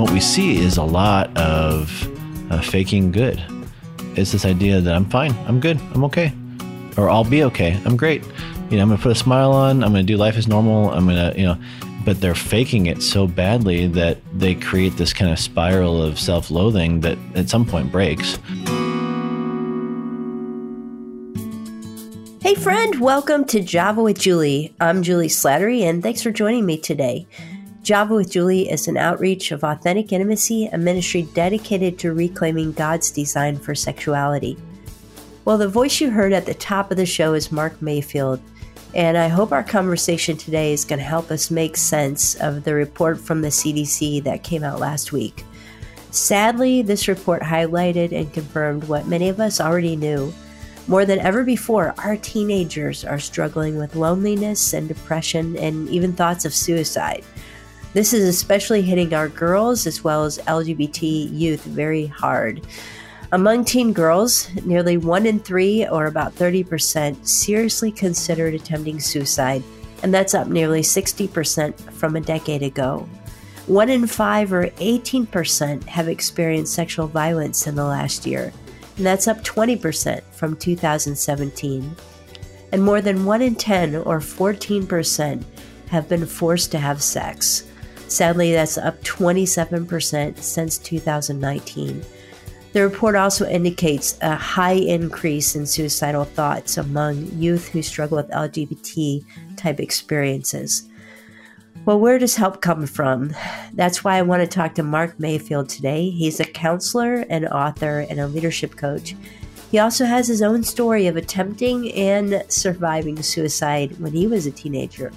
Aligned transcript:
what 0.00 0.12
we 0.12 0.20
see 0.20 0.58
is 0.58 0.78
a 0.78 0.82
lot 0.82 1.36
of 1.36 1.90
uh, 2.50 2.60
faking 2.62 3.12
good. 3.12 3.38
It's 4.16 4.32
this 4.32 4.46
idea 4.46 4.80
that 4.80 4.94
I'm 4.94 5.04
fine, 5.04 5.32
I'm 5.46 5.60
good, 5.60 5.78
I'm 5.94 6.04
okay, 6.04 6.32
or 6.96 7.10
I'll 7.10 7.24
be 7.24 7.44
okay, 7.44 7.78
I'm 7.84 7.98
great. 7.98 8.24
You 8.70 8.78
know, 8.78 8.82
I'm 8.82 8.88
gonna 8.88 9.02
put 9.02 9.12
a 9.12 9.14
smile 9.14 9.52
on, 9.52 9.84
I'm 9.84 9.90
gonna 9.92 10.02
do 10.02 10.16
life 10.16 10.38
as 10.38 10.48
normal, 10.48 10.90
I'm 10.90 11.06
gonna, 11.06 11.34
you 11.36 11.44
know, 11.44 11.58
but 12.06 12.18
they're 12.18 12.34
faking 12.34 12.86
it 12.86 13.02
so 13.02 13.26
badly 13.26 13.88
that 13.88 14.16
they 14.32 14.54
create 14.54 14.96
this 14.96 15.12
kind 15.12 15.30
of 15.30 15.38
spiral 15.38 16.02
of 16.02 16.18
self 16.18 16.50
loathing 16.50 17.00
that 17.00 17.18
at 17.34 17.50
some 17.50 17.66
point 17.66 17.92
breaks. 17.92 18.38
Hey, 22.40 22.54
friend, 22.54 22.98
welcome 23.02 23.44
to 23.44 23.60
Java 23.60 24.02
with 24.02 24.18
Julie. 24.18 24.74
I'm 24.80 25.02
Julie 25.02 25.28
Slattery, 25.28 25.82
and 25.82 26.02
thanks 26.02 26.22
for 26.22 26.30
joining 26.30 26.64
me 26.64 26.78
today. 26.78 27.26
Java 27.82 28.14
with 28.14 28.30
Julie 28.30 28.70
is 28.70 28.88
an 28.88 28.98
outreach 28.98 29.52
of 29.52 29.64
authentic 29.64 30.12
intimacy, 30.12 30.66
a 30.66 30.76
ministry 30.76 31.22
dedicated 31.34 31.98
to 31.98 32.12
reclaiming 32.12 32.72
God's 32.72 33.10
design 33.10 33.58
for 33.58 33.74
sexuality. 33.74 34.58
Well, 35.46 35.56
the 35.56 35.68
voice 35.68 36.00
you 36.00 36.10
heard 36.10 36.34
at 36.34 36.44
the 36.44 36.54
top 36.54 36.90
of 36.90 36.98
the 36.98 37.06
show 37.06 37.32
is 37.32 37.50
Mark 37.50 37.80
Mayfield, 37.80 38.40
and 38.94 39.16
I 39.16 39.28
hope 39.28 39.50
our 39.50 39.62
conversation 39.62 40.36
today 40.36 40.74
is 40.74 40.84
going 40.84 40.98
to 40.98 41.04
help 41.04 41.30
us 41.30 41.50
make 41.50 41.76
sense 41.76 42.34
of 42.36 42.64
the 42.64 42.74
report 42.74 43.18
from 43.18 43.40
the 43.40 43.48
CDC 43.48 44.24
that 44.24 44.42
came 44.42 44.62
out 44.62 44.78
last 44.78 45.12
week. 45.12 45.42
Sadly, 46.10 46.82
this 46.82 47.08
report 47.08 47.40
highlighted 47.40 48.12
and 48.12 48.32
confirmed 48.32 48.84
what 48.84 49.06
many 49.06 49.30
of 49.30 49.40
us 49.40 49.60
already 49.60 49.96
knew 49.96 50.34
more 50.90 51.04
than 51.04 51.20
ever 51.20 51.44
before, 51.44 51.94
our 51.98 52.16
teenagers 52.16 53.04
are 53.04 53.20
struggling 53.20 53.76
with 53.78 53.94
loneliness 53.94 54.72
and 54.72 54.88
depression 54.88 55.56
and 55.56 55.88
even 55.88 56.12
thoughts 56.12 56.44
of 56.44 56.52
suicide. 56.52 57.22
This 57.92 58.12
is 58.12 58.28
especially 58.28 58.82
hitting 58.82 59.14
our 59.14 59.28
girls 59.28 59.86
as 59.86 60.04
well 60.04 60.24
as 60.24 60.38
LGBT 60.38 61.28
youth 61.32 61.64
very 61.64 62.06
hard. 62.06 62.66
Among 63.32 63.64
teen 63.64 63.92
girls, 63.92 64.48
nearly 64.64 64.96
one 64.96 65.26
in 65.26 65.38
three, 65.38 65.86
or 65.86 66.06
about 66.06 66.34
30%, 66.34 67.26
seriously 67.26 67.92
considered 67.92 68.54
attempting 68.54 69.00
suicide, 69.00 69.62
and 70.02 70.12
that's 70.12 70.34
up 70.34 70.48
nearly 70.48 70.82
60% 70.82 71.78
from 71.92 72.16
a 72.16 72.20
decade 72.20 72.62
ago. 72.62 73.08
One 73.66 73.88
in 73.88 74.06
five, 74.06 74.52
or 74.52 74.66
18%, 74.66 75.84
have 75.84 76.08
experienced 76.08 76.74
sexual 76.74 77.06
violence 77.06 77.66
in 77.66 77.76
the 77.76 77.84
last 77.84 78.26
year 78.26 78.52
and 79.00 79.06
that's 79.06 79.28
up 79.28 79.42
20% 79.42 80.22
from 80.30 80.54
2017. 80.56 81.96
And 82.70 82.84
more 82.84 83.00
than 83.00 83.24
1 83.24 83.40
in 83.40 83.54
10, 83.54 83.96
or 83.96 84.18
14%, 84.18 85.42
have 85.88 86.06
been 86.06 86.26
forced 86.26 86.70
to 86.72 86.78
have 86.78 87.02
sex. 87.02 87.64
Sadly, 88.10 88.50
that's 88.52 88.76
up 88.76 89.00
27% 89.04 90.36
since 90.36 90.78
2019. 90.78 92.04
The 92.72 92.82
report 92.82 93.14
also 93.14 93.48
indicates 93.48 94.18
a 94.20 94.34
high 94.34 94.72
increase 94.72 95.54
in 95.54 95.64
suicidal 95.64 96.24
thoughts 96.24 96.76
among 96.76 97.26
youth 97.26 97.68
who 97.68 97.82
struggle 97.82 98.16
with 98.16 98.28
LGBT 98.30 99.24
type 99.56 99.78
experiences. 99.78 100.88
Well, 101.84 102.00
where 102.00 102.18
does 102.18 102.34
help 102.34 102.60
come 102.60 102.84
from? 102.88 103.32
That's 103.74 104.02
why 104.02 104.16
I 104.18 104.22
want 104.22 104.42
to 104.42 104.48
talk 104.48 104.74
to 104.74 104.82
Mark 104.82 105.20
Mayfield 105.20 105.68
today. 105.68 106.10
He's 106.10 106.40
a 106.40 106.44
counselor, 106.44 107.24
an 107.30 107.46
author, 107.46 108.06
and 108.10 108.18
a 108.18 108.26
leadership 108.26 108.74
coach. 108.74 109.14
He 109.70 109.78
also 109.78 110.04
has 110.04 110.26
his 110.26 110.42
own 110.42 110.64
story 110.64 111.06
of 111.06 111.16
attempting 111.16 111.92
and 111.92 112.44
surviving 112.48 113.22
suicide 113.22 114.00
when 114.00 114.12
he 114.12 114.26
was 114.26 114.46
a 114.46 114.50
teenager. 114.50 115.12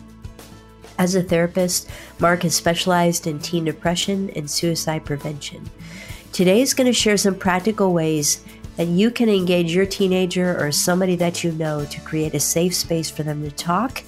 As 0.97 1.16
a 1.16 1.23
therapist, 1.23 1.89
Mark 2.19 2.44
has 2.44 2.55
specialized 2.55 3.27
in 3.27 3.39
teen 3.39 3.66
depression 3.66 4.30
and 4.36 4.49
suicide 4.49 5.05
prevention. 5.05 5.69
Today 6.31 6.61
is 6.61 6.73
going 6.73 6.88
to 6.88 6.94
share 6.94 7.17
some 7.17 7.36
practical 7.36 7.94
ways 7.94 8.44
that 8.77 8.88
you 8.88 9.11
can 9.11 9.30
engage 9.30 9.73
your 9.73 9.86
teenager 9.86 10.58
or 10.59 10.71
somebody 10.71 11.15
that 11.15 11.43
you 11.43 11.52
know 11.52 11.86
to 11.86 12.02
create 12.02 12.33
a 12.33 12.39
safe 12.39 12.73
space 12.76 13.09
for 13.09 13.23
them 13.23 13.43
to 13.43 13.52
talk 13.52 14.04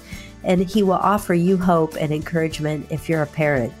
and 0.46 0.62
he 0.62 0.82
will 0.82 0.94
offer 0.94 1.34
you 1.34 1.56
hope 1.56 1.96
and 1.96 2.12
encouragement 2.12 2.86
if 2.90 3.08
you're 3.08 3.22
a 3.22 3.26
parent. 3.26 3.72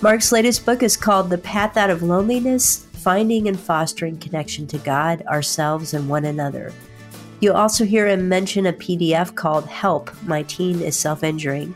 Mark's 0.00 0.32
latest 0.32 0.64
book 0.64 0.82
is 0.82 0.96
called 0.96 1.28
The 1.28 1.38
Path 1.38 1.76
Out 1.76 1.90
of 1.90 2.02
Loneliness 2.02 2.86
Finding 2.92 3.46
and 3.46 3.58
Fostering 3.58 4.18
Connection 4.18 4.66
to 4.68 4.78
God, 4.78 5.22
Ourselves, 5.26 5.94
and 5.94 6.08
One 6.08 6.24
Another. 6.24 6.72
You'll 7.40 7.56
also 7.56 7.84
hear 7.84 8.08
him 8.08 8.28
mention 8.28 8.66
a 8.66 8.72
PDF 8.72 9.34
called 9.34 9.66
Help 9.66 10.10
My 10.24 10.42
Teen 10.44 10.80
is 10.80 10.96
Self 10.96 11.22
Injuring. 11.22 11.74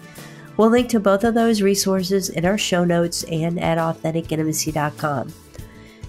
We'll 0.62 0.70
link 0.70 0.90
to 0.90 1.00
both 1.00 1.24
of 1.24 1.34
those 1.34 1.60
resources 1.60 2.28
in 2.28 2.44
our 2.44 2.56
show 2.56 2.84
notes 2.84 3.24
and 3.24 3.58
at 3.58 3.78
AuthenticIntimacy.com. 3.78 5.34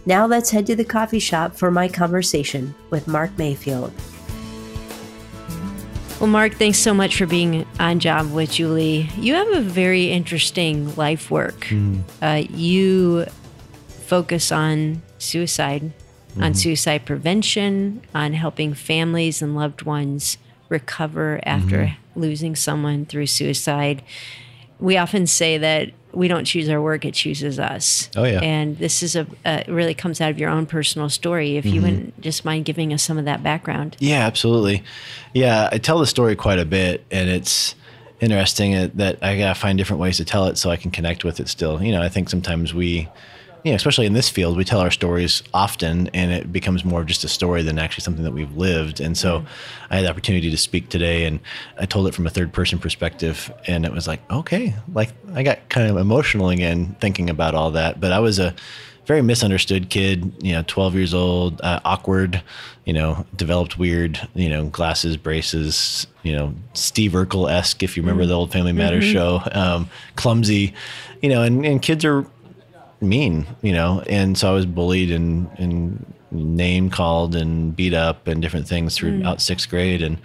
Now 0.06 0.28
let's 0.28 0.52
head 0.52 0.68
to 0.68 0.76
the 0.76 0.86
coffee 0.86 1.18
shop 1.18 1.56
for 1.56 1.72
my 1.72 1.88
conversation 1.88 2.76
with 2.92 3.08
Mark 3.08 3.36
Mayfield. 3.36 3.92
Well, 6.20 6.28
Mark, 6.28 6.54
thanks 6.54 6.78
so 6.78 6.94
much 6.94 7.18
for 7.18 7.26
being 7.26 7.66
on 7.80 8.00
Java 8.00 8.32
with 8.32 8.52
Julie. 8.52 9.10
You 9.18 9.34
have 9.34 9.48
a 9.54 9.60
very 9.60 10.12
interesting 10.12 10.96
life 10.98 11.32
work. 11.32 11.62
Mm. 11.62 12.04
Uh, 12.22 12.48
you 12.56 13.26
focus 13.88 14.52
on 14.52 15.02
suicide, 15.18 15.82
mm-hmm. 15.82 16.44
on 16.44 16.54
suicide 16.54 17.08
prevention, 17.08 18.04
on 18.14 18.34
helping 18.34 18.76
families 18.76 19.42
and 19.42 19.56
loved 19.56 19.82
ones 19.82 20.38
recover 20.70 21.40
after 21.44 21.86
mm-hmm. 21.86 22.20
losing 22.20 22.56
someone 22.56 23.08
through 23.08 23.26
suicide. 23.26 24.04
We 24.84 24.98
often 24.98 25.28
say 25.28 25.58
that 25.58 25.92
we 26.12 26.28
don't 26.28 26.46
choose 26.46 26.70
our 26.70 26.82
work; 26.82 27.06
it 27.06 27.14
chooses 27.14 27.58
us. 27.58 28.10
Oh 28.16 28.26
yeah. 28.26 28.42
And 28.42 28.78
this 28.78 29.02
is 29.02 29.16
a 29.16 29.26
uh, 29.46 29.64
really 29.68 29.94
comes 29.94 30.22
out 30.22 30.30
of 30.30 30.38
your 30.38 30.50
own 30.50 30.66
personal 30.66 31.10
story. 31.10 31.56
If 31.58 31.66
mm-hmm. 31.66 31.74
you 31.74 31.82
wouldn't 31.82 32.22
just 32.22 32.46
mind 32.46 32.66
giving 32.66 32.94
us 32.94 33.02
some 33.02 33.18
of 33.18 33.26
that 33.26 33.42
background. 33.42 33.96
Yeah, 34.00 34.26
absolutely. 34.26 34.84
Yeah, 35.34 35.70
I 35.72 35.78
tell 35.78 36.00
the 36.00 36.06
story 36.06 36.36
quite 36.36 36.60
a 36.60 36.66
bit, 36.66 37.04
and 37.10 37.30
it's 37.30 37.76
interesting 38.20 38.92
that 38.96 39.18
I 39.24 39.38
gotta 39.38 39.60
find 39.60 39.78
different 39.78 40.02
ways 40.02 40.18
to 40.18 40.26
tell 40.26 40.48
it 40.48 40.58
so 40.58 40.70
I 40.70 40.78
can 40.78 40.92
connect 40.92 41.24
with 41.24 41.40
it. 41.40 41.48
Still, 41.48 41.82
you 41.82 41.92
know, 41.92 42.02
I 42.02 42.10
think 42.10 42.30
sometimes 42.30 42.74
we 42.74 43.10
know, 43.72 43.76
especially 43.76 44.06
in 44.06 44.14
this 44.14 44.30
field, 44.30 44.58
we 44.58 44.66
tell 44.66 44.80
our 44.80 44.92
stories 44.92 45.42
often, 45.54 46.10
and 46.14 46.32
it 46.32 46.52
becomes 46.52 46.84
more 46.84 47.02
of 47.02 47.08
just 47.08 47.24
a 47.24 47.30
story 47.30 47.64
than 47.64 47.80
actually 47.80 48.04
something 48.04 48.24
that 48.24 48.34
we've 48.34 48.56
lived. 48.58 49.00
And 49.00 49.18
so, 49.18 49.40
mm-hmm. 49.40 49.48
I 49.94 49.96
had 49.98 50.06
the 50.06 50.10
opportunity 50.10 50.52
to 50.52 50.58
speak 50.58 50.90
today, 50.90 51.26
and 51.26 51.40
I 51.80 51.86
told 51.86 52.08
it 52.08 52.14
from 52.14 52.28
a 52.28 52.30
third 52.30 52.52
person 52.52 52.80
perspective, 52.80 53.54
and 53.68 53.86
it 53.86 53.92
was 53.92 54.08
like, 54.08 54.20
okay, 54.32 54.76
like 54.94 55.12
I 55.34 55.44
got 55.44 55.70
kind 55.70 55.90
of 55.90 55.98
emotional 55.98 56.50
again 56.50 56.96
thinking 57.00 57.30
about 57.30 57.56
all 57.56 57.72
that. 57.72 58.00
But 58.00 58.12
I 58.12 58.20
was 58.20 58.40
a 58.40 58.54
very 59.06 59.22
misunderstood 59.22 59.90
kid, 59.90 60.34
you 60.42 60.54
know, 60.54 60.64
12 60.68 60.96
years 60.96 61.14
old, 61.14 61.60
uh, 61.62 61.80
awkward, 61.84 62.42
you 62.86 62.94
know, 62.94 63.26
developed 63.36 63.78
weird, 63.78 64.28
you 64.34 64.50
know, 64.50 64.66
glasses, 64.66 65.18
braces, 65.18 66.08
you 66.24 66.34
know, 66.34 66.54
Steve 66.74 67.12
Urkel 67.12 67.52
esque, 67.52 67.84
if 67.84 67.98
you 67.98 68.04
remember 68.04 68.24
mm-hmm. 68.24 68.30
the 68.30 68.36
old 68.36 68.52
Family 68.52 68.72
Matters 68.72 69.04
mm-hmm. 69.04 69.14
show, 69.14 69.42
um, 69.52 69.90
clumsy, 70.16 70.74
you 71.22 71.30
know, 71.30 71.44
and, 71.44 71.66
and 71.66 71.82
kids 71.82 72.06
are 72.06 72.26
mean, 73.04 73.46
you 73.62 73.74
know, 73.74 74.04
and 74.08 74.38
so 74.38 74.50
I 74.50 74.54
was 74.54 74.66
bullied 74.66 75.12
and 75.12 75.50
and 75.58 76.06
name 76.34 76.90
called 76.90 77.36
and 77.36 77.76
beat 77.76 77.94
up 77.94 78.28
and 78.28 78.42
different 78.42 78.68
things 78.68 78.96
throughout 78.96 79.38
mm. 79.38 79.42
sixth 79.42 79.70
grade 79.70 80.02
and 80.02 80.18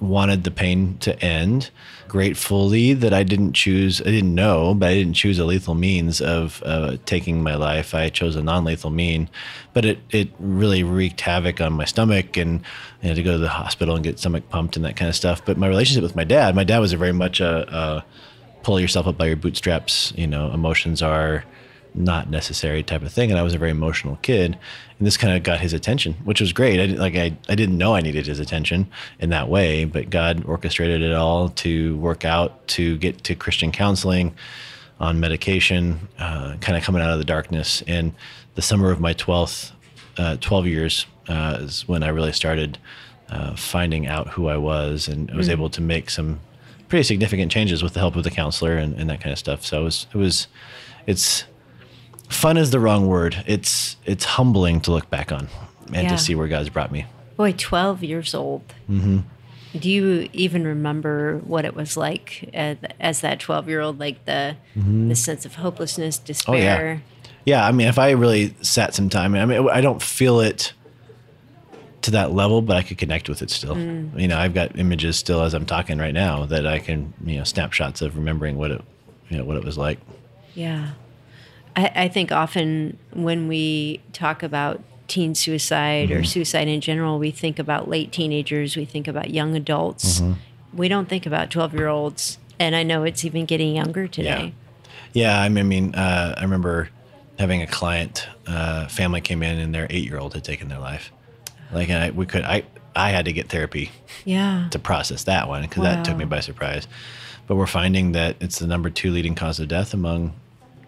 wanted 0.00 0.44
the 0.44 0.50
pain 0.50 0.98
to 0.98 1.18
end. 1.24 1.70
Gratefully 2.08 2.92
that 2.92 3.12
I 3.12 3.22
didn't 3.22 3.54
choose, 3.54 4.00
I 4.00 4.04
didn't 4.04 4.34
know, 4.34 4.74
but 4.74 4.90
I 4.90 4.94
didn't 4.94 5.14
choose 5.14 5.38
a 5.38 5.44
lethal 5.44 5.74
means 5.74 6.20
of 6.20 6.62
uh, 6.64 6.98
taking 7.04 7.42
my 7.42 7.56
life. 7.56 7.94
I 7.94 8.10
chose 8.10 8.36
a 8.36 8.42
non-lethal 8.42 8.90
mean, 8.90 9.28
but 9.72 9.84
it 9.84 9.98
it 10.10 10.28
really 10.38 10.84
wreaked 10.84 11.20
havoc 11.22 11.60
on 11.60 11.72
my 11.72 11.84
stomach 11.84 12.36
and 12.36 12.62
I 13.02 13.08
had 13.08 13.16
to 13.16 13.22
go 13.22 13.32
to 13.32 13.38
the 13.38 13.48
hospital 13.48 13.94
and 13.94 14.04
get 14.04 14.18
stomach 14.18 14.48
pumped 14.50 14.76
and 14.76 14.84
that 14.84 14.96
kind 14.96 15.08
of 15.08 15.16
stuff. 15.16 15.44
But 15.44 15.58
my 15.58 15.66
relationship 15.66 16.02
with 16.02 16.16
my 16.16 16.24
dad, 16.24 16.54
my 16.54 16.64
dad 16.64 16.78
was 16.78 16.92
a 16.92 16.96
very 16.96 17.12
much 17.12 17.40
a, 17.40 17.66
a 17.74 18.04
pull 18.62 18.78
yourself 18.78 19.06
up 19.06 19.18
by 19.18 19.26
your 19.26 19.36
bootstraps. 19.36 20.12
You 20.16 20.26
know, 20.26 20.52
emotions 20.52 21.02
are 21.02 21.44
not 21.96 22.30
necessary 22.30 22.82
type 22.82 23.02
of 23.02 23.12
thing. 23.12 23.30
And 23.30 23.38
I 23.38 23.42
was 23.42 23.54
a 23.54 23.58
very 23.58 23.70
emotional 23.70 24.18
kid, 24.22 24.58
and 24.98 25.06
this 25.06 25.16
kind 25.16 25.36
of 25.36 25.42
got 25.42 25.60
his 25.60 25.72
attention, 25.72 26.14
which 26.24 26.40
was 26.40 26.52
great. 26.52 26.78
I 26.80 26.94
like 26.94 27.16
I, 27.16 27.36
I 27.48 27.54
didn't 27.54 27.78
know 27.78 27.94
I 27.94 28.00
needed 28.00 28.26
his 28.26 28.38
attention 28.38 28.86
in 29.18 29.30
that 29.30 29.48
way, 29.48 29.84
but 29.84 30.10
God 30.10 30.44
orchestrated 30.44 31.02
it 31.02 31.12
all 31.12 31.48
to 31.50 31.96
work 31.98 32.24
out 32.24 32.68
to 32.68 32.98
get 32.98 33.24
to 33.24 33.34
Christian 33.34 33.72
counseling 33.72 34.34
on 35.00 35.20
medication, 35.20 36.08
uh, 36.18 36.56
kind 36.60 36.76
of 36.78 36.84
coming 36.84 37.02
out 37.02 37.10
of 37.10 37.18
the 37.18 37.24
darkness. 37.24 37.82
And 37.86 38.14
the 38.54 38.62
summer 38.62 38.90
of 38.90 39.00
my 39.00 39.12
twelfth, 39.12 39.72
uh, 40.16 40.36
twelve 40.40 40.66
years 40.66 41.06
uh, 41.28 41.58
is 41.60 41.88
when 41.88 42.02
I 42.02 42.08
really 42.08 42.32
started 42.32 42.78
uh, 43.28 43.56
finding 43.56 44.06
out 44.06 44.28
who 44.28 44.48
I 44.48 44.56
was, 44.56 45.08
and 45.08 45.30
I 45.30 45.36
was 45.36 45.48
mm. 45.48 45.52
able 45.52 45.70
to 45.70 45.80
make 45.80 46.10
some 46.10 46.40
pretty 46.88 47.02
significant 47.02 47.50
changes 47.50 47.82
with 47.82 47.94
the 47.94 48.00
help 48.00 48.14
of 48.14 48.22
the 48.22 48.30
counselor 48.30 48.76
and, 48.76 48.94
and 48.94 49.10
that 49.10 49.20
kind 49.20 49.32
of 49.32 49.38
stuff. 49.38 49.64
So 49.64 49.80
it 49.80 49.84
was 49.84 50.06
it 50.14 50.18
was 50.18 50.46
it's 51.06 51.44
fun 52.28 52.56
is 52.56 52.70
the 52.70 52.80
wrong 52.80 53.06
word. 53.06 53.42
It's 53.46 53.96
it's 54.04 54.24
humbling 54.24 54.80
to 54.82 54.90
look 54.90 55.10
back 55.10 55.32
on 55.32 55.48
and 55.92 56.04
yeah. 56.04 56.08
to 56.10 56.18
see 56.18 56.34
where 56.34 56.48
God's 56.48 56.68
brought 56.68 56.92
me. 56.92 57.06
Boy, 57.36 57.52
twelve 57.52 58.02
years 58.02 58.34
old. 58.34 58.62
Mm-hmm. 58.90 59.18
Do 59.78 59.90
you 59.90 60.28
even 60.32 60.66
remember 60.66 61.38
what 61.38 61.66
it 61.66 61.74
was 61.74 61.96
like 61.96 62.48
as, 62.54 62.78
as 62.98 63.20
that 63.20 63.40
twelve 63.40 63.68
year 63.68 63.80
old? 63.80 64.00
Like 64.00 64.24
the 64.24 64.56
mm-hmm. 64.76 65.08
the 65.08 65.14
sense 65.16 65.44
of 65.44 65.56
hopelessness, 65.56 66.18
despair. 66.18 66.54
Oh, 66.54 66.58
yeah. 66.58 66.98
yeah, 67.44 67.66
I 67.66 67.72
mean, 67.72 67.88
if 67.88 67.98
I 67.98 68.10
really 68.12 68.54
sat 68.62 68.94
some 68.94 69.08
time, 69.08 69.34
I 69.34 69.44
mean, 69.44 69.68
I 69.68 69.80
don't 69.80 70.00
feel 70.00 70.40
it 70.40 70.72
to 72.02 72.12
that 72.12 72.32
level, 72.32 72.62
but 72.62 72.76
I 72.76 72.82
could 72.82 72.98
connect 72.98 73.28
with 73.28 73.42
it 73.42 73.50
still. 73.50 73.74
Mm. 73.74 74.18
You 74.18 74.28
know, 74.28 74.38
I've 74.38 74.54
got 74.54 74.78
images 74.78 75.16
still 75.16 75.42
as 75.42 75.54
I'm 75.54 75.66
talking 75.66 75.98
right 75.98 76.14
now 76.14 76.46
that 76.46 76.66
I 76.66 76.78
can, 76.78 77.12
you 77.24 77.36
know, 77.36 77.44
snapshots 77.44 78.00
of 78.00 78.16
remembering 78.16 78.56
what 78.56 78.70
it, 78.70 78.80
you 79.28 79.38
know, 79.38 79.44
what 79.44 79.56
it 79.56 79.64
was 79.64 79.76
like. 79.76 79.98
Yeah. 80.54 80.92
I, 81.76 81.92
I 81.94 82.08
think 82.08 82.32
often 82.32 82.98
when 83.12 83.46
we 83.48 84.00
talk 84.12 84.42
about 84.42 84.82
teen 85.08 85.34
suicide 85.34 86.08
Mm-hmm. 86.08 86.18
or 86.20 86.24
suicide 86.24 86.66
in 86.68 86.80
general, 86.80 87.18
we 87.18 87.30
think 87.30 87.58
about 87.58 87.88
late 87.88 88.10
teenagers, 88.12 88.76
we 88.76 88.84
think 88.84 89.06
about 89.06 89.30
young 89.30 89.54
adults. 89.54 90.20
Mm-hmm. 90.20 90.32
We 90.76 90.88
don't 90.88 91.08
think 91.08 91.26
about 91.26 91.50
12 91.50 91.74
year 91.74 91.88
olds. 91.88 92.38
And 92.58 92.74
I 92.74 92.82
know 92.82 93.04
it's 93.04 93.24
even 93.24 93.44
getting 93.44 93.76
younger 93.76 94.08
today. 94.08 94.54
Yeah, 95.12 95.38
I 95.40 95.48
mean, 95.48 95.58
I, 95.58 95.68
mean, 95.68 95.94
uh, 95.94 96.34
I 96.38 96.42
remember 96.42 96.88
having 97.38 97.62
a 97.62 97.66
client, 97.66 98.26
uh, 98.46 98.86
family 98.88 99.20
came 99.20 99.42
in 99.42 99.58
and 99.58 99.74
their 99.74 99.86
eight 99.90 100.04
year 100.04 100.18
old 100.18 100.34
had 100.34 100.42
taken 100.44 100.68
their 100.68 100.78
life. 100.78 101.12
Like, 101.72 101.88
and 101.90 102.02
I, 102.02 102.10
we 102.10 102.24
could, 102.26 102.42
I, 102.44 102.64
I 102.94 103.10
had 103.10 103.26
to 103.26 103.32
get 103.32 103.48
therapy 103.50 103.90
Yeah. 104.24 104.68
to 104.70 104.78
process 104.78 105.24
that 105.24 105.48
one 105.48 105.62
because 105.62 105.82
that 105.82 106.04
took 106.04 106.16
me 106.16 106.24
by 106.24 106.40
surprise. 106.40 106.88
But 107.46 107.56
we're 107.56 107.66
finding 107.66 108.12
that 108.12 108.36
it's 108.40 108.58
the 108.58 108.66
number 108.66 108.88
two 108.90 109.10
leading 109.10 109.34
cause 109.34 109.60
of 109.60 109.68
death 109.68 109.92
among 109.94 110.32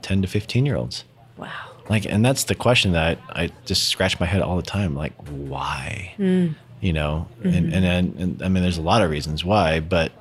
10 0.02 0.22
to 0.22 0.28
15 0.28 0.66
year 0.66 0.76
olds. 0.76 1.04
Wow. 1.36 1.50
Like, 1.88 2.04
and 2.06 2.24
that's 2.24 2.44
the 2.44 2.54
question 2.54 2.92
that 2.92 3.18
I, 3.30 3.44
I 3.44 3.50
just 3.64 3.88
scratch 3.88 4.20
my 4.20 4.26
head 4.26 4.42
all 4.42 4.56
the 4.56 4.62
time. 4.62 4.94
Like, 4.94 5.14
why? 5.28 6.14
Mm. 6.18 6.54
You 6.80 6.92
know, 6.92 7.26
Mm-hmm. 7.40 7.48
and, 7.48 7.74
and, 7.74 7.84
and, 7.84 8.20
and 8.20 8.42
I 8.42 8.48
mean, 8.48 8.62
there's 8.62 8.78
a 8.78 8.82
lot 8.82 9.02
of 9.02 9.10
reasons 9.10 9.44
why, 9.44 9.80
but 9.80 10.12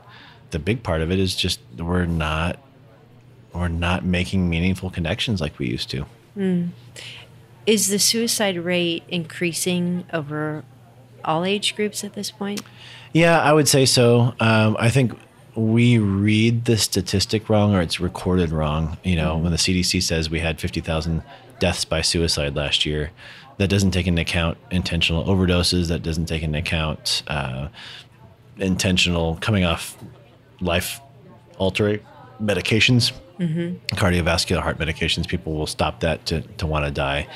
the 0.52 0.60
big 0.60 0.82
part 0.82 1.02
of 1.02 1.12
it 1.12 1.20
is 1.20 1.36
just 1.36 1.60
we're 1.78 2.06
not, 2.06 2.58
we're 3.54 3.68
not 3.68 4.06
making 4.06 4.50
meaningful 4.50 4.90
connections 4.90 5.42
like 5.42 5.60
we 5.60 5.68
used 5.68 5.90
to. 5.92 6.06
Is 7.66 7.88
the 7.88 8.00
suicide 8.00 8.58
rate 8.58 9.04
increasing 9.10 10.06
over 10.14 10.64
all 11.26 11.44
age 11.44 11.76
groups 11.76 12.04
at 12.04 12.14
this 12.14 12.32
point? 12.32 12.62
Yeah, 13.14 13.42
I 13.42 13.52
would 13.52 13.68
say 13.68 13.86
so. 13.86 14.34
Um, 14.40 14.78
I 14.80 14.90
think 14.90 15.18
we 15.58 15.98
read 15.98 16.66
the 16.66 16.78
statistic 16.78 17.50
wrong 17.50 17.74
or 17.74 17.82
it's 17.82 18.00
recorded 18.00 18.52
wrong. 18.52 18.98
You 19.04 19.16
know, 19.16 19.34
mm-hmm. 19.34 19.44
when 19.44 19.52
the 19.52 19.58
CDC 19.58 20.04
says 20.04 20.30
we 20.30 20.40
had 20.40 20.62
50,000 20.62 21.24
deaths 21.60 21.84
by 21.84 22.02
suicide 22.02 22.56
last 22.56 22.86
year, 22.86 23.10
that 23.58 23.68
doesn't 23.68 23.90
take 23.90 24.06
into 24.06 24.22
account 24.22 24.60
intentional 24.70 25.26
overdoses, 25.26 25.88
that 25.88 26.04
doesn't 26.04 26.28
take 26.28 26.44
into 26.44 26.60
account 26.60 27.24
uh, 27.28 27.70
intentional 28.58 29.38
coming 29.42 29.64
off 29.66 29.98
life 30.62 31.02
altering 31.58 32.00
medications, 32.40 33.12
mm-hmm. 33.40 33.78
cardiovascular 33.96 34.62
heart 34.62 34.78
medications. 34.78 35.28
People 35.28 35.56
will 35.56 35.66
stop 35.66 36.02
that 36.02 36.24
to, 36.28 36.42
to 36.42 36.68
want 36.68 36.86
to 36.86 36.92
die. 36.92 37.28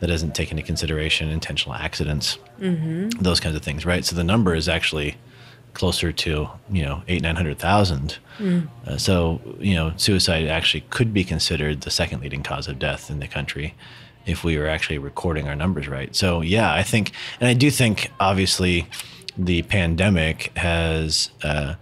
That 0.00 0.06
doesn't 0.06 0.34
take 0.34 0.50
into 0.50 0.62
consideration 0.62 1.28
intentional 1.28 1.74
accidents 1.74 2.38
mm-hmm. 2.58 3.08
those 3.22 3.40
kinds 3.40 3.54
of 3.54 3.62
things, 3.62 3.84
right? 3.84 4.04
So 4.04 4.16
the 4.16 4.24
number 4.24 4.54
is 4.54 4.66
actually 4.66 5.16
closer 5.76 6.10
to 6.10 6.48
you 6.70 6.82
know 6.82 7.02
eight 7.06 7.22
nine 7.22 7.36
hundred 7.36 7.58
thousand. 7.58 8.18
Uh, 8.86 8.96
so 8.96 9.40
you 9.60 9.74
know 9.74 9.92
suicide 9.96 10.46
actually 10.46 10.82
could 10.90 11.12
be 11.12 11.22
considered 11.22 11.82
the 11.82 11.90
second 11.90 12.20
leading 12.22 12.42
cause 12.42 12.66
of 12.66 12.78
death 12.78 13.10
in 13.10 13.20
the 13.20 13.28
country 13.28 13.74
if 14.24 14.42
we 14.42 14.58
were 14.58 14.66
actually 14.66 14.98
recording 14.98 15.46
our 15.48 15.54
numbers 15.54 15.86
right. 15.86 16.14
So 16.16 16.40
yeah, 16.40 16.72
I 16.72 16.82
think, 16.82 17.12
and 17.40 17.48
I 17.48 17.54
do 17.54 17.70
think 17.70 18.10
obviously 18.18 18.88
the 19.38 19.62
pandemic 19.62 20.56
has. 20.56 21.30
Uh, 21.42 21.74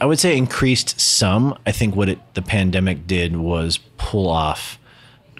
I 0.00 0.06
would 0.06 0.20
say 0.20 0.36
increased 0.36 1.00
some. 1.00 1.58
I 1.66 1.72
think 1.72 1.96
what 1.96 2.08
it 2.08 2.18
the 2.34 2.42
pandemic 2.42 3.06
did 3.06 3.36
was 3.36 3.78
pull 3.96 4.28
off 4.28 4.77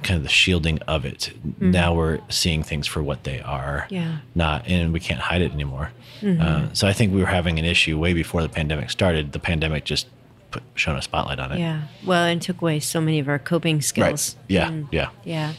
kind 0.02 0.16
of 0.16 0.22
the 0.22 0.28
shielding 0.28 0.78
of 0.82 1.04
it. 1.04 1.32
Mm-hmm. 1.46 1.70
Now 1.70 1.94
we're 1.94 2.20
seeing 2.28 2.62
things 2.62 2.86
for 2.86 3.02
what 3.02 3.24
they 3.24 3.40
are. 3.40 3.86
Yeah. 3.90 4.18
Not 4.34 4.66
and 4.68 4.92
we 4.92 5.00
can't 5.00 5.20
hide 5.20 5.42
it 5.42 5.52
anymore. 5.52 5.92
Mm-hmm. 6.20 6.40
Uh, 6.40 6.74
so 6.74 6.86
I 6.86 6.92
think 6.92 7.12
we 7.14 7.20
were 7.20 7.26
having 7.26 7.58
an 7.58 7.64
issue 7.64 7.98
way 7.98 8.12
before 8.12 8.42
the 8.42 8.48
pandemic 8.48 8.90
started. 8.90 9.32
The 9.32 9.38
pandemic 9.38 9.84
just 9.84 10.06
put 10.50 10.62
shone 10.74 10.96
a 10.96 11.02
spotlight 11.02 11.38
on 11.38 11.52
it. 11.52 11.58
Yeah. 11.58 11.82
Well, 12.04 12.24
and 12.24 12.40
took 12.40 12.60
away 12.62 12.80
so 12.80 13.00
many 13.00 13.18
of 13.18 13.28
our 13.28 13.38
coping 13.38 13.80
skills. 13.80 14.34
Right. 14.36 14.44
Yeah. 14.48 14.70
Mm. 14.70 14.88
Yeah. 14.90 15.10
Yeah. 15.24 15.52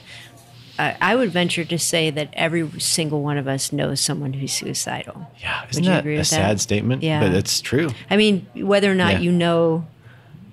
I, 0.78 0.96
I 1.02 1.16
would 1.16 1.32
venture 1.32 1.66
to 1.66 1.78
say 1.78 2.10
that 2.10 2.30
every 2.34 2.70
single 2.80 3.22
one 3.22 3.38
of 3.38 3.48
us 3.48 3.74
knows 3.74 4.00
someone 4.00 4.34
who's 4.34 4.54
suicidal. 4.54 5.30
Yeah. 5.40 5.66
Isn't 5.70 5.84
you 5.84 5.90
that 5.90 6.00
agree 6.00 6.16
a 6.16 6.20
that? 6.20 6.26
sad 6.26 6.62
statement? 6.62 7.04
Yeah. 7.04 7.20
But 7.20 7.34
it's 7.34 7.60
true. 7.62 7.90
I 8.10 8.18
mean, 8.18 8.48
whether 8.56 8.90
or 8.90 8.96
not 8.96 9.14
Yeah. 9.14 9.20
you 9.20 9.32
know 9.32 9.86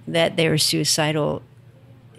that 0.09 0.37
they're 0.37 0.59
suicidal, 0.59 1.43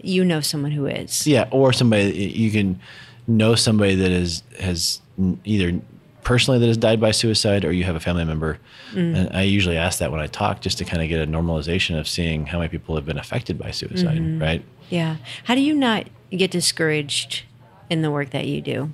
you 0.07 0.23
know 0.23 0.41
someone 0.41 0.71
who 0.71 0.85
is. 0.85 1.27
Yeah, 1.27 1.47
or 1.51 1.73
somebody 1.73 2.11
you 2.11 2.51
can 2.51 2.79
know 3.27 3.55
somebody 3.55 3.95
that 3.95 4.11
is 4.11 4.43
has 4.59 5.01
either 5.43 5.79
personally 6.23 6.59
that 6.59 6.67
has 6.67 6.77
died 6.77 6.99
by 6.99 7.11
suicide, 7.11 7.65
or 7.65 7.71
you 7.71 7.83
have 7.83 7.95
a 7.95 7.99
family 7.99 8.25
member. 8.25 8.59
Mm. 8.91 9.15
And 9.15 9.35
I 9.35 9.43
usually 9.43 9.77
ask 9.77 9.99
that 9.99 10.11
when 10.11 10.21
I 10.21 10.27
talk, 10.27 10.61
just 10.61 10.77
to 10.79 10.85
kind 10.85 11.01
of 11.01 11.09
get 11.09 11.21
a 11.21 11.27
normalization 11.27 11.99
of 11.99 12.07
seeing 12.07 12.45
how 12.45 12.57
many 12.57 12.69
people 12.69 12.95
have 12.95 13.05
been 13.05 13.17
affected 13.17 13.57
by 13.57 13.71
suicide. 13.71 14.17
Mm-hmm. 14.17 14.41
Right? 14.41 14.63
Yeah. 14.89 15.17
How 15.43 15.55
do 15.55 15.61
you 15.61 15.73
not 15.73 16.07
get 16.31 16.51
discouraged 16.51 17.43
in 17.89 18.01
the 18.01 18.11
work 18.11 18.31
that 18.31 18.45
you 18.45 18.61
do? 18.61 18.93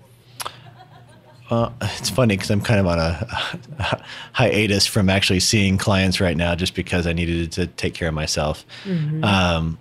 Well 1.50 1.74
it's 1.82 2.10
funny 2.10 2.36
because 2.36 2.50
I'm 2.50 2.62
kind 2.62 2.80
of 2.80 2.88
on 2.88 3.00
a, 3.00 4.04
hiatus 4.34 4.88
from 4.88 5.10
actually 5.10 5.40
seeing 5.40 5.78
clients 5.78 6.20
right 6.20 6.38
now, 6.38 6.56
just 6.56 6.74
because 6.74 7.06
I 7.06 7.14
needed 7.14 7.52
to 7.54 7.68
take 7.68 7.94
care 7.94 8.08
of 8.08 8.14
myself. 8.14 8.66
Mm-hmm. 8.86 9.24
Um, 9.24 9.78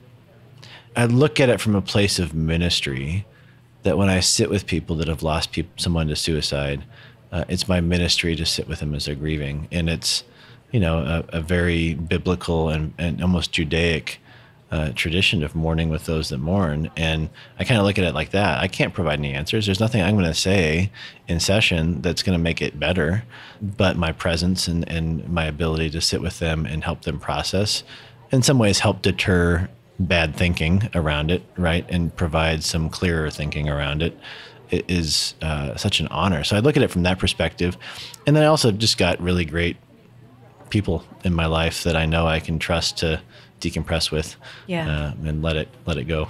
I 0.97 1.07
look 1.07 1.41
at 1.41 1.49
it 1.49 1.61
from 1.61 1.75
a 1.75 1.83
place 1.83 2.19
of 2.19 2.35
ministry. 2.35 3.27
That 3.83 3.99
when 3.99 4.09
I 4.09 4.21
sit 4.21 4.49
with 4.49 4.67
people 4.67 4.95
that 4.97 5.09
have 5.09 5.25
lost 5.25 5.51
peop 5.51 5.81
someone 5.81 6.07
to 6.07 6.15
suicide, 6.15 6.85
uh, 7.33 7.45
it's 7.49 7.67
my 7.67 7.81
ministry 7.81 8.37
to 8.37 8.47
sit 8.47 8.69
with 8.69 8.79
them 8.79 8.95
as 8.95 9.07
they're 9.07 9.17
grieving, 9.17 9.67
and 9.73 9.91
it's 9.91 10.23
you 10.71 10.79
know 10.79 10.99
a, 11.01 11.39
a 11.39 11.41
very 11.41 11.95
biblical 11.95 12.69
and, 12.69 12.95
and 12.97 13.21
almost 13.21 13.51
Judaic 13.51 14.21
uh, 14.73 14.91
tradition 14.95 15.43
of 15.43 15.55
mourning 15.55 15.91
with 15.91 16.07
those 16.07 16.31
that 16.31 16.39
mourn. 16.39 16.91
And 16.97 17.29
I 17.59 17.65
kind 17.65 17.79
of 17.79 17.85
look 17.85 17.99
at 17.99 18.05
it 18.05 18.15
like 18.15 18.31
that. 18.31 18.59
I 18.59 18.69
can't 18.69 18.95
provide 18.95 19.19
any 19.19 19.35
answers. 19.35 19.67
There's 19.67 19.81
nothing 19.81 20.01
I'm 20.01 20.15
going 20.15 20.25
to 20.25 20.35
say 20.35 20.91
in 21.29 21.41
session 21.41 22.01
that's 22.01 22.23
going 22.23 22.39
to 22.39 22.43
make 22.43 22.63
it 22.63 22.81
better, 22.81 23.25
but 23.61 23.99
my 23.99 24.13
presence 24.13 24.69
and, 24.69 24.89
and 24.89 25.29
my 25.29 25.45
ability 25.45 25.91
to 25.91 26.01
sit 26.01 26.23
with 26.23 26.39
them 26.39 26.65
and 26.65 26.83
help 26.83 27.03
them 27.03 27.21
process, 27.21 27.83
in 28.31 28.43
some 28.43 28.59
ways, 28.59 28.79
help 28.79 29.03
deter 29.03 29.69
bad 29.99 30.35
thinking 30.37 30.89
around 30.95 31.31
it, 31.31 31.43
right? 31.57 31.85
And 31.89 32.15
provide 32.15 32.65
some 32.65 32.89
clearer 32.91 33.31
thinking 33.31 33.69
around 33.69 34.03
it 34.03 34.19
is 34.71 35.35
uh, 35.43 35.77
such 35.77 36.01
an 36.01 36.09
honor. 36.09 36.45
So 36.45 36.57
I 36.57 36.61
look 36.61 36.77
at 36.77 36.83
it 36.83 36.91
from 36.91 37.03
that 37.03 37.19
perspective. 37.19 37.77
And 38.27 38.35
then 38.35 38.43
I 38.43 38.47
also 38.47 38.73
just 38.73 38.97
got 38.97 39.21
really 39.21 39.45
great 39.45 39.77
people 40.71 41.05
in 41.25 41.35
my 41.35 41.45
life 41.47 41.83
that 41.85 41.95
I 41.95 42.07
know 42.07 42.27
I 42.27 42.41
can 42.41 42.59
trust 42.59 42.97
to 42.99 43.21
decompress 43.61 44.11
with 44.11 44.37
Yeah. 44.67 44.89
uh, 44.89 45.13
and 45.29 45.43
let 45.43 45.57
it 45.57 45.69
let 45.87 45.99
it 45.99 46.05
go. 46.05 46.29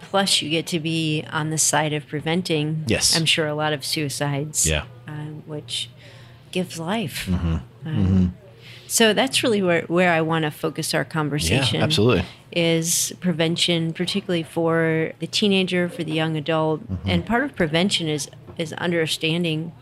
Plus, 0.00 0.40
you 0.42 0.50
get 0.50 0.66
to 0.68 0.78
be 0.80 1.24
on 1.30 1.50
the 1.50 1.58
side 1.58 1.92
of 1.92 2.06
preventing. 2.06 2.84
Yes. 2.86 3.16
I'm 3.16 3.24
sure 3.26 3.46
a 3.46 3.54
lot 3.54 3.72
of 3.72 3.84
suicides. 3.84 4.66
Yeah. 4.68 4.84
um, 5.06 5.42
which 5.46 5.90
gives 6.52 6.78
life. 6.78 7.26
Mm-hmm. 7.26 7.56
Um, 7.86 8.34
So 8.88 9.12
that's 9.12 9.42
really 9.42 9.62
where, 9.62 9.82
where 9.82 10.12
I 10.12 10.20
want 10.22 10.44
to 10.44 10.50
focus 10.50 10.94
our 10.94 11.04
conversation. 11.04 11.76
Yeah, 11.76 11.84
absolutely. 11.84 12.24
Is 12.52 13.12
prevention, 13.20 13.92
particularly 13.92 14.42
for 14.42 15.12
the 15.20 15.26
teenager, 15.26 15.88
for 15.88 16.02
the 16.02 16.12
young 16.12 16.36
adult, 16.36 16.80
Mm-hmm. 16.80 17.08
and 17.10 17.26
part 17.26 17.44
of 17.44 17.54
prevention 17.54 18.08
is 18.08 18.28
is 18.56 18.72
understanding 18.72 19.72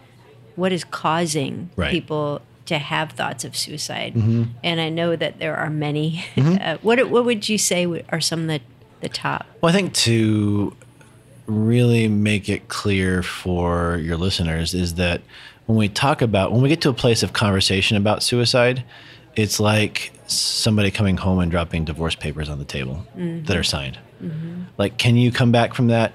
what 0.56 0.72
is 0.72 0.84
causing 0.84 1.70
Right. 1.76 1.90
people 1.90 2.42
to 2.66 2.78
have 2.78 3.12
thoughts 3.12 3.44
of 3.44 3.56
suicide. 3.56 4.14
Mm-hmm. 4.14 4.42
And 4.64 4.80
I 4.80 4.88
know 4.90 5.14
that 5.16 5.38
there 5.38 5.56
are 5.56 5.70
many. 5.70 6.24
uh, 6.36 6.78
what 6.82 7.08
what 7.08 7.24
would 7.24 7.48
you 7.48 7.58
say 7.58 7.86
are 8.10 8.20
some 8.20 8.40
of 8.42 8.46
the 8.48 8.60
the 9.00 9.08
top? 9.08 9.46
Well, 9.62 9.70
I 9.70 9.72
think 9.72 9.92
to 9.94 10.74
really 11.46 12.08
make 12.08 12.48
it 12.48 12.66
clear 12.68 13.22
for 13.22 13.98
your 13.98 14.16
listeners 14.16 14.74
is 14.74 14.94
that 14.94 15.20
when 15.66 15.76
we 15.76 15.88
talk 15.88 16.22
about 16.22 16.52
when 16.52 16.62
we 16.62 16.68
get 16.68 16.80
to 16.82 16.88
a 16.88 16.94
place 16.94 17.22
of 17.22 17.32
conversation 17.32 17.96
about 17.96 18.22
suicide, 18.22 18.84
it's 19.34 19.60
like 19.60 20.12
somebody 20.26 20.90
coming 20.90 21.16
home 21.16 21.38
and 21.38 21.50
dropping 21.50 21.84
divorce 21.84 22.14
papers 22.14 22.48
on 22.48 22.58
the 22.58 22.64
table 22.64 23.06
that 23.16 23.56
are 23.56 23.62
signed. 23.62 23.98
Mm-hmm. 24.22 24.62
Like, 24.78 24.98
can 24.98 25.16
you 25.16 25.30
come 25.30 25.52
back 25.52 25.74
from 25.74 25.88
that? 25.88 26.14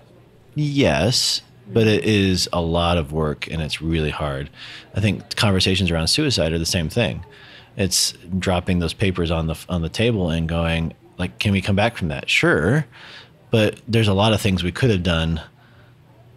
Yes, 0.56 1.42
but 1.68 1.88
it 1.88 2.04
is 2.04 2.50
a 2.52 2.62
lot 2.62 2.98
of 2.98 3.14
work 3.14 3.48
and 3.48 3.62
it's 3.62 3.82
really 3.82 4.10
hard. 4.10 4.50
I 4.96 5.00
think 5.00 5.36
conversations 5.36 5.92
around 5.92 6.08
suicide 6.08 6.52
are 6.52 6.60
the 6.60 6.66
same 6.66 6.90
thing. 6.90 7.26
It's 7.78 8.14
dropping 8.38 8.80
those 8.80 8.94
papers 8.94 9.32
on 9.32 9.48
the 9.48 9.56
on 9.70 9.82
the 9.82 9.90
table 9.90 10.30
and 10.30 10.48
going 10.48 10.94
like, 11.18 11.40
can 11.40 11.52
we 11.52 11.62
come 11.62 11.76
back 11.76 11.96
from 11.96 12.10
that? 12.10 12.30
Sure, 12.30 12.86
but 13.50 13.80
there's 13.88 14.08
a 14.08 14.14
lot 14.14 14.34
of 14.34 14.42
things 14.42 14.64
we 14.64 14.72
could 14.72 14.90
have 14.90 15.04
done 15.04 15.42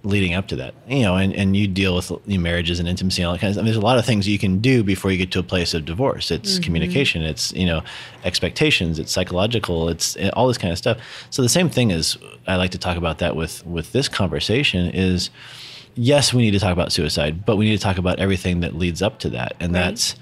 leading 0.04 0.34
up 0.34 0.46
to 0.49 0.56
that, 0.56 0.75
you 0.87 1.00
know, 1.00 1.16
and, 1.16 1.34
and 1.34 1.56
you 1.56 1.66
deal 1.66 1.96
with 1.96 2.11
you 2.26 2.37
know, 2.37 2.38
marriages 2.42 2.78
and 2.78 2.87
intimacy 2.87 3.23
and 3.23 3.26
all 3.26 3.32
that 3.32 3.40
kind 3.40 3.49
of 3.49 3.54
stuff. 3.54 3.64
There's 3.64 3.76
a 3.76 3.80
lot 3.80 3.99
of 3.99 4.04
things 4.04 4.28
you 4.28 4.38
can 4.38 4.58
do 4.58 4.84
before 4.84 5.11
you 5.11 5.16
get 5.16 5.30
to 5.32 5.38
a 5.38 5.42
place 5.42 5.73
of 5.75 5.87
divorce. 5.87 6.30
It's 6.30 6.58
communication, 6.58 7.23
it's, 7.23 7.52
you 7.52 7.64
know, 7.66 7.82
expectations, 8.23 8.99
it's 8.99 9.11
psychological, 9.11 9.88
it's 9.88 10.16
eh, 10.18 10.30
all 10.34 10.46
this 10.46 10.58
kind 10.58 10.73
of 10.73 10.78
stuff. 10.78 10.99
So 11.30 11.42
the 11.42 11.49
same 11.49 11.70
thing 11.70 11.90
is, 11.90 12.18
I 12.46 12.56
like 12.56 12.70
to 12.73 12.78
talk 12.78 12.96
about 12.96 13.18
that 13.18 13.34
with, 13.34 13.66
with 13.66 13.92
this 13.92 14.08
conversation 14.08 14.90
is, 14.90 15.30
yes, 15.94 16.34
we 16.34 16.42
need 16.42 16.50
to 16.52 16.61
talk 16.61 16.73
about 16.73 16.92
suicide, 16.92 17.46
but 17.46 17.56
we 17.56 17.64
need 17.64 17.76
to 17.76 17.82
talk 17.82 17.99
about 17.99 18.18
everything 18.18 18.61
that 18.61 18.76
leads 18.76 19.00
up 19.00 19.18
to 19.20 19.30
that. 19.30 19.54
And 19.58 19.73
Right. 19.73 19.80
that's 19.84 20.16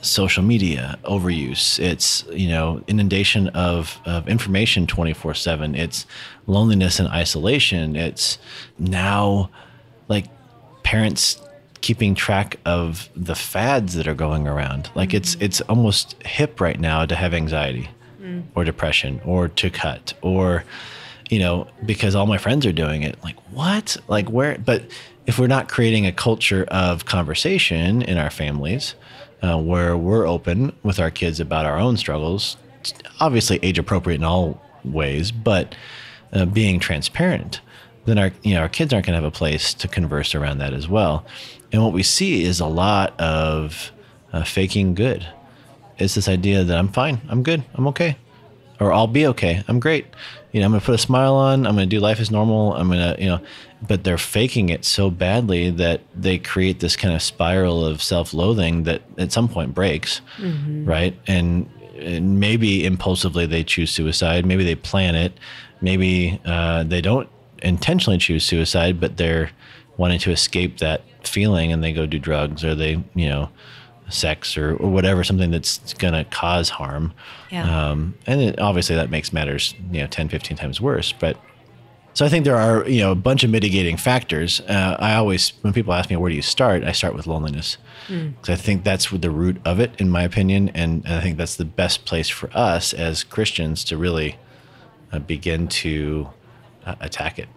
social 0.00 0.42
media 0.42 0.98
overuse. 1.04 1.78
It's, 1.78 2.24
you 2.32 2.48
know, 2.48 2.82
inundation 2.86 3.48
of, 3.48 4.00
of 4.04 4.28
information 4.28 4.86
24 4.86 5.34
seven. 5.34 5.74
It's 5.74 6.06
loneliness 6.46 6.98
and 6.98 7.08
isolation. 7.08 7.96
It's 7.96 8.38
now 8.78 9.50
like 10.08 10.26
parents 10.82 11.40
keeping 11.80 12.14
track 12.14 12.58
of 12.64 13.08
the 13.14 13.34
fads 13.34 13.94
that 13.94 14.08
are 14.08 14.14
going 14.14 14.48
around. 14.48 14.90
Like 14.94 15.14
it's, 15.14 15.34
mm-hmm. 15.34 15.44
it's 15.44 15.60
almost 15.62 16.20
hip 16.24 16.60
right 16.60 16.78
now 16.78 17.06
to 17.06 17.14
have 17.14 17.34
anxiety 17.34 17.88
mm. 18.20 18.42
or 18.54 18.64
depression 18.64 19.20
or 19.24 19.48
to 19.48 19.70
cut 19.70 20.14
or, 20.22 20.64
you 21.30 21.38
know, 21.38 21.68
because 21.84 22.14
all 22.14 22.26
my 22.26 22.38
friends 22.38 22.66
are 22.66 22.72
doing 22.72 23.02
it. 23.02 23.22
Like, 23.22 23.36
what? 23.50 23.96
Like, 24.08 24.28
where? 24.30 24.58
But 24.58 24.84
if 25.26 25.38
we're 25.38 25.46
not 25.46 25.68
creating 25.68 26.06
a 26.06 26.12
culture 26.12 26.64
of 26.68 27.04
conversation 27.04 28.00
in 28.02 28.16
our 28.16 28.30
families 28.30 28.94
uh, 29.42 29.58
where 29.58 29.96
we're 29.96 30.26
open 30.26 30.72
with 30.82 30.98
our 30.98 31.10
kids 31.10 31.40
about 31.40 31.66
our 31.66 31.78
own 31.78 31.96
struggles, 31.96 32.56
obviously 33.20 33.58
age 33.62 33.78
appropriate 33.78 34.16
in 34.16 34.24
all 34.24 34.60
ways, 34.84 35.30
but 35.30 35.74
uh, 36.32 36.44
being 36.44 36.80
transparent, 36.80 37.60
then 38.04 38.18
our 38.18 38.30
you 38.42 38.54
know 38.54 38.60
our 38.60 38.68
kids 38.68 38.92
aren't 38.92 39.06
going 39.06 39.16
to 39.18 39.22
have 39.22 39.32
a 39.32 39.36
place 39.36 39.74
to 39.74 39.88
converse 39.88 40.34
around 40.34 40.58
that 40.58 40.72
as 40.72 40.88
well. 40.88 41.24
And 41.72 41.82
what 41.82 41.92
we 41.92 42.02
see 42.02 42.44
is 42.44 42.60
a 42.60 42.66
lot 42.66 43.18
of 43.20 43.92
uh, 44.32 44.44
faking 44.44 44.94
good. 44.94 45.26
It's 45.98 46.14
this 46.14 46.28
idea 46.28 46.64
that 46.64 46.78
I'm 46.78 46.88
fine, 46.88 47.20
I'm 47.28 47.42
good, 47.42 47.64
I'm 47.74 47.86
okay, 47.88 48.16
or 48.80 48.92
I'll 48.92 49.06
be 49.06 49.26
okay, 49.26 49.62
I'm 49.68 49.80
great. 49.80 50.06
You 50.52 50.60
know, 50.60 50.66
I'm 50.66 50.72
going 50.72 50.80
to 50.80 50.86
put 50.86 50.94
a 50.94 50.98
smile 50.98 51.34
on, 51.34 51.66
I'm 51.66 51.74
going 51.74 51.88
to 51.88 51.96
do 51.96 52.00
life 52.00 52.20
as 52.20 52.30
normal, 52.30 52.74
I'm 52.74 52.88
going 52.88 53.14
to, 53.14 53.22
you 53.22 53.28
know, 53.28 53.40
but 53.86 54.04
they're 54.04 54.18
faking 54.18 54.70
it 54.70 54.84
so 54.84 55.10
badly 55.10 55.70
that 55.70 56.00
they 56.14 56.38
create 56.38 56.80
this 56.80 56.96
kind 56.96 57.14
of 57.14 57.22
spiral 57.22 57.84
of 57.84 58.02
self-loathing 58.02 58.82
that 58.84 59.02
at 59.18 59.30
some 59.32 59.48
point 59.48 59.74
breaks, 59.74 60.20
right? 60.84 61.16
And, 61.26 61.68
and 61.96 62.40
maybe 62.40 62.84
impulsively 62.84 63.46
they 63.46 63.62
choose 63.62 63.90
suicide, 63.90 64.44
maybe 64.44 64.64
they 64.64 64.74
plan 64.74 65.14
it, 65.14 65.32
maybe 65.80 66.40
uh, 66.44 66.82
they 66.84 67.00
don't 67.00 67.28
intentionally 67.62 68.18
choose 68.18 68.44
suicide, 68.44 69.00
but 69.00 69.16
they're 69.16 69.50
wanting 69.96 70.18
to 70.20 70.30
escape 70.30 70.78
that 70.78 71.02
feeling 71.22 71.72
and 71.72 71.82
they 71.82 71.92
go 71.92 72.06
do 72.06 72.18
drugs 72.18 72.64
or 72.64 72.74
they, 72.74 73.02
you 73.14 73.28
know, 73.28 73.48
sex 74.08 74.56
or, 74.56 74.74
or 74.76 74.90
whatever, 74.90 75.22
something 75.22 75.50
that's 75.50 75.92
going 75.94 76.14
to 76.14 76.24
cause 76.24 76.70
harm. 76.70 77.12
Yeah. 77.50 77.90
Um, 77.90 78.14
and 78.26 78.40
it, 78.40 78.58
obviously 78.58 78.96
that 78.96 79.10
makes 79.10 79.32
matters, 79.32 79.74
you 79.90 80.00
know, 80.00 80.06
10, 80.06 80.28
15 80.28 80.56
times 80.56 80.80
worse. 80.80 81.12
But 81.12 81.36
so 82.18 82.24
I 82.26 82.28
think 82.28 82.44
there 82.44 82.56
are, 82.56 82.88
you 82.88 83.00
know, 83.02 83.12
a 83.12 83.14
bunch 83.28 83.44
of 83.44 83.50
mitigating 83.50 83.96
factors. 83.96 84.60
Uh, 84.62 84.96
I 84.98 85.14
always, 85.14 85.52
when 85.62 85.72
people 85.72 85.92
ask 85.92 86.10
me, 86.10 86.16
where 86.16 86.30
do 86.30 86.34
you 86.34 86.42
start? 86.42 86.82
I 86.82 86.92
start 86.92 87.14
with 87.14 87.26
loneliness. 87.28 87.76
Because 88.08 88.48
I 88.48 88.56
think 88.56 88.82
that's 88.82 89.08
the 89.10 89.30
root 89.30 89.58
of 89.64 89.78
it, 89.78 89.92
in 90.00 90.08
my 90.10 90.22
opinion. 90.24 90.70
And, 90.70 91.04
and 91.06 91.14
I 91.14 91.20
think 91.20 91.36
that's 91.36 91.54
the 91.56 91.64
best 91.64 92.04
place 92.06 92.28
for 92.28 92.50
us 92.54 92.92
as 92.92 93.22
Christians 93.22 93.84
to 93.84 93.96
really 93.96 94.36
uh, 95.12 95.20
begin 95.20 95.68
to 95.84 96.28
uh, 96.86 96.96
attack 97.00 97.38
it. 97.38 97.48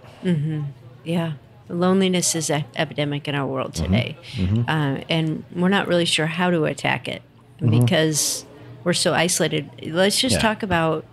Yeah. 1.04 1.34
Loneliness 1.68 2.36
is 2.36 2.50
an 2.52 2.66
epidemic 2.76 3.28
in 3.28 3.34
our 3.34 3.48
world 3.48 3.74
Mm-hmm. 3.74 3.94
today. 3.94 4.18
Uh, 4.68 5.02
and 5.10 5.44
we're 5.56 5.70
not 5.70 5.88
really 5.88 6.06
sure 6.06 6.28
how 6.28 6.52
to 6.52 6.66
attack 6.66 7.08
it 7.08 7.22
because 7.60 8.46
we're 8.84 8.94
so 8.94 9.14
isolated. 9.14 9.70
Let's 9.82 10.20
just 10.20 10.36
Mm-hmm. 10.36 10.46
Yeah. 10.46 10.54
talk 10.54 10.64
about 10.64 11.06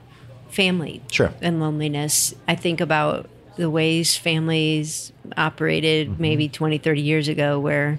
family 0.51 1.01
Sure. 1.11 1.33
and 1.41 1.61
loneliness. 1.61 2.35
I 2.47 2.55
think 2.57 2.81
about 2.81 3.29
the 3.59 3.69
ways 3.69 4.17
families 4.17 5.13
operated 5.37 6.09
Mm-hmm. 6.09 6.23
maybe 6.23 6.49
20, 6.49 6.79
30 6.79 7.01
years 7.03 7.29
ago 7.29 7.59
where 7.61 7.99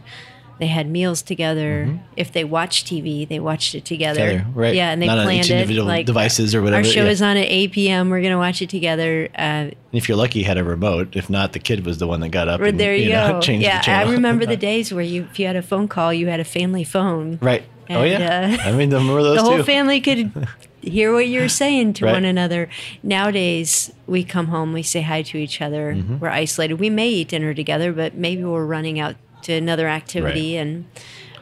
they 0.60 0.68
had 0.68 0.90
meals 0.90 1.22
together. 1.22 1.98
If 2.18 2.34
they 2.34 2.44
watched 2.44 2.86
TV, 2.88 3.26
they 3.26 3.40
watched 3.40 3.76
it 3.76 3.86
together. 3.86 4.20
Mm-hmm. 4.20 4.38
Together, 4.40 4.60
right. 4.60 4.76
Yeah, 4.76 4.90
and 4.92 5.02
they 5.02 5.06
Not 5.08 5.20
on 5.20 5.24
planned 5.26 5.46
it. 5.46 5.52
individual 5.52 5.88
Like 5.88 6.06
devices 6.06 6.54
or 6.54 6.62
whatever, 6.62 6.80
Our 6.80 6.84
show 6.84 7.04
yeah. 7.06 7.10
is 7.12 7.22
on 7.22 7.38
at 7.38 7.46
8 7.48 7.72
p.m. 7.72 8.10
We're 8.10 8.20
going 8.20 8.34
to 8.34 8.38
watch 8.38 8.62
it 8.62 8.70
together. 8.70 9.30
Uh, 9.38 9.70
if 9.94 10.10
you're 10.10 10.18
lucky, 10.18 10.40
you 10.40 10.46
had 10.46 10.58
a 10.58 10.64
remote. 10.66 11.16
If 11.16 11.30
not, 11.30 11.54
the 11.54 11.60
kid 11.60 11.86
was 11.86 12.00
the 12.00 12.08
one 12.08 12.20
that 12.20 12.30
got 12.30 12.50
up 12.50 12.60
Or 12.60 12.66
and 12.66 12.80
there 12.80 12.94
you, 12.94 13.14
know, 13.14 13.34
go. 13.34 13.40
changed 13.50 13.64
yeah, 13.64 13.78
the 13.80 13.86
channel. 13.86 14.10
I 14.10 14.14
remember 14.16 14.46
the 14.46 14.58
days 14.72 14.92
where 14.94 15.04
you, 15.04 15.24
if 15.32 15.40
you 15.40 15.48
had 15.48 15.56
a 15.56 15.62
phone 15.62 15.88
call, 15.88 16.12
you 16.14 16.28
had 16.28 16.42
a 16.42 16.46
family 16.46 16.84
phone. 16.84 17.40
right. 17.42 17.64
oh, 17.90 18.04
yeah. 18.04 18.58
uh, 18.62 18.68
I 18.68 18.72
mean, 18.74 18.94
I 18.94 18.98
remember 18.98 19.24
those 19.30 19.38
The 19.38 19.44
whole 19.44 19.58
too. 19.58 19.64
family 19.64 20.02
could 20.02 20.34
hear 20.82 21.14
what 21.14 21.28
you're 21.28 21.50
saying 21.50 21.94
to 21.94 22.06
Right. 22.06 22.14
one 22.14 22.26
another. 22.26 22.70
Nowadays, 23.04 23.92
we 24.08 24.24
come 24.24 24.48
home, 24.48 24.74
we 24.74 24.84
say 24.84 25.02
hi 25.02 25.22
to 25.24 25.38
each 25.38 25.62
other. 25.62 25.94
Mm-hmm. 25.96 26.20
We're 26.20 26.30
isolated. 26.30 26.76
We 26.76 26.90
may 26.90 27.10
eat 27.10 27.30
dinner 27.30 27.54
together, 27.54 27.94
but 27.94 28.16
maybe 28.16 28.44
we're 28.44 28.66
running 28.66 29.00
out 29.00 29.16
to 29.44 29.54
another 29.54 29.88
activity. 29.88 30.56
Right. 30.56 30.62
And 30.62 30.86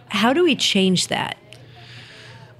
how 0.10 0.34
do 0.34 0.44
we 0.44 0.56
change 0.56 1.08
that? 1.08 1.38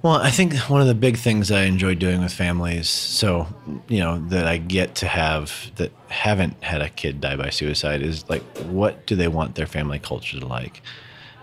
Well, 0.00 0.14
I 0.14 0.30
think 0.30 0.54
one 0.70 0.80
of 0.80 0.86
the 0.86 0.94
big 0.94 1.16
things 1.16 1.50
I 1.50 1.62
enjoy 1.62 1.96
doing 1.96 2.20
with 2.20 2.32
families, 2.32 2.88
so 2.88 3.48
you 3.88 3.98
know 3.98 4.20
that 4.28 4.46
I 4.46 4.56
get 4.56 4.94
to 4.96 5.08
have 5.08 5.72
that 5.74 5.90
haven't 6.08 6.62
had 6.62 6.80
a 6.82 6.88
kid 6.88 7.20
die 7.20 7.34
by 7.34 7.50
suicide, 7.50 8.00
is 8.00 8.28
like, 8.30 8.42
what 8.58 9.06
do 9.06 9.16
they 9.16 9.26
want 9.26 9.56
their 9.56 9.66
family 9.66 9.98
culture 9.98 10.38
to 10.38 10.46
like, 10.46 10.82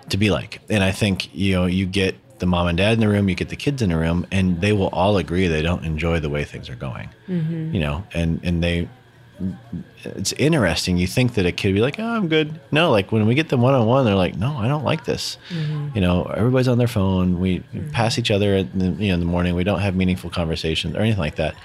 to 0.08 0.16
be 0.16 0.32
like? 0.32 0.62
And 0.70 0.86
I 0.86 0.92
think 0.92 1.36
you 1.36 1.54
know 1.54 1.66
you 1.66 1.86
get 1.86 2.16
the 2.40 2.46
mom 2.46 2.68
and 2.68 2.78
dad 2.78 2.94
in 2.94 3.00
the 3.00 3.08
room, 3.08 3.30
you 3.30 3.36
get 3.36 3.50
the 3.50 3.56
kids 3.56 3.82
in 3.82 3.90
the 3.90 3.98
room, 3.98 4.26
and 4.32 4.62
they 4.62 4.74
will 4.74 4.90
all 4.90 5.18
agree 5.18 5.48
they 5.48 5.62
don't 5.62 5.86
enjoy 5.86 6.20
the 6.20 6.30
way 6.30 6.44
things 6.44 6.70
are 6.70 6.76
going. 6.76 7.10
Mm-hmm. 7.28 7.74
You 7.74 7.80
know, 7.80 8.04
and 8.14 8.40
and 8.44 8.64
they 8.64 8.90
it's 10.04 10.34
interesting. 10.34 10.98
You 10.98 11.08
think 11.08 11.34
that 11.34 11.46
a 11.46 11.52
kid 11.52 11.70
would 11.70 11.76
be 11.76 11.82
like, 11.82 12.00
"Oh, 12.00 12.08
I'm 12.08 12.28
good." 12.28 12.60
No, 12.72 12.92
like 12.92 13.12
when 13.12 13.26
we 13.26 13.36
get 13.36 13.50
them 13.50 13.62
one 13.62 13.74
on 13.74 13.86
one, 13.86 14.06
they're 14.06 14.16
like, 14.16 14.38
"No, 14.38 14.56
I 14.56 14.68
don't 14.68 14.84
like 14.84 15.06
this." 15.06 15.38
Mm-hmm. 15.50 15.90
You 15.96 16.02
know, 16.02 16.24
everybody's 16.24 16.68
on 16.68 16.78
their 16.78 16.88
phone. 16.88 17.40
We 17.40 17.60
mm-hmm. 17.60 17.90
pass 17.90 18.18
each 18.18 18.32
other 18.32 18.56
in 18.56 18.80
the, 18.80 18.86
you 19.04 19.10
know 19.10 19.16
in 19.16 19.20
the 19.20 19.26
morning. 19.26 19.56
We 19.56 19.64
don't 19.64 19.80
have 19.80 19.96
meaningful 19.96 20.30
conversations 20.30 20.96
or 20.96 21.00
anything 21.00 21.20
like 21.20 21.36
that. 21.36 21.56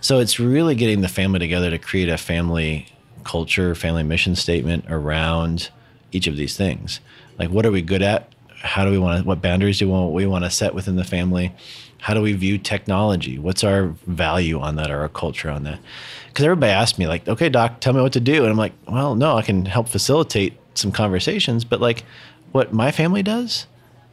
So 0.00 0.18
it's 0.18 0.38
really 0.38 0.74
getting 0.74 1.00
the 1.00 1.08
family 1.08 1.38
together 1.38 1.70
to 1.70 1.78
create 1.78 2.08
a 2.08 2.18
family 2.18 2.88
culture, 3.24 3.74
family 3.74 4.02
mission 4.02 4.36
statement 4.36 4.84
around 4.88 5.70
each 6.12 6.26
of 6.26 6.36
these 6.36 6.56
things. 6.56 7.00
Like, 7.38 7.50
what 7.50 7.64
are 7.64 7.70
we 7.70 7.80
good 7.82 8.02
at? 8.02 8.33
How 8.64 8.84
do 8.84 8.90
we 8.90 8.98
want 8.98 9.22
to? 9.22 9.28
What 9.28 9.42
boundaries 9.42 9.78
do 9.78 9.86
we 9.86 9.92
want, 9.92 10.12
we 10.12 10.26
want 10.26 10.44
to 10.44 10.50
set 10.50 10.74
within 10.74 10.96
the 10.96 11.04
family? 11.04 11.54
How 11.98 12.14
do 12.14 12.20
we 12.20 12.32
view 12.32 12.58
technology? 12.58 13.38
What's 13.38 13.62
our 13.62 13.88
value 14.06 14.58
on 14.58 14.76
that 14.76 14.90
or 14.90 15.00
our 15.00 15.08
culture 15.08 15.50
on 15.50 15.62
that? 15.64 15.78
Because 16.28 16.44
everybody 16.44 16.72
asks 16.72 16.98
me, 16.98 17.06
like, 17.06 17.28
okay, 17.28 17.48
doc, 17.48 17.80
tell 17.80 17.92
me 17.92 18.00
what 18.00 18.12
to 18.14 18.20
do. 18.20 18.42
And 18.42 18.50
I'm 18.50 18.56
like, 18.56 18.72
well, 18.88 19.14
no, 19.14 19.36
I 19.36 19.42
can 19.42 19.64
help 19.64 19.88
facilitate 19.88 20.58
some 20.74 20.92
conversations, 20.92 21.64
but 21.64 21.80
like 21.80 22.04
what 22.52 22.72
my 22.72 22.90
family 22.90 23.22
does 23.22 23.66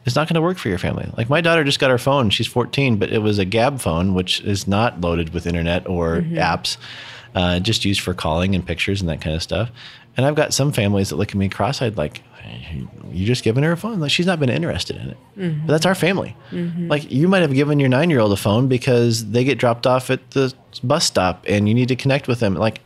is 0.04 0.16
not 0.16 0.28
going 0.28 0.34
to 0.34 0.42
work 0.42 0.58
for 0.58 0.68
your 0.68 0.78
family. 0.78 1.10
Like 1.16 1.28
my 1.28 1.40
daughter 1.40 1.64
just 1.64 1.78
got 1.78 1.90
her 1.90 1.98
phone. 1.98 2.30
She's 2.30 2.46
14, 2.46 2.96
but 2.96 3.10
it 3.10 3.18
was 3.18 3.38
a 3.38 3.46
Gabb 3.46 3.80
phone, 3.80 4.14
which 4.14 4.40
is 4.40 4.66
not 4.66 5.00
loaded 5.00 5.32
with 5.32 5.46
internet 5.46 5.86
or 5.86 6.16
mm-hmm. 6.16 6.36
apps, 6.36 6.76
uh, 7.34 7.60
just 7.60 7.84
used 7.84 8.00
for 8.00 8.14
calling 8.14 8.54
and 8.54 8.66
pictures 8.66 9.00
and 9.00 9.08
that 9.08 9.20
kind 9.20 9.34
of 9.34 9.42
stuff. 9.42 9.70
And 10.16 10.26
I've 10.26 10.34
got 10.34 10.52
some 10.52 10.72
families 10.72 11.08
that 11.08 11.16
look 11.16 11.30
at 11.30 11.34
me 11.34 11.48
cross-eyed, 11.48 11.96
like, 11.96 12.22
"You 13.10 13.24
just 13.24 13.42
giving 13.42 13.64
her 13.64 13.72
a 13.72 13.76
phone? 13.76 14.00
Like 14.00 14.10
she's 14.10 14.26
not 14.26 14.38
been 14.38 14.50
interested 14.50 14.96
in 14.96 15.10
it." 15.10 15.16
Mm-hmm. 15.38 15.66
But 15.66 15.72
that's 15.72 15.86
our 15.86 15.94
family. 15.94 16.36
Mm-hmm. 16.50 16.88
Like 16.88 17.10
you 17.10 17.28
might 17.28 17.40
have 17.40 17.54
given 17.54 17.80
your 17.80 17.88
nine-year-old 17.88 18.32
a 18.32 18.36
phone 18.36 18.68
because 18.68 19.30
they 19.30 19.44
get 19.44 19.58
dropped 19.58 19.86
off 19.86 20.10
at 20.10 20.32
the 20.32 20.52
bus 20.84 21.06
stop 21.06 21.44
and 21.48 21.68
you 21.68 21.74
need 21.74 21.88
to 21.88 21.96
connect 21.96 22.28
with 22.28 22.40
them. 22.40 22.54
Like, 22.54 22.80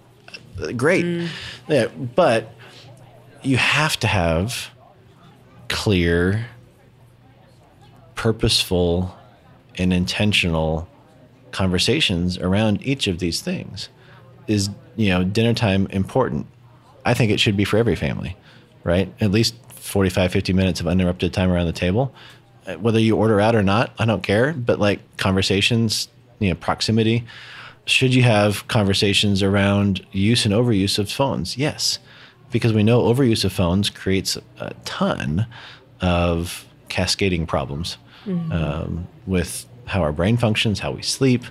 great, 0.77 1.05
mm. 1.05 1.29
yeah, 1.69 1.87
but 1.87 2.53
you 3.43 3.57
have 3.57 3.99
to 4.01 4.07
have 4.07 4.71
clear 5.69 6.47
purposeful 8.15 9.17
and 9.77 9.93
intentional 9.93 10.89
conversations 11.51 12.39
around 12.39 12.83
each 12.83 13.07
of 13.07 13.19
these 13.19 13.41
things 13.41 13.89
is 14.47 14.71
you 14.97 15.11
know 15.11 15.25
dinner 15.25 15.55
time 15.55 15.87
important? 15.91 16.47
I 17.05 17.15
think 17.15 17.31
it 17.31 17.41
should 17.41 17.57
be 17.57 17.65
for 17.65 17.77
every 17.77 17.97
family 17.97 18.37
right? 18.87 19.13
At 19.21 19.33
least 19.33 19.57
45 19.73 20.31
50 20.33 20.53
minutes 20.53 20.81
of 20.81 20.87
uninterrupted 20.87 21.35
time 21.35 21.51
around 21.51 21.67
the 21.67 21.73
table. 21.73 22.15
Uh, 22.67 22.75
whether 22.75 23.01
you 23.01 23.17
order 23.17 23.41
out 23.41 23.55
or 23.55 23.63
not 23.63 23.93
i 24.01 24.05
don't 24.05 24.25
care 24.25 24.53
but 24.53 24.81
like 24.81 24.99
conversations 25.19 26.09
you 26.39 26.49
know 26.49 26.55
proximity. 26.55 27.25
Should 27.85 28.15
you 28.15 28.25
have 28.25 28.67
conversations 28.67 29.43
around 29.45 30.05
use 30.11 30.45
and 30.45 30.53
overuse 30.53 30.99
of 30.99 31.11
phones? 31.11 31.57
Yes. 31.57 32.01
Because 32.51 32.73
we 32.73 32.83
know 32.83 33.03
overuse 33.03 33.45
of 33.45 33.53
phones 33.53 33.91
creates 33.91 34.37
a 34.59 34.75
ton 34.85 35.47
of 36.01 36.65
cascading 36.89 37.47
problems 37.47 37.97
um, 38.51 39.07
with 39.27 39.67
how 39.85 40.03
our 40.03 40.11
brain 40.11 40.37
functions, 40.37 40.81
how 40.81 40.91
we 40.91 41.03
sleep, 41.03 41.45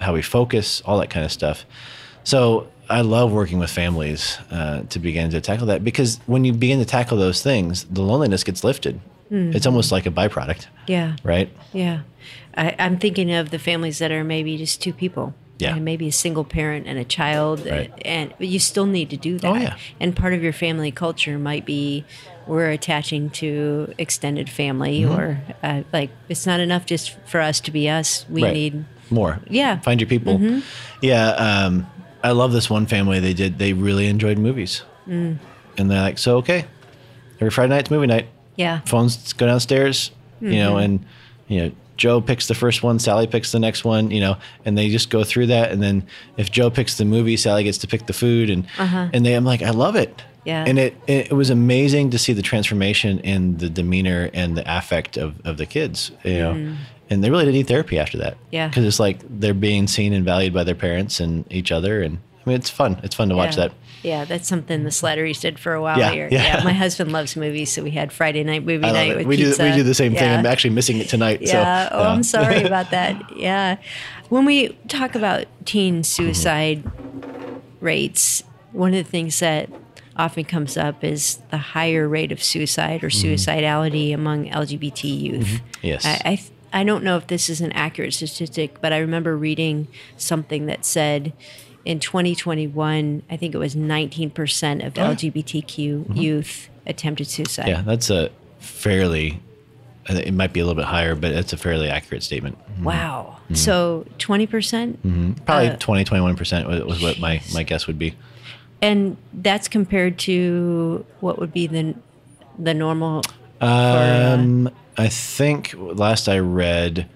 how 0.00 0.14
we 0.14 0.22
focus, 0.22 0.80
all 0.86 0.98
that 1.00 1.10
kind 1.10 1.24
of 1.24 1.30
stuff. 1.30 1.66
So 2.24 2.68
I 2.90 3.00
love 3.02 3.32
working 3.32 3.58
with 3.58 3.70
families 3.70 4.38
uh, 4.50 4.82
to 4.90 4.98
begin 4.98 5.30
to 5.30 5.40
tackle 5.40 5.66
that 5.68 5.84
because 5.84 6.18
when 6.26 6.44
you 6.44 6.52
begin 6.52 6.78
to 6.80 6.84
tackle 6.84 7.16
those 7.18 7.42
things, 7.42 7.84
the 7.84 8.02
loneliness 8.02 8.44
gets 8.44 8.64
lifted. 8.64 9.00
It's 9.36 9.66
almost 9.66 9.90
like 9.90 10.06
a 10.06 10.10
byproduct, 10.12 10.66
Yeah. 10.86 11.16
right? 11.24 11.48
Yeah. 11.72 12.02
I, 12.56 12.76
I'm 12.78 12.98
thinking 13.00 13.32
of 13.32 13.50
the 13.50 13.58
families 13.58 13.98
that 13.98 14.12
are 14.12 14.22
maybe 14.22 14.56
just 14.56 14.80
two 14.80 14.92
people. 14.92 15.34
Yeah. 15.58 15.74
And 15.74 15.84
maybe 15.84 16.06
a 16.06 16.12
single 16.12 16.44
parent 16.44 16.86
and 16.86 16.98
a 17.00 17.04
child. 17.04 17.66
Right. 17.66 17.92
And 18.04 18.32
but 18.38 18.46
you 18.46 18.60
still 18.60 18.86
need 18.86 19.10
to 19.10 19.16
do 19.16 19.38
that. 19.38 19.50
Oh, 19.50 19.56
yeah. 19.56 19.76
And 19.98 20.14
part 20.14 20.34
of 20.34 20.42
your 20.42 20.52
family 20.52 20.92
culture 20.92 21.36
might 21.36 21.64
be 21.64 22.04
we're 22.46 22.70
attaching 22.70 23.30
to 23.30 23.92
extended 23.98 24.48
family 24.48 25.00
Mm-hmm. 25.00 25.18
or 25.20 25.40
uh, 25.64 25.82
like 25.92 26.10
it's 26.28 26.46
not 26.46 26.60
enough 26.60 26.86
just 26.86 27.16
for 27.26 27.40
us 27.40 27.58
to 27.60 27.72
be 27.72 27.88
us. 27.88 28.26
We 28.30 28.42
right. 28.44 28.52
need 28.52 28.84
more. 29.10 29.40
Yeah. 29.48 29.80
Find 29.80 30.00
your 30.00 30.08
people. 30.08 30.38
Mm-hmm. 30.38 30.60
Yeah. 31.02 31.28
Um, 31.30 31.86
I 32.24 32.32
love 32.32 32.52
this 32.52 32.68
one 32.68 32.86
family. 32.86 33.20
They 33.20 33.34
did. 33.34 33.58
They 33.58 33.72
really 33.72 34.06
enjoyed 34.08 34.38
movies, 34.38 34.82
Mm. 35.08 35.38
and 35.78 35.90
they're 35.90 36.00
like, 36.00 36.18
so 36.18 36.38
okay, 36.38 36.64
every 37.40 37.50
Friday 37.50 37.70
night's 37.74 37.90
movie 37.90 38.06
night. 38.06 38.26
yeah. 38.56 38.80
Phones 38.86 39.32
go 39.34 39.46
downstairs, 39.46 40.10
you 40.40 40.50
know, 40.58 40.74
Mm-hmm. 40.74 40.84
and 40.84 41.04
you 41.48 41.60
know. 41.62 41.70
Joe 41.96 42.20
picks 42.20 42.48
the 42.48 42.54
first 42.56 42.82
one, 42.82 42.98
Sally 42.98 43.28
picks 43.28 43.52
the 43.52 43.60
next 43.60 43.84
one, 43.84 44.10
you 44.10 44.18
know, 44.18 44.36
and 44.64 44.76
they 44.76 44.88
just 44.90 45.10
go 45.10 45.22
through 45.22 45.46
that. 45.46 45.70
And 45.70 45.80
then 45.80 46.02
if 46.36 46.50
Joe 46.50 46.68
picks 46.68 46.96
the 46.98 47.04
movie, 47.04 47.36
Sally 47.36 47.62
gets 47.62 47.78
to 47.78 47.86
pick 47.86 48.06
the 48.06 48.12
food, 48.12 48.50
and 48.50 48.66
and 48.80 49.24
they, 49.24 49.34
I'm 49.34 49.44
like, 49.44 49.62
I 49.62 49.70
love 49.70 49.94
it. 49.94 50.08
Uh-huh. 50.10 50.28
Yeah. 50.44 50.64
And 50.66 50.76
it 50.78 50.96
it 51.06 51.32
was 51.32 51.50
amazing 51.50 52.10
to 52.10 52.18
see 52.18 52.32
the 52.32 52.42
transformation 52.42 53.20
in 53.20 53.58
the 53.58 53.70
demeanor 53.70 54.28
and 54.34 54.56
the 54.56 54.64
affect 54.66 55.16
of, 55.16 55.34
of 55.46 55.56
the 55.56 55.66
kids, 55.66 56.10
you 56.24 56.38
know. 56.38 56.76
And 57.10 57.22
they 57.22 57.30
really 57.30 57.44
didn't 57.44 57.56
need 57.56 57.68
therapy 57.68 57.98
after 57.98 58.18
that. 58.18 58.36
Yeah. 58.50 58.68
Because 58.68 58.84
it's 58.84 58.98
like 58.98 59.18
they're 59.28 59.54
being 59.54 59.86
seen 59.86 60.12
and 60.12 60.24
valued 60.24 60.54
by 60.54 60.64
their 60.64 60.74
parents 60.74 61.20
and 61.20 61.44
each 61.52 61.70
other, 61.70 62.02
and 62.02 62.18
I 62.44 62.50
mean, 62.50 62.56
it's 62.56 62.70
fun. 62.70 63.00
It's 63.02 63.14
fun 63.14 63.28
to 63.30 63.36
watch 63.36 63.56
that. 63.56 63.72
Yeah, 64.02 64.26
that's 64.26 64.46
something 64.46 64.84
the 64.84 64.90
Slatteries 64.90 65.40
did 65.40 65.58
for 65.58 65.72
a 65.72 65.80
while 65.80 65.98
Yeah, 65.98 66.10
here. 66.10 66.28
yeah. 66.30 66.62
my 66.62 66.74
husband 66.74 67.10
loves 67.10 67.36
movies, 67.36 67.72
so 67.72 67.82
we 67.82 67.90
had 67.90 68.12
Friday 68.12 68.44
night 68.44 68.62
movie 68.62 68.82
night 68.82 69.12
it. 69.12 69.16
with 69.16 69.26
We 69.26 69.36
do 69.38 69.46
pizza. 69.46 69.64
we 69.64 69.72
do 69.72 69.82
the 69.82 69.94
same 69.94 70.14
thing. 70.14 70.30
I'm 70.30 70.44
actually 70.44 70.74
missing 70.74 70.98
it 70.98 71.08
tonight. 71.08 71.40
Yeah. 71.40 71.88
So, 71.88 71.96
oh, 71.96 72.02
I'm 72.02 72.22
sorry 72.22 72.62
about 72.64 72.90
that. 72.90 73.34
Yeah. 73.34 73.78
When 74.28 74.44
we 74.44 74.70
talk 74.88 75.14
about 75.14 75.46
teen 75.64 75.96
mm-hmm. 75.96 76.02
suicide 76.02 76.84
rates, 77.80 78.44
one 78.72 78.92
of 78.92 79.02
the 79.02 79.10
things 79.10 79.38
that 79.40 79.70
often 80.16 80.44
comes 80.44 80.76
up 80.76 81.02
is 81.02 81.36
the 81.50 81.56
higher 81.56 82.06
rate 82.06 82.30
of 82.30 82.42
suicide 82.42 83.02
or 83.02 83.08
mm-hmm. 83.08 83.34
suicidality 83.34 84.12
among 84.12 84.50
LGBT 84.50 85.18
youth. 85.18 85.46
Mm-hmm. 85.46 85.66
Yes. 85.80 86.04
I, 86.04 86.20
I 86.24 86.36
th- 86.36 86.50
I 86.74 86.82
don't 86.82 87.04
know 87.04 87.16
if 87.16 87.28
this 87.28 87.48
is 87.48 87.60
an 87.60 87.70
accurate 87.72 88.12
statistic, 88.14 88.80
but 88.80 88.92
I 88.92 88.98
remember 88.98 89.36
reading 89.36 89.86
something 90.16 90.66
that 90.66 90.84
said 90.84 91.32
in 91.84 92.00
2021, 92.00 93.22
I 93.30 93.36
think 93.36 93.54
it 93.54 93.58
was 93.58 93.76
19% 93.76 94.84
of 94.84 94.94
LGBTQ 94.94 96.16
youth 96.16 96.68
attempted 96.84 97.28
suicide. 97.28 97.68
Yeah, 97.68 97.82
that's 97.82 98.10
a 98.10 98.30
fairly. 98.58 99.40
It 100.06 100.34
might 100.34 100.52
be 100.52 100.60
a 100.60 100.66
little 100.66 100.76
bit 100.76 100.86
higher, 100.86 101.14
but 101.14 101.30
it's 101.30 101.54
a 101.54 101.56
fairly 101.56 101.88
accurate 101.88 102.22
statement. 102.22 102.58
Wow. 102.82 103.38
So 103.54 104.04
20%? 104.18 104.50
percent 104.50 105.46
Probably 105.46 105.68
Uh, 105.68 105.76
20, 105.76 106.04
21 106.04 106.36
percent 106.36 106.68
was 106.68 107.00
what 107.00 107.18
my 107.18 107.40
my 107.54 107.62
guess 107.62 107.86
would 107.86 107.98
be. 107.98 108.14
And 108.82 109.16
that's 109.32 109.68
compared 109.68 110.18
to 110.20 111.06
what 111.20 111.38
would 111.38 111.52
be 111.52 111.66
the 111.66 111.94
the 112.58 112.74
normal. 112.74 113.22
Um, 113.60 114.70
I 114.96 115.08
think 115.08 115.74
last 115.76 116.28
I 116.28 116.38
read 116.38 117.08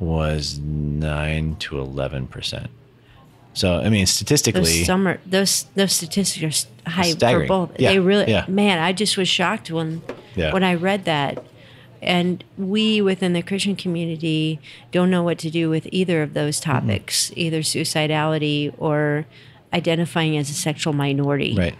was 0.00 0.58
nine 0.58 1.56
to 1.60 1.78
eleven 1.78 2.26
percent. 2.26 2.70
So 3.54 3.78
I 3.78 3.88
mean, 3.88 4.06
statistically, 4.06 4.62
Those 4.78 4.86
summer 4.86 5.18
those 5.26 5.64
those 5.74 5.92
statistics 5.92 6.66
are 6.86 6.90
high 6.90 7.12
for 7.14 7.46
both. 7.46 7.78
Yeah, 7.80 7.92
They 7.92 7.98
really 7.98 8.30
yeah. 8.30 8.44
man, 8.48 8.78
I 8.78 8.92
just 8.92 9.16
was 9.16 9.28
shocked 9.28 9.70
when 9.70 10.02
Yeah. 10.34 10.52
when 10.52 10.62
I 10.64 10.74
read 10.74 11.04
that. 11.06 11.42
And 12.02 12.44
we 12.58 13.00
within 13.00 13.32
the 13.32 13.42
Christian 13.42 13.74
community 13.74 14.60
don't 14.92 15.10
know 15.10 15.22
what 15.22 15.38
to 15.38 15.50
do 15.50 15.70
with 15.70 15.88
either 15.90 16.22
of 16.22 16.34
those 16.34 16.60
Mm-hmm. 16.60 16.70
topics, 16.70 17.32
either 17.34 17.60
suicidality 17.60 18.74
or 18.78 19.24
identifying 19.72 20.36
as 20.36 20.50
a 20.50 20.54
sexual 20.54 20.92
minority. 20.92 21.54
right? 21.56 21.74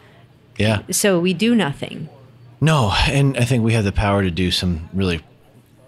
Yeah. 0.59 0.83
So 0.91 1.21
we 1.21 1.35
do 1.35 1.55
nothing. 1.55 2.09
No, 2.61 2.93
and 3.07 3.37
I 3.37 3.45
think 3.45 3.63
we 3.63 3.75
have 3.75 3.85
the 3.85 3.93
power 3.93 4.23
to 4.23 4.31
do 4.31 4.51
some 4.51 4.89
really 4.95 5.21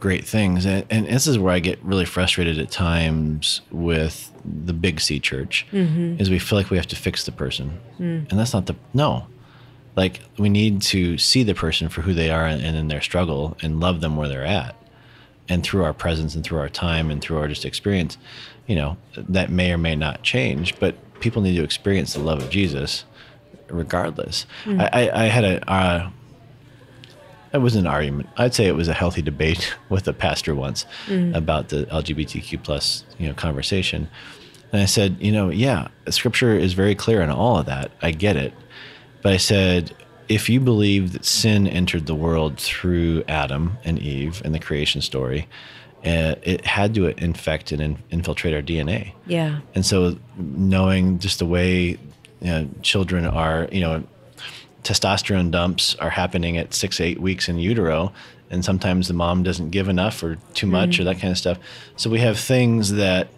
great 0.01 0.25
things. 0.25 0.65
And, 0.65 0.85
and 0.91 1.07
this 1.07 1.27
is 1.27 1.39
where 1.39 1.53
I 1.53 1.59
get 1.59 1.79
really 1.83 2.05
frustrated 2.05 2.59
at 2.59 2.71
times 2.71 3.61
with 3.71 4.33
the 4.45 4.73
big 4.73 5.01
C 5.01 5.19
church, 5.21 5.67
mm-hmm. 5.73 6.21
is 6.21 6.31
we 6.31 6.39
feel 6.39 6.59
like 6.59 6.71
we 6.71 6.77
have 6.77 6.87
to 6.89 6.97
fix 6.97 7.25
the 7.25 7.33
person, 7.33 7.79
mm. 7.99 8.31
and 8.31 8.39
that's 8.39 8.53
not 8.53 8.67
the 8.67 8.77
no. 8.95 9.27
Like 9.97 10.21
we 10.39 10.49
need 10.49 10.81
to 10.83 11.19
see 11.19 11.43
the 11.43 11.55
person 11.55 11.89
for 11.89 12.03
who 12.03 12.15
they 12.15 12.31
are 12.31 12.47
and, 12.47 12.63
and 12.63 12.77
in 12.77 12.89
their 12.89 13.01
struggle, 13.01 13.57
and 13.63 13.81
love 13.81 14.01
them 14.01 14.17
where 14.17 14.29
they're 14.29 14.45
at, 14.45 14.75
and 15.49 15.65
through 15.65 15.85
our 15.85 15.93
presence 15.93 16.35
and 16.35 16.45
through 16.45 16.61
our 16.61 16.69
time 16.69 17.11
and 17.11 17.21
through 17.21 17.39
our 17.39 17.49
just 17.49 17.65
experience, 17.65 18.17
you 18.67 18.77
know, 18.77 18.97
that 19.17 19.51
may 19.51 19.73
or 19.73 19.79
may 19.79 19.97
not 19.97 20.23
change, 20.23 20.79
but 20.79 20.95
people 21.21 21.43
need 21.43 21.57
to 21.57 21.65
experience 21.65 22.15
the 22.15 22.21
love 22.21 22.41
of 22.43 22.49
Jesus, 22.49 23.05
regardless. 23.69 24.47
Mm. 24.65 24.81
I, 24.81 25.09
I, 25.09 25.25
I 25.25 25.27
had 25.27 25.45
a. 25.45 25.71
Uh, 25.71 26.11
it 27.53 27.59
was 27.59 27.77
an 27.77 27.87
argument. 27.87 28.29
I'd 28.37 28.55
say 28.55 28.67
it 28.67 28.75
was 28.75 28.89
a 28.89 28.95
healthy 28.95 29.23
debate 29.23 29.75
with 29.89 30.07
a 30.09 30.13
pastor 30.13 30.55
once 30.55 30.87
about 31.35 31.69
the 31.69 31.85
LGBTQ 31.85 32.63
plus 32.63 33.05
you 33.19 33.29
know 33.29 33.35
conversation, 33.35 34.09
and 34.73 34.83
I 34.83 34.87
said, 34.87 35.17
you 35.21 35.33
know, 35.33 35.49
yeah, 35.49 35.89
Scripture 36.11 36.55
is 36.55 36.75
very 36.75 36.95
clear 36.95 37.23
on 37.23 37.31
all 37.31 37.59
of 37.59 37.67
that. 37.67 37.91
I 38.03 38.11
get 38.11 38.37
it, 38.37 38.53
but 39.23 39.33
I 39.33 39.39
said, 39.39 39.95
if 40.29 40.49
you 40.49 40.61
believe 40.61 41.13
that 41.13 41.25
sin 41.25 41.67
entered 41.67 42.07
the 42.07 42.15
world 42.15 42.59
through 42.59 43.25
Adam 43.29 43.79
and 43.85 43.99
Eve 43.99 44.43
and 44.45 44.55
the 44.55 44.59
creation 44.59 45.01
story, 45.01 45.49
uh, 46.05 46.35
it 46.43 46.65
had 46.67 46.95
to 46.95 47.07
infect 47.07 47.73
and 47.73 47.81
in- 47.81 47.99
infiltrate 48.11 48.55
our 48.55 48.63
DNA. 48.63 49.15
Yeah. 49.27 49.61
And 49.75 49.85
so, 49.85 50.19
knowing 50.37 51.19
just 51.19 51.39
the 51.39 51.47
way 51.47 51.99
you 52.41 52.47
know, 52.47 52.69
children 52.83 53.25
are, 53.27 53.69
you 53.73 53.81
know, 53.81 54.05
testosterone 54.85 55.51
dumps 55.51 55.95
are 55.97 56.11
happening 56.11 56.57
at 56.57 56.73
six, 56.75 57.01
eight 57.01 57.21
weeks 57.21 57.49
in 57.49 57.59
utero, 57.59 58.12
and 58.51 58.64
sometimes 58.64 59.09
the 59.09 59.14
mom 59.14 59.43
doesn't 59.43 59.71
give 59.71 59.88
enough 59.88 60.23
or 60.23 60.37
too 60.55 60.67
much 60.67 60.99
or 60.99 61.05
that 61.05 61.19
kind 61.19 61.31
of 61.31 61.38
stuff. 61.38 61.59
So 61.97 62.09
we 62.11 62.21
have 62.21 62.38
things 62.38 62.93
that 62.93 63.29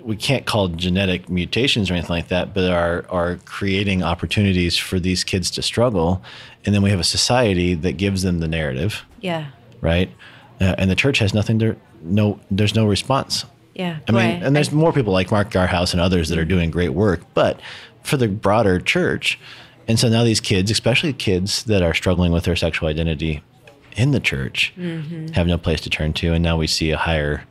we 0.00 0.16
can't 0.16 0.46
call 0.46 0.68
genetic 0.68 1.28
mutations 1.28 1.90
or 1.90 1.94
anything 1.94 2.10
like 2.14 2.28
that, 2.28 2.54
but 2.54 2.70
are 2.70 3.04
are 3.10 3.36
creating 3.44 4.02
opportunities 4.02 4.76
for 4.76 4.98
these 5.00 5.24
kids 5.24 5.50
to 5.52 5.62
struggle, 5.62 6.22
and 6.64 6.74
then 6.74 6.82
we 6.82 6.90
have 6.90 7.00
a 7.00 7.04
society 7.04 7.74
that 7.74 7.92
gives 7.92 8.22
them 8.22 8.38
the 8.40 8.48
narrative, 8.48 9.04
Yeah. 9.20 9.46
right? 9.80 10.10
Uh, 10.60 10.74
and 10.78 10.90
the 10.90 10.94
church 10.96 11.18
has 11.18 11.34
nothing 11.34 11.58
to 11.58 11.76
no. 12.02 12.38
There's 12.50 12.74
no 12.74 12.86
response. 12.86 13.44
Yeah. 13.74 13.98
I 14.08 14.12
mean, 14.12 14.20
Right. 14.34 14.42
and 14.42 14.56
there's 14.56 14.72
more 14.72 14.92
people 14.92 15.12
like 15.12 15.30
Mark 15.30 15.50
Yarhouse 15.52 15.92
and 15.92 16.00
others 16.00 16.28
that 16.30 16.38
are 16.38 16.44
doing 16.44 16.70
great 16.70 16.90
work, 16.94 17.20
but 17.34 17.60
for 18.08 18.16
the 18.16 18.28
broader 18.28 18.80
church, 18.80 19.38
and 19.86 19.98
so 19.98 20.08
now 20.08 20.24
these 20.24 20.40
kids, 20.40 20.70
especially 20.70 21.12
kids 21.12 21.64
that 21.64 21.82
are 21.82 21.94
struggling 21.94 22.32
with 22.32 22.44
their 22.44 22.56
sexual 22.56 22.88
identity 22.88 23.42
in 23.96 24.10
the 24.12 24.20
church, 24.20 24.72
Mm-hmm. 24.76 25.28
have 25.28 25.46
no 25.46 25.58
place 25.58 25.80
to 25.82 25.90
turn 25.90 26.12
to, 26.14 26.32
and 26.32 26.42
now 26.42 26.56
we 26.56 26.66
see 26.66 26.90
a 26.90 26.96
higher 26.96 27.44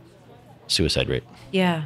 suicide 0.68 1.08
rate. 1.10 1.24
Yeah. 1.52 1.84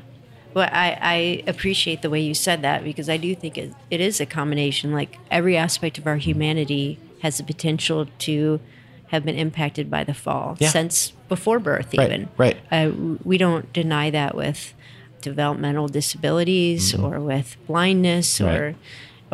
Well, 0.54 0.68
I, 0.72 0.98
I 1.02 1.44
appreciate 1.48 2.02
the 2.02 2.10
way 2.10 2.20
you 2.20 2.34
said 2.34 2.62
that 2.64 2.84
because 2.84 3.08
I 3.10 3.16
do 3.18 3.34
think 3.36 3.58
it, 3.58 3.74
it 3.90 4.02
is 4.02 4.20
a 4.20 4.26
combination. 4.26 4.92
Like 4.92 5.18
every 5.30 5.56
aspect 5.56 5.98
of 5.98 6.06
our 6.08 6.18
humanity 6.18 7.00
has 7.22 7.38
the 7.38 7.44
potential 7.44 8.08
to 8.20 8.60
have 9.08 9.24
been 9.24 9.36
impacted 9.36 9.90
by 9.90 10.04
the 10.04 10.14
fall 10.14 10.58
Yeah. 10.60 10.70
since 10.70 11.12
before 11.30 11.60
birth, 11.60 11.94
Right, 11.98 12.12
even. 12.12 12.30
right. 12.38 12.58
Uh, 12.72 12.92
we 13.24 13.38
don't 13.38 13.72
deny 13.72 14.10
that 14.10 14.36
with 14.36 14.74
developmental 15.22 15.88
disabilities 15.88 16.94
or 16.96 17.20
with 17.20 17.58
blindness 17.68 18.40
Mm-hmm. 18.40 18.46
Right. 18.46 18.58
or 18.60 18.76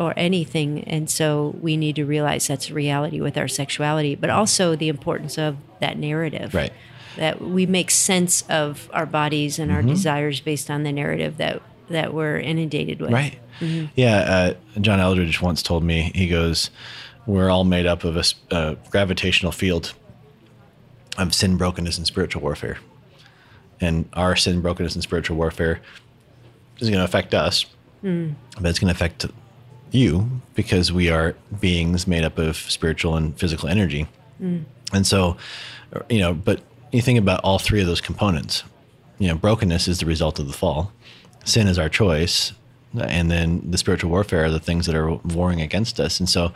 or 0.00 0.14
anything. 0.16 0.84
And 0.84 1.10
so 1.10 1.56
we 1.60 1.76
need 1.76 1.96
to 1.96 2.04
realize 2.04 2.46
that's 2.46 2.70
a 2.70 2.74
reality 2.74 3.20
with 3.20 3.36
our 3.36 3.48
sexuality, 3.48 4.14
but 4.14 4.30
also 4.30 4.76
the 4.76 4.88
importance 4.88 5.36
of 5.38 5.56
that 5.80 5.98
narrative 5.98 6.54
Right. 6.54 6.72
that 7.16 7.40
we 7.40 7.66
make 7.66 7.90
sense 7.90 8.42
of 8.48 8.88
our 8.92 9.06
bodies 9.06 9.58
and 9.58 9.72
our 9.72 9.80
Mm-hmm. 9.80 9.88
desires 9.88 10.40
based 10.40 10.70
on 10.70 10.84
the 10.84 10.92
narrative 10.92 11.36
that 11.38 11.62
that 11.90 12.12
we're 12.14 12.38
inundated 12.38 13.00
with. 13.00 13.10
Right. 13.10 13.38
Mm-hmm. 13.60 13.86
Yeah. 13.96 14.16
Uh, 14.76 14.80
John 14.80 15.00
Eldredge 15.00 15.40
once 15.40 15.62
told 15.62 15.82
me, 15.82 16.12
he 16.14 16.28
goes, 16.28 16.70
We're 17.26 17.50
all 17.50 17.64
made 17.64 17.86
up 17.86 18.04
of 18.04 18.16
a 18.52 18.76
gravitational 18.90 19.50
field 19.52 19.94
of 21.16 21.34
sin, 21.34 21.56
brokenness, 21.56 21.98
and 21.98 22.06
spiritual 22.06 22.42
warfare. 22.42 22.78
And 23.80 24.08
our 24.14 24.34
sin, 24.36 24.60
brokenness, 24.60 24.94
and 24.94 25.02
spiritual 25.02 25.36
warfare 25.36 25.80
is 26.78 26.88
going 26.88 26.98
to 26.98 27.04
affect 27.04 27.34
us, 27.34 27.66
Mm. 28.04 28.34
but 28.60 28.66
it's 28.66 28.78
going 28.78 28.92
to 28.92 28.96
affect 28.96 29.26
you 29.90 30.30
because 30.54 30.92
we 30.92 31.10
are 31.10 31.34
beings 31.60 32.06
made 32.06 32.22
up 32.22 32.38
of 32.38 32.56
spiritual 32.56 33.16
and 33.16 33.36
physical 33.38 33.68
energy. 33.68 34.06
Mm. 34.40 34.64
And 34.92 35.04
so, 35.06 35.36
you 36.08 36.20
know, 36.20 36.32
but 36.34 36.60
you 36.92 37.02
think 37.02 37.18
about 37.18 37.40
all 37.42 37.58
three 37.58 37.80
of 37.80 37.86
those 37.86 38.00
components. 38.00 38.62
You 39.18 39.28
know, 39.28 39.34
brokenness 39.34 39.88
is 39.88 39.98
the 39.98 40.06
result 40.06 40.38
of 40.38 40.46
the 40.46 40.52
fall. 40.52 40.92
Sin 41.44 41.66
is 41.66 41.78
our 41.78 41.88
choice. 41.88 42.52
and 42.98 43.30
then 43.30 43.60
the 43.70 43.76
spiritual 43.76 44.08
warfare 44.10 44.44
are 44.46 44.50
the 44.50 44.58
things 44.58 44.86
that 44.86 44.94
are 44.94 45.12
warring 45.16 45.60
against 45.60 46.00
us. 46.00 46.18
And 46.20 46.26
so 46.28 46.52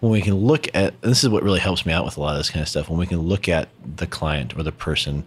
when 0.00 0.10
we 0.10 0.22
can 0.22 0.34
look 0.34 0.66
at 0.74 0.98
this 1.02 1.22
is 1.22 1.28
what 1.28 1.42
really 1.42 1.60
helps 1.60 1.84
me 1.84 1.92
out 1.92 2.06
with 2.06 2.16
a 2.16 2.20
lot 2.20 2.30
of 2.32 2.38
this 2.38 2.48
kind 2.48 2.62
of 2.62 2.68
stuff. 2.70 2.88
When 2.88 2.98
we 2.98 3.06
can 3.06 3.20
look 3.20 3.48
at 3.50 3.68
the 3.96 4.06
client 4.06 4.56
or 4.56 4.62
the 4.62 4.72
person 4.72 5.24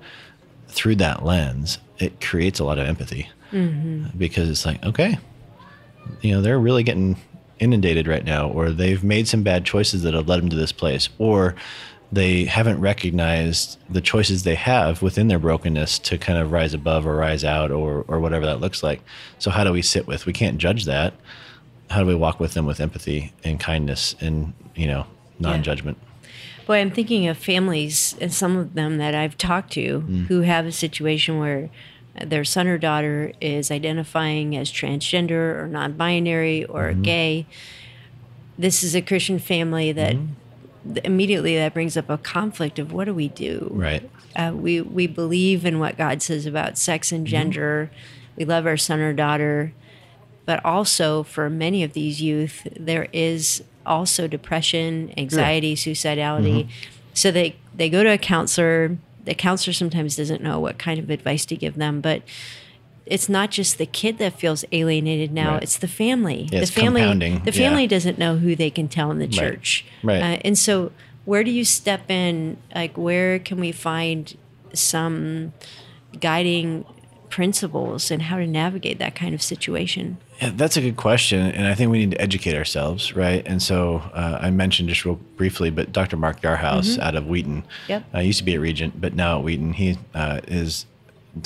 through 0.78 0.96
that 0.96 1.26
lens, 1.26 1.80
it 1.98 2.22
creates 2.22 2.60
a 2.60 2.64
lot 2.64 2.78
of 2.78 2.88
empathy 2.88 3.30
mm-hmm. 3.52 4.16
because 4.18 4.48
it's 4.50 4.66
like, 4.66 4.84
okay, 4.86 5.18
you 6.22 6.32
know, 6.32 6.42
they're 6.42 6.60
really 6.60 6.84
getting 6.84 7.18
inundated 7.60 8.08
right 8.08 8.24
now, 8.24 8.48
or 8.48 8.70
they've 8.70 9.04
made 9.04 9.28
some 9.28 9.42
bad 9.42 9.66
choices 9.66 10.04
that 10.04 10.14
have 10.14 10.28
led 10.28 10.40
them 10.40 10.50
to 10.50 10.56
this 10.56 10.72
place, 10.72 11.10
or 11.18 11.56
they 12.12 12.46
haven't 12.46 12.80
recognized 12.80 13.80
the 13.90 14.00
choices 14.00 14.44
they 14.44 14.56
have 14.56 15.02
within 15.02 15.28
their 15.28 15.40
brokenness 15.40 16.00
to 16.00 16.18
kind 16.18 16.40
of 16.40 16.52
rise 16.52 16.74
above 16.74 17.06
or 17.06 17.16
rise 17.16 17.44
out 17.44 17.72
or 17.72 18.06
or 18.08 18.20
whatever 18.20 18.46
that 18.46 18.62
looks 18.62 18.84
like. 18.84 19.02
So 19.40 19.50
how 19.50 19.64
do 19.64 19.74
we 19.74 19.82
sit 19.82 20.08
with? 20.08 20.26
We 20.26 20.34
can't 20.34 20.58
judge 20.58 20.86
that. 20.86 21.16
How 21.90 22.02
do 22.02 22.06
we 22.06 22.16
walk 22.16 22.40
with 22.40 22.54
them 22.54 22.66
with 22.66 22.80
empathy 22.80 23.34
and 23.44 23.60
kindness 23.60 24.16
and 24.22 24.54
you 24.76 24.88
know 24.88 25.08
non-judgment? 25.40 25.98
Boy, 26.68 26.80
I'm 26.80 26.92
thinking 26.92 27.30
of 27.30 27.38
families 27.38 28.14
and 28.20 28.34
some 28.34 28.58
of 28.58 28.74
them 28.74 28.98
that 28.98 29.16
I've 29.16 29.38
talked 29.38 29.72
to 29.74 30.02
mm. 30.02 30.26
who 30.28 30.42
have 30.42 30.66
a 30.66 30.72
situation 30.74 31.40
where 31.40 31.70
their 32.22 32.44
son 32.44 32.68
or 32.68 32.78
daughter 32.78 33.32
is 33.40 33.72
identifying 33.72 34.54
as 34.58 34.70
transgender 34.70 35.62
or 35.62 35.68
non 35.68 35.94
binary 35.94 36.66
or 36.66 36.90
mm-hmm. 36.90 37.04
gay. 37.04 37.46
This 38.58 38.84
is 38.84 38.96
a 38.96 39.02
Christian 39.02 39.40
family 39.40 39.94
that 39.94 40.16
mm-hmm. 40.16 40.94
th- 40.96 41.06
immediately 41.06 41.56
that 41.56 41.74
brings 41.74 41.96
up 41.96 42.10
a 42.10 42.18
conflict 42.18 42.80
of 42.80 42.92
what 42.92 43.06
do 43.06 43.14
we 43.14 43.30
do? 43.30 43.70
Right. 43.72 44.10
Uh, 44.36 44.52
we, 44.54 44.82
we 44.82 45.08
believe 45.08 45.66
in 45.66 45.80
what 45.80 45.98
God 45.98 46.22
says 46.22 46.46
about 46.46 46.78
sex 46.78 47.14
and 47.14 47.26
mm-hmm. 47.26 47.32
gender. 47.32 47.92
We 48.36 48.44
love 48.44 48.66
our 48.66 48.78
son 48.78 49.00
or 49.00 49.14
daughter. 49.14 49.72
But 50.46 50.64
also, 50.66 51.24
for 51.24 51.50
many 51.50 51.82
of 51.84 51.94
these 51.94 52.22
youth, 52.22 52.68
there 52.78 53.08
is 53.14 53.64
also 53.88 54.28
depression, 54.28 55.14
anxiety, 55.18 55.76
suicidality. 55.76 56.70
So 57.14 57.32
they, 57.32 57.56
they 57.76 57.90
go 57.90 58.04
to 58.04 58.10
a 58.12 58.18
counselor. 58.18 58.98
The 59.26 59.34
counselor 59.34 59.74
sometimes 59.74 60.16
doesn't 60.16 60.42
know 60.42 60.60
what 60.60 60.78
kind 60.78 61.00
of 61.00 61.10
advice 61.10 61.46
to 61.48 61.56
give 61.56 61.76
them, 61.76 62.00
but 62.02 62.22
it's 63.06 63.28
not 63.30 63.52
just 63.52 63.78
the 63.78 63.86
kid 63.86 64.18
that 64.20 64.34
feels 64.40 64.64
alienated 64.72 65.32
now; 65.32 65.54
Right. 65.54 65.64
it's 65.64 65.78
the 65.78 65.88
family. 65.88 66.48
Yeah, 66.52 66.60
the 66.60 66.66
family, 66.68 67.02
compounding. 67.02 67.44
the 67.44 67.52
family 67.52 67.84
Yeah. 67.84 67.88
doesn't 67.90 68.18
know 68.20 68.38
who 68.38 68.56
they 68.56 68.70
can 68.70 68.88
tell 68.88 69.10
in 69.12 69.20
the 69.20 69.28
church, 69.28 69.86
Right. 70.04 70.22
Uh, 70.22 70.40
and 70.46 70.58
so, 70.58 70.92
where 71.26 71.44
do 71.44 71.52
you 71.52 71.64
step 71.66 72.10
in? 72.12 72.58
Like, 72.76 72.98
where 72.98 73.40
can 73.40 73.60
we 73.60 73.72
find 73.72 74.38
some 74.74 75.54
guiding 76.20 76.86
principles 77.30 78.12
and 78.12 78.24
how 78.24 78.38
to 78.38 78.48
navigate 78.48 79.00
that 79.00 79.16
kind 79.16 79.34
of 79.34 79.42
situation? 79.42 80.18
Yeah, 80.42 80.52
that's 80.54 80.78
a 80.78 80.82
good 80.82 80.98
question, 80.98 81.40
and 81.52 81.66
I 81.68 81.74
think 81.74 81.92
we 81.92 81.98
need 81.98 82.12
to 82.12 82.22
educate 82.22 82.56
ourselves, 82.56 83.16
right? 83.16 83.42
And 83.48 83.62
so 83.62 83.98
uh, 84.14 84.38
I 84.40 84.52
mentioned 84.52 84.88
just 84.90 85.04
real 85.04 85.16
briefly, 85.36 85.72
but 85.72 85.92
Dr. 85.92 86.16
Mark 86.16 86.42
Yarhouse 86.42 87.00
out 87.00 87.16
of 87.16 87.26
Wheaton, 87.28 87.64
Mm-hmm. 87.64 87.92
Yep. 87.92 88.04
uh, 88.16 88.20
used 88.20 88.38
to 88.40 88.44
be 88.46 88.54
at 88.54 88.60
Regent, 88.60 89.02
but 89.02 89.16
now 89.16 89.40
at 89.40 89.44
Wheaton, 89.44 89.74
he 89.74 89.98
uh, 90.14 90.42
is 90.48 90.86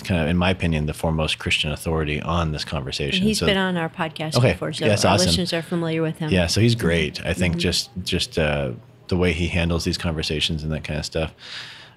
kind 0.03 0.21
of, 0.21 0.27
in 0.27 0.35
my 0.37 0.49
opinion, 0.49 0.87
the 0.87 0.93
foremost 0.93 1.39
Christian 1.39 1.71
authority 1.71 2.21
on 2.21 2.51
this 2.51 2.65
conversation. 2.65 3.23
He's 3.23 3.39
So- 3.39 3.45
been 3.45 3.57
on 3.57 3.77
our 3.77 3.87
podcast 3.89 4.35
Okay, 4.35 4.51
before, 4.53 4.73
so 4.73 4.85
that's 4.85 5.05
our 5.05 5.13
awesome. 5.13 5.27
listeners 5.27 5.53
are 5.53 5.61
familiar 5.61 6.01
with 6.01 6.17
him. 6.19 6.29
Yeah, 6.29 6.47
so 6.47 6.59
he's 6.59 6.75
great. 6.75 7.19
I 7.21 7.29
Mm-hmm. 7.29 7.39
think 7.39 7.57
just 7.57 7.89
just 8.03 8.37
uh, 8.37 8.71
the 9.07 9.15
way 9.17 9.31
he 9.31 9.47
handles 9.47 9.83
these 9.85 9.97
conversations 9.97 10.63
and 10.63 10.71
that 10.73 10.83
kind 10.83 10.99
of 10.99 11.05
stuff. 11.05 11.33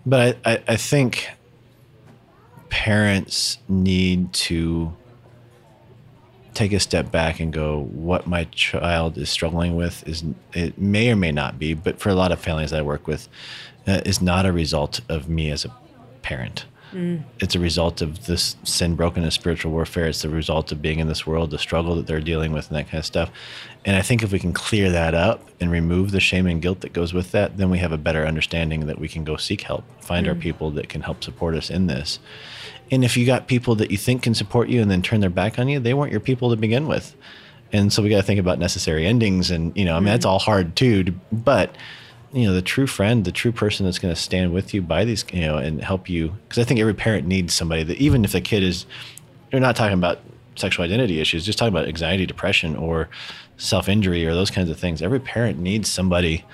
But 0.07 0.39
I, 0.45 0.53
I, 0.53 0.63
I 0.69 0.77
think 0.77 1.29
parents 2.69 3.59
need 3.69 4.33
to 4.33 4.93
take 6.55 6.73
a 6.73 6.81
step 6.81 7.11
back 7.11 7.41
and 7.41 7.53
go, 7.53 7.81
what 7.93 8.27
my 8.27 8.45
child 8.45 9.19
is 9.19 9.29
struggling 9.29 9.77
with 9.77 10.07
is 10.09 10.25
it 10.53 10.79
may 10.79 11.11
or 11.11 11.17
may 11.17 11.33
not 11.33 11.59
be, 11.59 11.75
but 11.75 12.01
for 12.01 12.09
a 12.09 12.15
lot 12.15 12.33
of 12.33 12.41
families 12.41 12.73
I 12.73 12.83
work 12.83 13.07
with, 13.07 13.29
uh, 13.87 14.01
is 14.05 14.23
not 14.23 14.47
a 14.47 14.53
result 14.53 15.01
of 15.09 15.29
me 15.29 15.51
as 15.51 15.65
a 15.65 15.73
parent. 16.23 16.65
It's 17.41 17.57
a 17.57 17.59
result 17.59 18.01
of 18.03 18.27
this 18.27 18.55
sin, 18.63 18.95
brokenness, 18.95 19.35
spiritual 19.35 19.73
warfare. 19.73 20.07
It's 20.07 20.23
the 20.23 20.29
result 20.29 20.71
of 20.71 20.81
being 20.81 21.01
in 21.01 21.09
this 21.09 21.27
world, 21.27 21.51
the 21.51 21.59
struggle 21.59 21.97
that 21.97 22.07
they're 22.07 22.21
dealing 22.21 22.53
with, 22.53 22.69
and 22.69 22.79
that 22.79 22.85
kind 22.89 23.01
of 23.01 23.05
stuff. 23.05 23.33
And 23.85 23.97
I 23.97 24.03
think 24.03 24.23
if 24.23 24.31
we 24.31 24.39
can 24.39 24.53
clear 24.53 24.91
that 24.91 25.13
up 25.13 25.43
and 25.61 25.73
remove 25.73 26.13
the 26.13 26.21
shame 26.21 26.47
and 26.47 26.63
guilt 26.63 26.83
that 26.83 26.93
goes 26.93 27.13
with 27.13 27.33
that, 27.33 27.57
then 27.57 27.69
we 27.69 27.79
have 27.79 27.91
a 27.91 27.99
better 27.99 28.25
understanding 28.25 28.87
that 28.87 29.01
we 29.01 29.09
can 29.09 29.25
go 29.25 29.37
seek 29.37 29.63
help, 29.63 29.85
find 30.01 30.29
our 30.29 30.37
people 30.37 30.71
that 30.73 30.89
can 30.89 31.01
help 31.01 31.25
support 31.25 31.57
us 31.57 31.69
in 31.69 31.89
this. 31.89 32.21
And 32.91 33.05
if 33.05 33.17
you 33.17 33.27
got 33.27 33.47
people 33.47 33.75
that 33.77 33.91
you 33.91 33.97
think 33.97 34.23
can 34.23 34.35
support 34.35 34.69
you 34.69 34.81
and 34.83 34.91
then 34.91 35.03
turn 35.03 35.21
their 35.21 35.31
back 35.31 35.59
on 35.59 35.69
you, 35.69 35.81
they 35.81 35.95
weren't 35.95 36.13
your 36.13 36.21
people 36.21 36.51
to 36.51 36.57
begin 36.57 36.87
with. 36.87 37.15
And 37.73 37.93
so 37.93 38.03
we 38.03 38.09
got 38.09 38.17
to 38.17 38.23
think 38.23 38.39
about 38.39 38.59
necessary 38.59 39.07
endings. 39.07 39.51
And, 39.51 39.77
you 39.77 39.85
know, 39.85 39.97
I 39.97 40.01
mean, 40.01 40.07
that's 40.07 40.25
mm-hmm. 40.25 40.33
all 40.33 40.39
hard 40.39 40.77
too. 40.77 41.05
to- 41.05 41.13
But, 41.33 41.75
you 42.33 42.45
know, 42.45 42.53
the 42.53 42.63
true 42.63 42.87
friend, 42.87 43.25
the 43.25 43.33
true 43.33 43.53
person 43.53 43.85
that's 43.85 43.99
going 43.99 44.15
to 44.15 44.21
stand 44.21 44.53
with 44.53 44.75
you 44.75 44.83
by 44.83 45.05
these, 45.05 45.25
you 45.33 45.41
know, 45.41 45.57
and 45.57 45.83
help 45.83 46.09
you. 46.09 46.35
Because 46.49 46.63
I 46.63 46.65
think 46.65 46.79
every 46.79 46.95
parent 46.95 47.27
needs 47.27 47.55
somebody 47.55 47.83
that, 47.85 47.99
even 47.99 48.25
if 48.25 48.33
the 48.33 48.41
kid 48.41 48.63
is, 48.63 48.87
they're 49.51 49.61
not 49.61 49.77
talking 49.77 49.95
about 49.95 50.21
sexual 50.57 50.85
identity 50.85 51.21
issues, 51.21 51.45
just 51.45 51.59
talking 51.59 51.73
about 51.73 51.89
anxiety, 51.89 52.27
depression, 52.27 52.77
or 52.77 53.09
self 53.57 53.89
injury, 53.89 54.27
or 54.27 54.35
those 54.35 54.51
kinds 54.51 54.71
of 54.71 54.79
things. 54.79 55.03
Every 55.03 55.21
parent 55.21 55.59
needs 55.59 55.91
somebody 55.91 56.45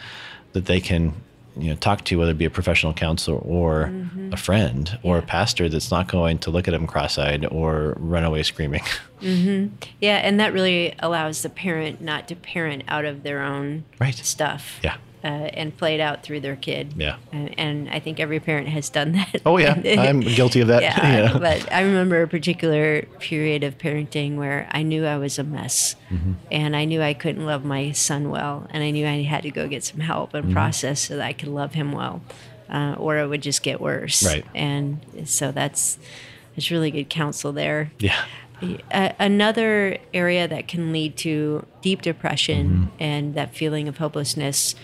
that 0.53 0.66
they 0.66 0.81
can, 0.81 1.14
you 1.56 1.70
know, 1.70 1.76
talk 1.76 2.04
to, 2.04 2.18
whether 2.18 2.30
it 2.30 2.38
be 2.38 2.44
a 2.44 2.50
professional 2.50 2.92
counselor 2.92 3.38
or 3.38 3.86
mm-hmm. 3.86 4.32
a 4.32 4.36
friend 4.36 4.98
or 5.02 5.18
a 5.18 5.22
pastor 5.22 5.68
that's 5.68 5.90
not 5.90 6.08
going 6.08 6.38
to 6.38 6.50
look 6.50 6.68
at 6.68 6.72
them 6.72 6.86
cross 6.86 7.18
eyed 7.18 7.46
or 7.46 7.94
run 7.98 8.24
away 8.24 8.42
screaming. 8.42 8.82
Mm-hmm. 9.20 9.74
Yeah, 10.00 10.16
and 10.16 10.40
that 10.40 10.54
really 10.54 10.94
allows 10.98 11.42
the 11.42 11.50
parent 11.50 12.00
not 12.00 12.26
to 12.28 12.34
parent 12.34 12.84
out 12.88 13.04
of 13.04 13.22
their 13.22 13.42
own 13.42 13.84
Right. 13.98 14.14
stuff. 14.14 14.80
Yeah. 14.82 14.96
Uh, 15.22 15.26
and 15.52 15.76
play 15.76 15.94
it 15.94 16.00
out 16.00 16.22
through 16.22 16.40
their 16.40 16.56
kid. 16.56 16.94
Yeah. 16.96 17.16
And, 17.30 17.59
and 17.61 17.90
I 17.90 18.00
think 18.00 18.18
every 18.20 18.40
parent 18.40 18.68
has 18.68 18.88
done 18.88 19.12
that. 19.12 19.42
Oh, 19.44 19.59
yeah. 19.59 19.74
I'm 19.98 20.20
guilty 20.20 20.62
of 20.62 20.68
that. 20.68 20.83
yeah. 20.83 21.26
know. 21.33 21.38
But 21.38 21.70
I 21.70 21.83
remember 21.83 22.22
a 22.22 22.26
particular 22.26 23.02
period 23.18 23.62
of 23.62 23.76
parenting 23.76 24.37
where 24.37 24.66
I 24.70 24.83
knew 24.83 25.04
I 25.04 25.18
was 25.18 25.38
a 25.38 25.44
mess 25.44 25.94
Mm-hmm. 26.11 26.33
and 26.50 26.74
I 26.74 26.87
knew 26.87 27.02
I 27.02 27.12
couldn't 27.12 27.44
love 27.44 27.66
my 27.66 27.92
son 27.92 28.30
well. 28.30 28.66
And 28.70 28.83
I 28.83 28.90
knew 28.92 29.06
I 29.06 29.22
had 29.22 29.42
to 29.42 29.50
go 29.50 29.68
get 29.68 29.85
some 29.85 30.00
help 30.00 30.33
Mm-hmm. 30.33 30.46
and 30.46 30.52
process 30.54 31.00
so 31.00 31.16
that 31.18 31.26
I 31.26 31.35
could 31.35 31.48
love 31.50 31.74
him 31.74 31.92
well. 31.92 32.22
Uh, 32.70 32.94
or 32.98 33.18
it 33.18 33.26
would 33.26 33.42
just 33.42 33.62
get 33.62 33.78
worse. 33.78 34.24
Right. 34.24 34.46
And 34.54 35.00
so 35.26 35.52
that's, 35.52 35.98
that's 36.56 36.70
really 36.70 36.90
good 36.90 37.11
counsel 37.11 37.52
there. 37.52 37.92
Yeah. 37.98 38.24
A- 38.90 39.14
another 39.18 39.98
area 40.14 40.46
that 40.48 40.68
can 40.68 40.92
lead 40.92 41.16
to 41.18 41.66
deep 41.83 42.00
depression 42.02 42.68
Mm-hmm. 42.70 43.02
and 43.02 43.35
that 43.35 43.54
feeling 43.54 43.87
of 43.88 43.98
hopelessness 43.98 44.74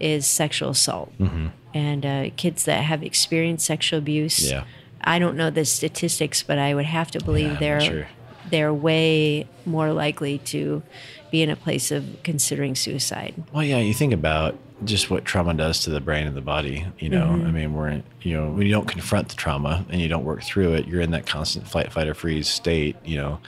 is 0.00 0.26
sexual 0.26 0.70
assault. 0.70 1.12
Mm-hmm. 1.18 1.46
And 1.74 2.06
uh, 2.06 2.30
kids 2.36 2.64
that 2.64 2.82
have 2.84 3.02
experienced 3.02 3.66
sexual 3.66 3.98
abuse. 3.98 4.50
Yeah. 4.50 4.64
I 5.00 5.18
don't 5.18 5.36
know 5.36 5.50
the 5.50 5.64
statistics, 5.64 6.42
but 6.42 6.58
I 6.58 6.74
would 6.74 6.86
have 6.86 7.10
to 7.12 7.22
believe 7.24 7.52
Yeah, 7.52 7.58
they're 7.58 7.80
sure. 7.80 8.06
they're 8.50 8.72
way 8.72 9.46
more 9.66 9.92
likely 9.92 10.38
to 10.38 10.82
be 11.30 11.42
in 11.42 11.50
a 11.50 11.56
place 11.56 11.90
of 11.90 12.04
considering 12.22 12.74
suicide. 12.74 13.34
Well, 13.52 13.64
yeah, 13.64 13.78
you 13.78 13.92
think 13.92 14.12
about 14.12 14.56
just 14.84 15.10
what 15.10 15.24
trauma 15.24 15.52
does 15.54 15.80
to 15.80 15.90
the 15.90 16.00
brain 16.00 16.26
and 16.26 16.36
the 16.36 16.40
body. 16.40 16.86
You 16.98 17.08
know, 17.08 17.26
Mm-hmm. 17.26 17.46
I 17.46 17.50
mean, 17.50 17.74
we're 17.74 17.88
in, 17.88 18.02
you 18.22 18.34
know 18.36 18.50
when 18.50 18.66
you 18.66 18.72
don't 18.72 18.86
confront 18.88 19.28
the 19.28 19.34
trauma 19.34 19.84
and 19.90 20.00
you 20.00 20.08
don't 20.08 20.24
work 20.24 20.42
through 20.42 20.74
it, 20.74 20.86
you're 20.86 21.00
in 21.00 21.10
that 21.10 21.26
constant 21.26 21.66
flight, 21.66 21.92
fight, 21.92 22.06
or 22.08 22.14
freeze 22.14 22.48
state. 22.48 22.96
You 23.04 23.16
know, 23.16 23.40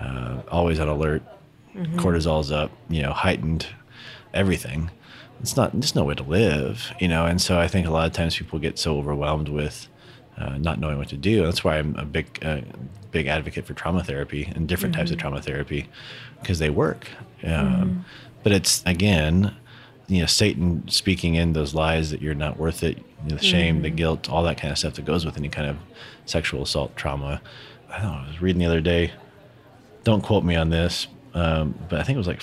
uh, 0.00 0.40
always 0.50 0.80
on 0.80 0.88
alert. 0.88 1.22
Mm-hmm. 1.76 1.98
Cortisol's 1.98 2.50
up. 2.50 2.70
You 2.88 3.02
know, 3.02 3.12
heightened. 3.12 3.66
Everything. 4.34 4.90
It's 5.40 5.56
not. 5.56 5.72
There's 5.72 5.94
no 5.94 6.04
way 6.04 6.14
to 6.14 6.22
live. 6.22 6.92
You 7.00 7.08
know, 7.08 7.24
and 7.24 7.40
so 7.40 7.58
I 7.58 7.68
think 7.68 7.86
a 7.86 7.90
lot 7.90 8.06
of 8.06 8.12
times 8.12 8.36
people 8.36 8.58
get 8.58 8.78
so 8.78 8.98
overwhelmed 8.98 9.48
with 9.48 9.88
uh, 10.36 10.58
not 10.58 10.78
knowing 10.78 10.98
what 10.98 11.08
to 11.08 11.16
do. 11.16 11.44
That's 11.44 11.64
why 11.64 11.78
I'm 11.78 11.96
a 11.96 12.04
big, 12.04 12.38
uh, 12.44 12.60
big 13.10 13.26
advocate 13.26 13.64
for 13.66 13.74
trauma 13.74 14.04
therapy 14.04 14.52
and 14.54 14.68
different 14.68 14.94
types 14.94 15.10
of 15.10 15.18
trauma 15.18 15.40
therapy 15.40 15.88
because 16.40 16.58
they 16.58 16.70
work. 16.70 17.08
Um, 17.42 18.04
But 18.42 18.52
it's 18.52 18.82
again, 18.84 19.56
you 20.06 20.20
know, 20.20 20.26
Satan 20.26 20.86
speaking 20.88 21.34
in 21.34 21.54
those 21.54 21.74
lies 21.74 22.10
that 22.10 22.20
you're 22.20 22.34
not 22.34 22.58
worth 22.58 22.82
it, 22.82 22.98
you 22.98 23.30
know, 23.30 23.36
the 23.36 23.44
shame, 23.44 23.80
the 23.82 23.90
guilt, 23.90 24.28
all 24.28 24.42
that 24.42 24.58
kind 24.58 24.70
of 24.70 24.78
stuff 24.78 24.94
that 24.94 25.06
goes 25.06 25.24
with 25.24 25.38
any 25.38 25.48
kind 25.48 25.68
of 25.68 25.76
sexual 26.26 26.62
assault 26.62 26.94
trauma. 26.94 27.40
I 27.90 28.02
don't 28.02 28.12
know. 28.12 28.18
I 28.18 28.28
was 28.28 28.42
reading 28.42 28.60
the 28.60 28.66
other 28.66 28.82
day. 28.82 29.12
Don't 30.02 30.22
quote 30.22 30.44
me 30.44 30.56
on 30.56 30.68
this, 30.68 31.06
um, 31.32 31.74
but 31.88 32.00
I 32.00 32.02
think 32.02 32.16
it 32.16 32.18
was 32.18 32.26
like 32.26 32.42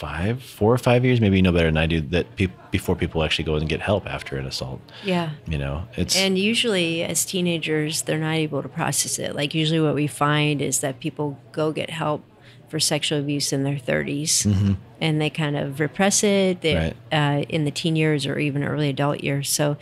five, 0.00 0.42
four 0.42 0.72
or 0.72 0.78
five 0.78 1.04
years, 1.04 1.20
maybe 1.20 1.36
you 1.36 1.42
know 1.42 1.52
better 1.52 1.68
than 1.68 1.76
I 1.76 1.86
do, 1.86 2.00
that 2.14 2.34
pe- 2.36 2.48
before 2.70 2.96
people 2.96 3.22
actually 3.22 3.44
go 3.44 3.54
and 3.56 3.68
get 3.68 3.80
help 3.80 4.06
after 4.06 4.36
an 4.38 4.46
assault. 4.46 4.80
Yeah. 5.04 5.30
You 5.46 5.58
know, 5.58 5.84
it's 5.96 6.16
And 6.16 6.38
usually, 6.38 7.02
as 7.02 7.24
teenagers, 7.26 8.02
they're 8.02 8.18
not 8.18 8.34
able 8.36 8.62
to 8.62 8.68
process 8.68 9.18
it. 9.18 9.36
Like, 9.36 9.54
usually, 9.54 9.80
what 9.80 9.94
we 9.94 10.06
find 10.06 10.62
is 10.62 10.80
that 10.80 11.00
people 11.00 11.38
go 11.52 11.70
get 11.72 11.90
help 11.90 12.24
for 12.68 12.80
sexual 12.80 13.18
abuse 13.18 13.52
in 13.52 13.64
their 13.64 13.76
30s 13.76 14.76
and 15.00 15.20
they 15.20 15.28
kind 15.28 15.56
of 15.56 15.80
repress 15.80 16.22
it 16.22 16.60
they, 16.60 16.76
Right. 16.76 16.96
uh, 17.12 17.42
in 17.48 17.64
the 17.64 17.72
teen 17.72 17.96
years 17.96 18.26
or 18.26 18.38
even 18.38 18.62
early 18.62 18.88
adult 18.88 19.24
years. 19.24 19.48
So, 19.50 19.76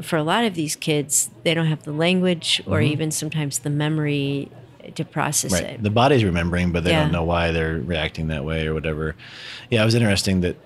for 0.00 0.16
a 0.16 0.22
lot 0.22 0.44
of 0.44 0.54
these 0.54 0.76
kids, 0.76 1.28
they 1.42 1.52
don't 1.54 1.66
have 1.66 1.82
the 1.82 1.92
language 1.92 2.62
or 2.66 2.80
even 2.80 3.10
sometimes 3.10 3.58
the 3.58 3.68
memory 3.70 4.48
to 4.96 5.04
process 5.04 5.52
Right. 5.52 5.64
it. 5.64 5.82
The 5.82 5.90
body's 5.90 6.24
remembering, 6.24 6.72
but 6.72 6.84
they 6.84 6.90
Yeah. 6.90 7.02
don't 7.02 7.12
know 7.12 7.24
why 7.24 7.50
they're 7.52 7.78
reacting 7.78 8.28
that 8.28 8.44
way 8.44 8.66
or 8.66 8.74
whatever. 8.74 9.14
Yeah, 9.70 9.82
it 9.82 9.84
was 9.84 9.94
interesting 9.94 10.40
that 10.42 10.56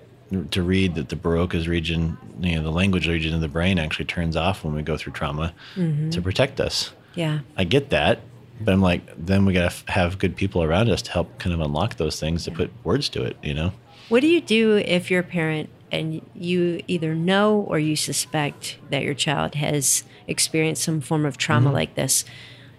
to 0.51 0.63
read 0.63 0.95
that 0.95 1.09
the 1.09 1.15
Broca's 1.15 1.67
region, 1.67 2.17
you 2.41 2.55
know, 2.55 2.63
the 2.63 2.71
language 2.71 3.07
region 3.07 3.33
of 3.33 3.41
the 3.41 3.47
brain 3.47 3.77
actually 3.77 4.05
turns 4.05 4.35
off 4.35 4.63
when 4.63 4.73
we 4.73 4.81
go 4.81 4.97
through 4.97 5.13
trauma 5.13 5.53
Mm-hmm. 5.75 6.09
to 6.09 6.21
protect 6.21 6.59
us. 6.59 6.91
yeah. 7.13 7.39
I 7.55 7.63
get 7.63 7.91
that, 7.91 8.19
but 8.59 8.73
I'm 8.73 8.81
like, 8.81 9.01
then 9.23 9.45
we 9.45 9.53
got 9.53 9.61
to 9.61 9.65
f- 9.67 9.83
have 9.87 10.17
good 10.17 10.35
people 10.35 10.63
around 10.63 10.89
us 10.89 11.01
to 11.03 11.11
help 11.11 11.37
kind 11.39 11.53
of 11.53 11.61
unlock 11.61 11.95
those 11.97 12.19
things 12.19 12.43
to 12.45 12.51
put 12.51 12.71
words 12.83 13.07
to 13.09 13.23
it, 13.23 13.37
you 13.43 13.53
know? 13.53 13.71
What 14.09 14.19
do 14.21 14.27
you 14.27 14.41
do 14.41 14.77
if 14.77 15.09
you're 15.09 15.21
a 15.21 15.23
parent 15.23 15.69
and 15.91 16.21
you 16.35 16.81
either 16.87 17.13
know 17.15 17.63
or 17.69 17.79
you 17.79 17.95
suspect 17.95 18.77
that 18.89 19.03
your 19.03 19.13
child 19.13 19.55
has 19.55 20.03
experienced 20.27 20.83
some 20.83 20.99
form 21.01 21.25
of 21.25 21.37
trauma 21.37 21.67
Mm-hmm. 21.67 21.75
like 21.75 21.95
this? 21.95 22.25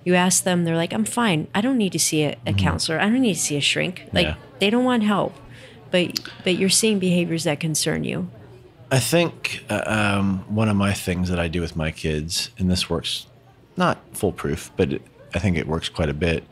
You 0.06 0.14
ask 0.14 0.44
them, 0.44 0.64
they're 0.64 0.76
like, 0.76 0.92
I'm 0.92 1.04
fine. 1.04 1.48
I 1.52 1.60
don't 1.60 1.76
need 1.76 1.90
to 1.92 1.98
see 1.98 2.22
a, 2.22 2.36
a 2.46 2.52
counselor. 2.54 3.00
I 3.00 3.08
don't 3.10 3.20
need 3.20 3.34
to 3.34 3.40
see 3.40 3.56
a 3.56 3.60
shrink. 3.60 4.04
Like, 4.12 4.28
Mm-hmm. 4.28 4.40
Yeah. 4.40 4.58
they 4.60 4.70
don't 4.70 4.84
want 4.84 5.02
help. 5.02 5.34
But, 5.90 6.20
but 6.44 6.56
you're 6.56 6.68
seeing 6.68 6.98
behaviors 7.00 7.42
that 7.44 7.58
concern 7.60 8.04
you. 8.04 8.28
I 8.92 9.00
think 9.00 9.64
uh, 9.68 9.82
um, 9.84 10.44
one 10.48 10.68
of 10.68 10.76
my 10.76 10.92
things 10.92 11.28
that 11.28 11.40
I 11.40 11.48
do 11.48 11.60
with 11.60 11.74
my 11.74 11.90
kids, 11.90 12.50
and 12.56 12.70
this 12.70 12.88
works 12.88 13.26
not 13.76 13.98
foolproof, 14.12 14.70
but 14.76 14.92
it, 14.92 15.02
I 15.34 15.40
think 15.40 15.56
it 15.58 15.66
works 15.66 15.88
quite 15.88 16.08
a 16.08 16.14
bit, 16.14 16.44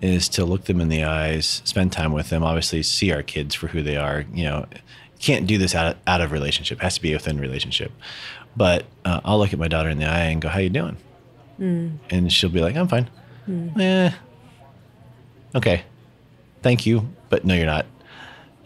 is 0.00 0.28
to 0.30 0.44
look 0.44 0.64
them 0.64 0.80
in 0.80 0.88
the 0.88 1.04
eyes, 1.04 1.62
spend 1.64 1.92
time 1.92 2.12
with 2.12 2.28
them, 2.28 2.42
obviously 2.42 2.82
see 2.82 3.12
our 3.12 3.22
kids 3.22 3.54
for 3.54 3.68
who 3.68 3.82
they 3.82 3.96
are. 3.96 4.24
You 4.34 4.44
know, 4.46 4.66
can't 5.20 5.46
do 5.46 5.58
this 5.58 5.76
out 5.76 5.92
of, 5.92 5.98
out 6.08 6.20
of 6.20 6.32
relationship. 6.32 6.78
It 6.78 6.82
has 6.82 6.96
to 6.96 7.02
be 7.02 7.12
within 7.14 7.38
relationship. 7.40 7.92
But 8.56 8.84
uh, 9.04 9.20
I'll 9.24 9.38
look 9.38 9.52
at 9.52 9.58
my 9.60 9.68
daughter 9.68 9.88
in 9.90 9.98
the 9.98 10.06
eye 10.06 10.24
and 10.24 10.42
go, 10.42 10.48
"How 10.48 10.58
you 10.58 10.70
doing?" 10.70 10.96
Mm. 11.60 11.98
And 12.10 12.32
she'll 12.32 12.50
be 12.50 12.60
like, 12.60 12.76
"I'm 12.76 12.88
fine." 12.88 13.08
Mm. 13.48 13.80
Eh, 13.80 14.10
okay, 15.54 15.82
thank 16.62 16.86
you, 16.86 17.08
but 17.28 17.44
no, 17.44 17.54
you're 17.54 17.66
not 17.66 17.86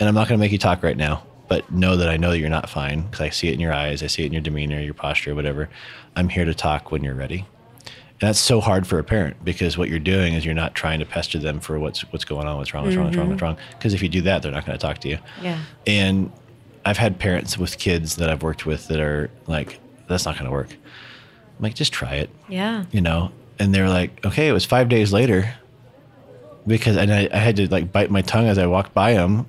and 0.01 0.09
I'm 0.09 0.15
not 0.15 0.29
going 0.29 0.39
to 0.39 0.43
make 0.43 0.51
you 0.51 0.59
talk 0.59 0.83
right 0.83 0.97
now, 0.97 1.23
but 1.47 1.71
know 1.71 1.95
that 1.97 2.09
I 2.09 2.17
know 2.17 2.31
that 2.31 2.39
you're 2.39 2.49
not 2.49 2.71
fine 2.71 3.03
because 3.03 3.21
I 3.21 3.29
see 3.29 3.49
it 3.49 3.55
in 3.55 3.61
your 3.61 3.73
eyes, 3.73 4.03
I 4.03 4.07
see 4.07 4.23
it 4.23 4.27
in 4.27 4.33
your 4.33 4.41
demeanor, 4.41 4.81
your 4.81 4.95
posture, 4.95 5.35
whatever. 5.35 5.69
I'm 6.17 6.31
here 6.31 6.47
to 6.47 6.55
talk 6.55 6.91
when 6.91 7.05
you're 7.05 7.15
ready. 7.15 7.47
And 7.85 8.29
that's 8.29 8.39
so 8.39 8.61
hard 8.61 8.87
for 8.87 8.99
a 8.99 9.05
parent 9.05 9.45
because 9.45 9.77
what 9.77 9.91
you're 9.91 9.99
doing 9.99 10.35
is 10.35 10.45
you're 10.45 10.55
not 10.55 10.75
trying 10.75 11.01
to 11.01 11.07
pester 11.07 11.39
them 11.39 11.61
for 11.61 11.79
what's 11.79 12.01
what's 12.13 12.25
going 12.25 12.47
on, 12.47 12.57
what's 12.57 12.73
wrong, 12.73 12.85
what's 12.85 12.97
wrong, 12.97 13.07
what's 13.07 13.17
wrong, 13.17 13.29
what's 13.29 13.43
mm-hmm. 13.43 13.57
wrong. 13.57 13.57
Because 13.73 13.93
if 13.93 14.03
you 14.03 14.09
do 14.09 14.23
that, 14.23 14.43
they're 14.43 14.53
not 14.53 14.65
going 14.65 14.77
to 14.79 14.85
talk 14.85 14.99
to 14.99 15.09
you. 15.09 15.19
Yeah. 15.43 15.61
And 15.87 16.33
I've 16.87 16.99
had 16.99 17.19
parents 17.19 17.59
with 17.59 17.79
kids 17.79 18.17
that 18.17 18.31
I've 18.31 18.43
worked 18.43 18.65
with 18.65 18.89
that 18.89 19.01
are 19.01 19.31
like, 19.47 19.81
that's 20.09 20.25
not 20.25 20.35
going 20.35 20.47
to 20.47 20.51
work. 20.51 20.75
I'm 21.61 21.65
like, 21.65 21.75
just 21.75 21.93
try 21.93 22.15
it. 22.15 22.31
Yeah. 22.49 22.87
you 22.91 23.03
know? 23.03 23.33
And 23.59 23.75
they're 23.75 23.91
like 23.91 24.25
okay 24.25 24.49
it 24.49 24.53
was 24.53 24.65
five 24.65 24.89
days 24.89 25.13
later 25.13 25.55
because 26.67 26.97
and 26.97 27.13
I, 27.13 27.29
I 27.31 27.37
had 27.37 27.57
to 27.57 27.69
like 27.71 27.93
bite 27.93 28.11
my 28.11 28.23
tongue 28.23 28.47
as 28.47 28.57
i 28.57 28.65
walked 28.67 28.95
by 28.95 29.13
them 29.13 29.47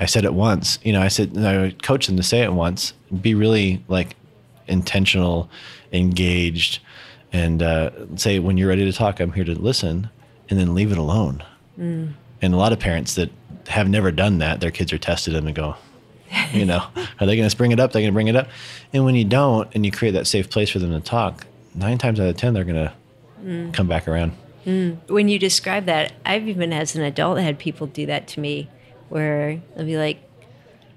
i 0.00 0.06
said 0.06 0.24
it 0.24 0.34
once 0.34 0.80
you 0.82 0.92
know 0.92 1.00
i 1.00 1.06
said 1.06 1.30
and 1.30 1.46
i 1.46 1.56
would 1.60 1.80
coach 1.80 2.08
them 2.08 2.16
to 2.16 2.24
say 2.24 2.42
it 2.42 2.52
once 2.52 2.92
be 3.20 3.34
really 3.36 3.84
like 3.86 4.16
intentional 4.66 5.48
engaged 5.92 6.80
and 7.32 7.62
uh, 7.62 7.90
say 8.16 8.40
when 8.40 8.56
you're 8.56 8.68
ready 8.68 8.84
to 8.84 8.92
talk 8.92 9.20
i'm 9.20 9.30
here 9.30 9.44
to 9.44 9.54
listen 9.54 10.10
and 10.50 10.58
then 10.58 10.74
leave 10.74 10.90
it 10.90 10.98
alone. 10.98 11.42
And 12.42 12.52
a 12.54 12.56
lot 12.56 12.72
of 12.72 12.80
parents 12.80 13.14
that 13.14 13.30
have 13.68 13.88
never 13.88 14.10
done 14.10 14.38
that 14.38 14.60
their 14.60 14.70
kids 14.72 14.92
are 14.92 14.98
tested 14.98 15.34
and 15.36 15.46
they 15.46 15.52
go 15.52 15.76
you 16.52 16.64
know 16.64 16.84
are 17.20 17.26
they 17.26 17.36
going 17.36 17.48
to 17.48 17.56
bring 17.56 17.72
it 17.72 17.80
up 17.80 17.92
they're 17.92 18.02
going 18.02 18.10
to 18.10 18.14
bring 18.14 18.28
it 18.28 18.36
up 18.36 18.48
and 18.92 19.04
when 19.04 19.14
you 19.14 19.24
don't 19.24 19.68
and 19.74 19.84
you 19.84 19.92
create 19.92 20.12
that 20.12 20.26
safe 20.26 20.50
place 20.50 20.70
for 20.70 20.78
them 20.78 20.90
to 20.90 21.00
talk 21.00 21.46
nine 21.74 21.98
times 21.98 22.18
out 22.18 22.28
of 22.28 22.36
ten 22.36 22.54
they're 22.54 22.64
going 22.64 22.74
to 22.74 22.92
mm. 23.42 23.72
come 23.72 23.86
back 23.86 24.08
around 24.08 24.32
mm. 24.66 24.98
when 25.08 25.28
you 25.28 25.38
describe 25.38 25.86
that, 25.86 26.12
I've 26.24 26.48
even 26.48 26.72
as 26.72 26.94
an 26.96 27.02
adult 27.02 27.38
had 27.38 27.58
people 27.58 27.86
do 27.86 28.06
that 28.06 28.26
to 28.28 28.40
me 28.40 28.68
where 29.08 29.60
they'll 29.74 29.86
be 29.86 29.96
like, 29.96 30.18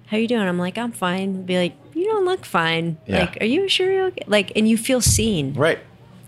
How 0.08 0.18
you 0.18 0.28
doing? 0.28 0.42
I'm 0.42 0.58
like, 0.58 0.78
I'm 0.78 0.92
fine. 0.92 1.34
They'll 1.34 1.44
be 1.44 1.58
like, 1.58 1.74
You 1.94 2.06
don't 2.06 2.26
look 2.26 2.46
fine. 2.46 2.98
Yeah. 3.06 3.22
Like, 3.22 3.38
are 3.42 3.46
you 3.46 3.70
sure 3.70 3.92
you're 3.92 4.06
okay? 4.08 4.24
Like 4.28 4.52
and 4.56 4.68
you 4.68 4.78
feel 4.78 5.02
seen. 5.02 5.54
right 5.54 5.80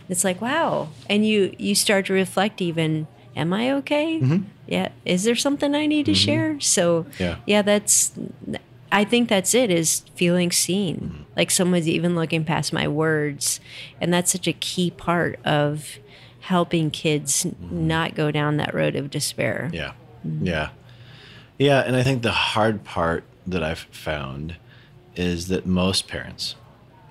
It's 0.08 0.24
like, 0.24 0.40
wow. 0.42 0.90
And 1.10 1.26
you 1.26 1.54
you 1.58 1.76
start 1.76 2.06
to 2.08 2.14
reflect 2.14 2.62
even, 2.62 3.08
am 3.36 3.54
I 3.54 3.72
okay? 3.74 4.20
Mm-hmm. 4.20 4.44
Yeah. 4.68 4.90
Is 5.04 5.24
there 5.24 5.36
something 5.36 5.76
I 5.76 5.86
need 5.86 6.06
to 6.06 6.12
mm-hmm. 6.12 6.26
share? 6.26 6.60
So 6.60 7.06
Yeah. 7.20 7.38
yeah, 7.46 7.62
that's 7.62 8.12
I 8.92 9.04
think 9.06 9.30
that's 9.30 9.54
it 9.54 9.70
is 9.70 10.04
feeling 10.16 10.52
seen. 10.52 10.96
Mm-hmm. 10.98 11.24
Like 11.36 11.52
someone's 11.52 11.88
even 11.88 12.16
looking 12.16 12.44
past 12.44 12.74
my 12.74 12.88
words. 12.88 13.60
And 14.00 14.14
that's 14.14 14.32
such 14.32 14.48
a 14.48 14.54
key 14.54 14.92
part 14.92 15.40
of 15.46 16.00
helping 16.42 16.92
kids 16.92 17.46
not 17.60 18.16
go 18.16 18.32
down 18.32 18.58
that 18.58 18.74
road 18.74 18.96
of 18.96 19.10
despair. 19.10 19.70
Mm-hmm. 19.72 19.76
Yeah. 19.76 19.94
Yeah. 20.42 20.70
Yeah. 21.58 21.80
And 21.82 21.96
I 21.96 22.04
think 22.04 22.22
the 22.22 22.32
hard 22.32 22.84
part 22.84 23.24
that 23.48 23.64
I've 23.64 23.80
found 23.92 24.58
is 25.16 25.48
that 25.48 25.66
most 25.66 26.08
parents, 26.08 26.56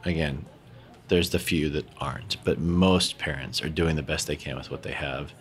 again, 0.04 0.46
there's 1.08 1.30
the 1.30 1.38
few 1.38 1.68
that 1.70 1.86
aren't, 1.98 2.36
but 2.44 2.58
most 2.58 3.18
parents 3.18 3.62
are 3.62 3.68
doing 3.68 3.96
the 3.96 4.02
best 4.02 4.26
they 4.26 4.36
can 4.36 4.56
with 4.56 4.70
what 4.70 4.82
they 4.82 4.92
have. 4.92 5.32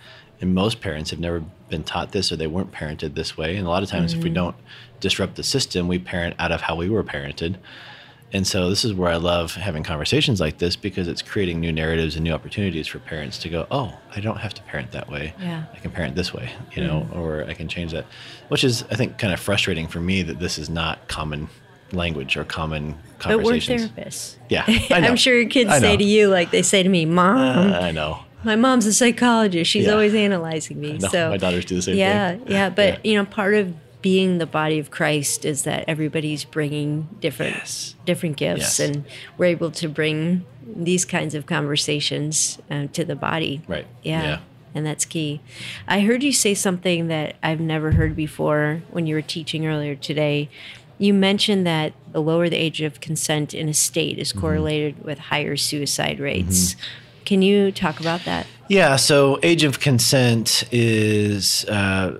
And 0.41 0.55
most 0.55 0.81
parents 0.81 1.11
have 1.11 1.19
never 1.19 1.43
been 1.69 1.83
taught 1.83 2.11
this 2.11 2.31
or 2.31 2.37
they 2.37 2.47
weren't 2.47 2.71
parented 2.71 3.13
this 3.13 3.37
way. 3.37 3.55
And 3.55 3.67
a 3.67 3.69
lot 3.69 3.83
of 3.83 3.89
times, 3.89 4.13
if 4.13 4.23
we 4.23 4.29
don't 4.29 4.55
disrupt 4.99 5.35
the 5.35 5.43
system, 5.43 5.87
we 5.87 5.99
parent 5.99 6.35
out 6.39 6.51
of 6.51 6.61
how 6.61 6.75
we 6.75 6.89
were 6.89 7.03
parented. 7.03 7.55
And 8.31 8.45
so 8.45 8.69
this 8.69 8.85
is 8.85 8.93
where 8.93 9.09
I 9.11 9.15
love 9.15 9.55
having 9.55 9.81
conversations 9.81 10.39
like 10.39 10.59
this 10.59 10.75
because 10.75 11.07
it's 11.07 11.23
creating 11.23 11.59
new 11.59 11.71
narratives 11.71 12.15
and 12.15 12.23
new 12.23 12.31
opportunities 12.31 12.85
for 12.85 12.99
parents 12.99 13.39
to 13.39 13.49
go, 13.49 13.65
oh, 13.71 13.97
I 14.15 14.19
don't 14.19 14.37
have 14.37 14.53
to 14.53 14.61
parent 14.63 14.91
that 14.91 15.09
way. 15.09 15.33
Yeah. 15.39 15.63
I 15.73 15.77
can 15.79 15.89
parent 15.89 16.15
this 16.15 16.31
way, 16.31 16.51
you 16.75 16.83
know, 16.83 17.07
or 17.11 17.43
I 17.45 17.55
can 17.55 17.67
change 17.67 17.91
that, 17.91 18.05
which 18.49 18.63
is, 18.63 18.83
I 18.91 18.95
think, 18.95 19.17
kind 19.17 19.33
of 19.33 19.39
frustrating 19.39 19.87
for 19.87 19.99
me 19.99 20.21
that 20.21 20.37
this 20.39 20.59
is 20.59 20.69
not 20.69 21.07
common 21.07 21.49
language 21.91 22.37
or 22.37 22.43
common 22.43 22.95
conversations. 23.17 23.87
But 23.87 23.97
we're 23.97 24.03
therapists. 24.05 24.35
Yeah. 24.47 24.65
I'm 24.91 25.15
sure 25.15 25.33
your 25.39 25.49
kids 25.49 25.71
say 25.79 25.97
to 25.97 26.03
you 26.03 26.27
like 26.29 26.51
they 26.51 26.61
say 26.61 26.83
to 26.83 26.89
me, 26.89 27.05
Mom, 27.07 27.37
Uh, 27.73 27.79
I 27.79 27.89
know. 27.89 28.19
my 28.43 28.55
mom's 28.55 28.85
a 28.85 28.93
psychologist. 28.93 29.71
She's 29.71 29.85
Yeah. 29.87 29.93
always 29.93 30.13
analyzing 30.13 30.79
me. 30.79 30.99
So 30.99 31.31
my 31.31 31.37
daughters 31.37 31.65
do 31.65 31.75
the 31.77 31.81
same 31.81 31.95
yeah, 31.97 32.33
thing. 32.35 32.43
Yeah, 32.47 32.69
But 32.69 33.03
Yeah. 33.03 33.11
you 33.11 33.17
know, 33.17 33.25
part 33.25 33.55
of 33.55 33.73
being 34.01 34.37
the 34.37 34.45
body 34.45 34.79
of 34.79 34.89
Christ 34.91 35.43
is 35.45 35.63
that 35.63 35.83
everybody's 35.87 36.45
bringing 36.45 37.07
different 37.19 37.55
Yes. 37.57 37.95
different 38.05 38.37
gifts, 38.37 38.79
Yes. 38.79 38.79
and 38.79 39.03
we're 39.37 39.45
able 39.47 39.71
to 39.71 39.89
bring 39.89 40.45
these 40.65 41.03
kinds 41.05 41.35
of 41.35 41.45
conversations 41.45 42.59
uh, 42.71 42.87
to 42.93 43.03
the 43.03 43.15
body. 43.15 43.61
Right. 43.67 43.85
Yeah. 44.03 44.23
Yeah. 44.23 44.39
And 44.75 44.85
that's 44.85 45.03
key. 45.03 45.41
I 45.87 46.01
heard 46.01 46.21
you 46.23 46.31
say 46.31 46.53
something 46.53 47.07
that 47.07 47.35
I've 47.41 47.59
never 47.59 47.91
heard 47.93 48.15
before 48.15 48.83
when 48.91 49.07
you 49.07 49.15
were 49.15 49.21
teaching 49.23 49.65
earlier 49.65 49.95
today. 49.95 50.47
You 50.99 51.13
mentioned 51.13 51.65
that 51.65 51.93
the 52.11 52.21
lower 52.21 52.49
the 52.49 52.57
age 52.57 52.81
of 52.81 52.99
consent 53.01 53.53
in 53.53 53.67
a 53.67 53.73
state 53.73 54.19
is 54.19 54.29
Mm-hmm. 54.29 54.39
correlated 54.41 55.03
with 55.03 55.17
higher 55.19 55.57
suicide 55.57 56.19
rates. 56.19 56.75
Can 57.25 57.41
you 57.41 57.71
talk 57.71 57.99
about 57.99 58.25
that? 58.25 58.45
Yeah. 58.69 58.95
So 58.95 59.39
age 59.43 59.63
of 59.63 59.79
consent 59.79 60.63
is 60.71 61.65
uh, 61.65 62.17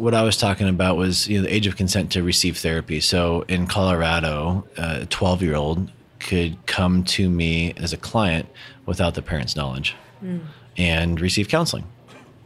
what 0.00 0.14
I 0.14 0.22
was 0.22 0.36
talking 0.36 0.68
about 0.68 0.96
was 0.96 1.28
you 1.28 1.38
know 1.38 1.44
the 1.44 1.54
age 1.54 1.66
of 1.66 1.76
consent 1.76 2.12
to 2.12 2.22
receive 2.22 2.58
therapy. 2.58 3.00
So 3.00 3.44
in 3.48 3.66
Colorado, 3.66 4.66
uh, 4.76 5.00
a 5.02 5.06
twelve 5.06 5.42
year 5.42 5.54
old 5.54 5.90
could 6.18 6.56
come 6.66 7.04
to 7.04 7.28
me 7.28 7.72
as 7.76 7.92
a 7.92 7.96
client 7.96 8.48
without 8.86 9.14
the 9.14 9.22
parent's 9.22 9.56
knowledge 9.56 9.94
hmm. 10.20 10.38
and 10.76 11.20
receive 11.20 11.48
counseling. 11.48 11.84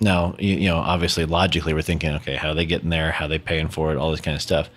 Now, 0.01 0.37
you, 0.39 0.57
you 0.57 0.69
know, 0.69 0.77
obviously, 0.77 1.25
logically, 1.25 1.75
we're 1.75 1.83
thinking, 1.83 2.11
okay, 2.17 2.37
how 2.37 2.51
are 2.51 2.55
they 2.55 2.67
getting 2.67 2.91
there? 2.91 3.11
How 3.11 3.25
are 3.25 3.29
they 3.29 3.39
paying 3.39 3.69
for 3.69 3.93
it? 3.93 3.97
All 3.97 4.11
this 4.11 4.21
kind 4.21 4.35
of 4.35 4.43
stuff. 4.43 4.69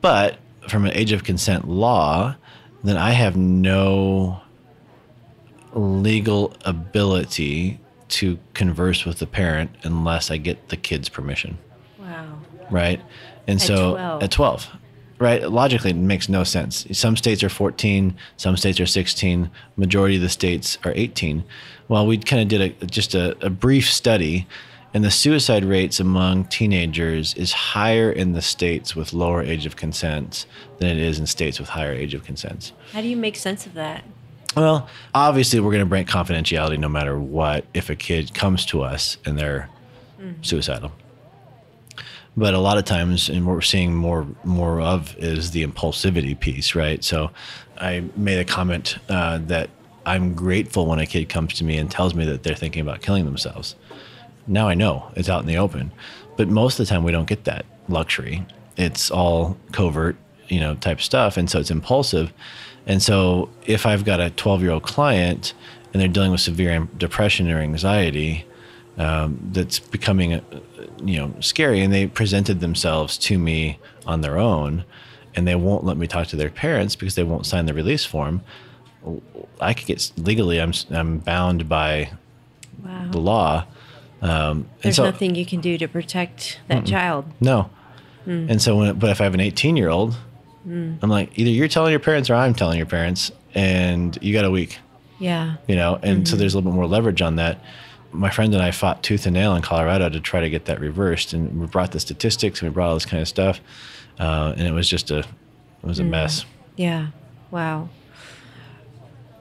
But 0.00 0.38
from 0.68 0.84
an 0.84 0.92
age 0.92 1.12
of 1.12 1.24
consent 1.24 1.68
law, 1.68 2.36
then 2.84 2.96
I 2.96 3.10
have 3.10 3.36
no 3.36 4.40
legal 5.72 6.54
ability 6.64 7.80
to 8.08 8.38
converse 8.54 9.04
with 9.04 9.18
the 9.18 9.26
parent 9.26 9.70
unless 9.82 10.30
I 10.30 10.36
get 10.36 10.68
the 10.68 10.76
kid's 10.76 11.08
permission, 11.08 11.58
Wow. 12.06 12.38
right? 12.70 13.00
And 13.46 13.60
so 13.60 13.92
12. 13.92 14.22
at 14.22 14.30
12, 14.30 14.68
right? 15.18 15.50
Logically, 15.50 15.90
it 15.90 15.96
makes 15.96 16.28
no 16.28 16.44
sense. 16.44 16.86
Some 16.92 17.16
states 17.16 17.42
are 17.42 17.48
14, 17.48 18.16
some 18.36 18.56
states 18.56 18.80
are 18.80 18.86
16, 18.86 19.50
majority 19.76 20.16
of 20.16 20.22
the 20.22 20.28
states 20.28 20.78
are 20.84 20.92
18. 20.94 21.44
Well, 21.88 22.06
we 22.06 22.18
kind 22.18 22.42
of 22.42 22.48
did 22.48 22.76
a, 22.82 22.86
just 22.86 23.14
a, 23.14 23.36
a 23.44 23.50
brief 23.50 23.90
study, 23.90 24.46
and 24.94 25.04
the 25.04 25.10
suicide 25.10 25.64
rates 25.64 26.00
among 26.00 26.46
teenagers 26.46 27.34
is 27.34 27.52
higher 27.52 28.10
in 28.10 28.32
the 28.32 28.42
states 28.42 28.96
with 28.96 29.12
lower 29.12 29.42
age 29.42 29.66
of 29.66 29.76
consent 29.76 30.46
than 30.78 30.90
it 30.90 30.98
is 30.98 31.18
in 31.18 31.26
states 31.26 31.58
with 31.58 31.68
higher 31.68 31.92
age 31.92 32.14
of 32.14 32.24
consent. 32.24 32.72
How 32.92 33.00
do 33.00 33.08
you 33.08 33.16
make 33.16 33.36
sense 33.36 33.66
of 33.66 33.74
that? 33.74 34.04
Well, 34.56 34.88
obviously, 35.14 35.60
we're 35.60 35.72
going 35.72 35.80
to 35.80 35.86
break 35.86 36.06
confidentiality 36.06 36.78
no 36.78 36.88
matter 36.88 37.18
what 37.18 37.66
if 37.74 37.90
a 37.90 37.94
kid 37.94 38.32
comes 38.32 38.64
to 38.66 38.82
us 38.82 39.18
and 39.26 39.38
they're 39.38 39.68
mm-hmm. 40.18 40.42
suicidal. 40.42 40.92
But 42.36 42.52
a 42.52 42.58
lot 42.58 42.76
of 42.76 42.84
times, 42.84 43.30
and 43.30 43.46
what 43.46 43.54
we're 43.54 43.62
seeing 43.62 43.94
more 43.94 44.26
more 44.44 44.80
of 44.80 45.16
is 45.16 45.52
the 45.52 45.66
impulsivity 45.66 46.38
piece, 46.38 46.74
right? 46.74 47.02
So, 47.02 47.30
I 47.78 48.04
made 48.16 48.38
a 48.38 48.44
comment 48.44 48.98
uh, 49.08 49.38
that 49.46 49.70
I'm 50.04 50.34
grateful 50.34 50.86
when 50.86 50.98
a 50.98 51.06
kid 51.06 51.28
comes 51.28 51.54
to 51.54 51.64
me 51.64 51.78
and 51.78 51.90
tells 51.90 52.14
me 52.14 52.24
that 52.26 52.42
they're 52.42 52.54
thinking 52.54 52.82
about 52.82 53.02
killing 53.02 53.24
themselves. 53.24 53.74
now 54.46 54.68
I 54.68 54.74
know 54.74 55.10
it's 55.16 55.28
out 55.28 55.40
in 55.40 55.46
the 55.46 55.56
open. 55.56 55.90
But 56.36 56.48
most 56.48 56.78
of 56.78 56.86
the 56.86 56.90
time, 56.90 57.02
we 57.02 57.12
don't 57.12 57.26
get 57.26 57.44
that 57.44 57.64
luxury. 57.88 58.46
It's 58.76 59.10
all 59.10 59.56
covert, 59.72 60.16
you 60.48 60.60
know, 60.60 60.74
type 60.76 61.00
stuff, 61.00 61.36
and 61.36 61.50
so 61.50 61.58
it's 61.58 61.70
impulsive. 61.70 62.32
And 62.86 63.02
so, 63.02 63.48
if 63.66 63.86
I've 63.86 64.04
got 64.04 64.20
a 64.20 64.30
12 64.30 64.62
year 64.62 64.72
old 64.72 64.82
client 64.82 65.54
and 65.92 66.00
they're 66.00 66.08
dealing 66.08 66.32
with 66.32 66.40
severe 66.40 66.86
depression 66.98 67.50
or 67.50 67.58
anxiety, 67.58 68.44
um, 68.98 69.38
that's 69.52 69.78
becoming, 69.78 70.34
uh, 70.34 70.40
you 71.04 71.18
know, 71.18 71.34
scary, 71.40 71.80
and 71.80 71.92
they 71.92 72.06
presented 72.06 72.60
themselves 72.60 73.18
to 73.18 73.38
me 73.38 73.78
on 74.06 74.20
their 74.22 74.38
own, 74.38 74.84
and 75.34 75.46
they 75.46 75.54
won't 75.54 75.84
let 75.84 75.96
me 75.96 76.06
talk 76.06 76.28
to 76.28 76.36
their 76.36 76.50
parents 76.50 76.96
because 76.96 77.14
they 77.14 77.22
won't 77.24 77.44
sign 77.46 77.66
the 77.66 77.74
release 77.74 78.04
form. 78.04 78.40
I 79.60 79.74
could 79.74 79.86
get 79.86 80.10
legally, 80.16 80.60
I'm 80.60 80.72
I'm 80.90 81.18
bound 81.18 81.68
by 81.68 82.10
Wow. 82.84 83.08
the 83.10 83.18
law. 83.18 83.64
Um, 84.22 84.30
and 84.30 84.66
There's 84.82 84.96
so, 84.96 85.04
nothing 85.04 85.34
you 85.34 85.46
can 85.46 85.60
do 85.60 85.78
to 85.78 85.88
protect 85.88 86.60
that 86.68 86.84
child. 86.86 87.24
No. 87.40 87.70
Hmm. 88.24 88.46
And 88.50 88.60
so, 88.62 88.76
when, 88.76 88.98
but 88.98 89.10
if 89.10 89.20
I 89.20 89.24
have 89.24 89.34
an 89.34 89.40
18 89.40 89.76
year 89.76 89.88
old, 89.88 90.16
I'm 90.66 90.98
like, 91.02 91.30
either 91.38 91.50
you're 91.50 91.68
telling 91.68 91.90
your 91.92 92.00
parents 92.00 92.28
or 92.28 92.34
I'm 92.34 92.52
telling 92.54 92.76
your 92.76 92.86
parents, 92.86 93.30
and 93.54 94.18
you 94.20 94.32
got 94.32 94.44
a 94.44 94.50
week, 94.50 94.78
Yeah. 95.20 95.56
you 95.68 95.76
know? 95.76 95.98
And 96.02 96.18
Mm-hmm. 96.18 96.24
so 96.26 96.36
there's 96.36 96.54
a 96.54 96.58
little 96.58 96.70
bit 96.72 96.74
more 96.74 96.86
leverage 96.88 97.22
on 97.22 97.36
that. 97.36 97.60
My 98.16 98.30
friend 98.30 98.52
and 98.54 98.62
I 98.62 98.70
fought 98.70 99.02
tooth 99.02 99.26
and 99.26 99.34
nail 99.34 99.54
in 99.54 99.62
Colorado 99.62 100.08
to 100.08 100.20
try 100.20 100.40
to 100.40 100.50
get 100.50 100.64
that 100.66 100.80
reversed. 100.80 101.32
And 101.32 101.60
we 101.60 101.66
brought 101.66 101.92
the 101.92 102.00
statistics 102.00 102.60
and 102.62 102.70
we 102.70 102.74
brought 102.74 102.88
all 102.88 102.94
this 102.94 103.06
kind 103.06 103.20
of 103.20 103.28
stuff. 103.28 103.60
Uh, 104.18 104.54
and 104.56 104.66
it 104.66 104.72
was 104.72 104.88
just 104.88 105.10
a, 105.10 105.18
it 105.20 105.26
was 105.82 105.98
a 105.98 106.02
Mm. 106.02 106.08
mess. 106.08 106.44
Yeah. 106.76 107.08
Wow. 107.50 107.88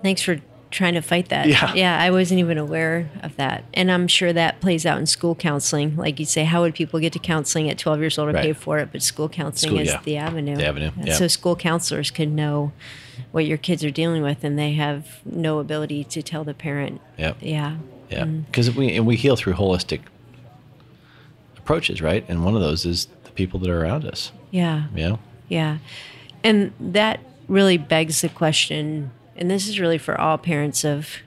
Thanks 0.02 0.22
for 0.22 0.40
trying 0.72 0.94
to 0.96 1.02
fight 1.02 1.30
that. 1.30 1.48
Yeah. 1.48 1.74
Yeah, 1.74 1.98
I 2.00 2.12
wasn't 2.12 2.40
even 2.42 2.58
aware 2.58 3.10
of 3.24 3.36
that. 3.38 3.64
And 3.74 3.90
I'm 3.90 4.08
sure 4.08 4.34
that 4.34 4.60
plays 4.60 4.86
out 4.86 4.98
in 5.00 5.06
school 5.06 5.34
counseling. 5.34 5.96
Like 5.96 6.20
you 6.20 6.26
say, 6.26 6.44
how 6.44 6.62
would 6.62 6.76
people 6.76 7.00
get 7.00 7.14
to 7.14 7.20
counseling 7.20 7.70
at 7.70 7.78
12 7.78 8.00
years 8.00 8.20
old 8.20 8.30
or 8.30 8.34
Right. 8.34 8.44
pay 8.44 8.54
for 8.54 8.78
it? 8.80 8.90
But 8.92 9.02
school 9.02 9.30
counseling 9.30 9.72
School, 9.72 9.80
is 9.80 9.88
yeah. 9.88 10.02
the 10.04 10.18
avenue. 10.18 10.56
The 10.58 10.66
avenue, 10.68 10.92
yeah. 11.02 11.14
So 11.14 11.28
school 11.28 11.56
counselors 11.56 12.12
can 12.12 12.36
know 12.36 12.74
what 13.32 13.46
your 13.46 13.58
kids 13.58 13.86
are 13.86 13.92
dealing 13.92 14.22
with 14.22 14.44
and 14.44 14.60
they 14.60 14.74
have 14.74 15.08
no 15.24 15.60
ability 15.60 16.04
to 16.04 16.22
tell 16.22 16.44
the 16.44 16.54
parent. 16.54 17.00
Yep. 17.18 17.38
Yeah. 17.40 17.78
Yeah. 18.10 18.24
Mm. 18.24 18.46
Because 18.46 18.76
we, 18.76 18.96
and 18.96 19.06
we 19.06 19.16
heal 19.16 19.36
through 19.36 19.54
holistic 19.54 20.02
approaches, 21.58 22.02
right? 22.02 22.24
And 22.28 22.46
one 22.46 22.56
of 22.56 22.62
those 22.62 22.86
is 22.86 23.08
the 23.24 23.32
people 23.32 23.60
that 23.62 23.70
are 23.70 23.82
around 23.82 24.06
us. 24.06 24.32
Yeah. 24.52 24.86
Yeah. 24.96 25.18
Yeah. 25.48 25.78
And 26.44 26.74
that 26.80 27.20
really 27.48 27.78
begs 27.78 28.22
the 28.22 28.30
question, 28.30 29.12
and 29.36 29.50
this 29.50 29.68
is 29.68 29.80
really 29.80 29.98
for 29.98 30.20
all 30.20 30.38
parents 30.38 30.84
of 30.84 31.18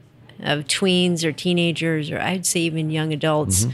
of 0.40 0.66
tweens 0.66 1.24
or 1.24 1.32
teenagers 1.32 2.10
or 2.10 2.20
I'd 2.20 2.46
say 2.46 2.60
even 2.60 2.90
young 2.90 3.12
adults. 3.12 3.64
Mm-hmm. 3.64 3.72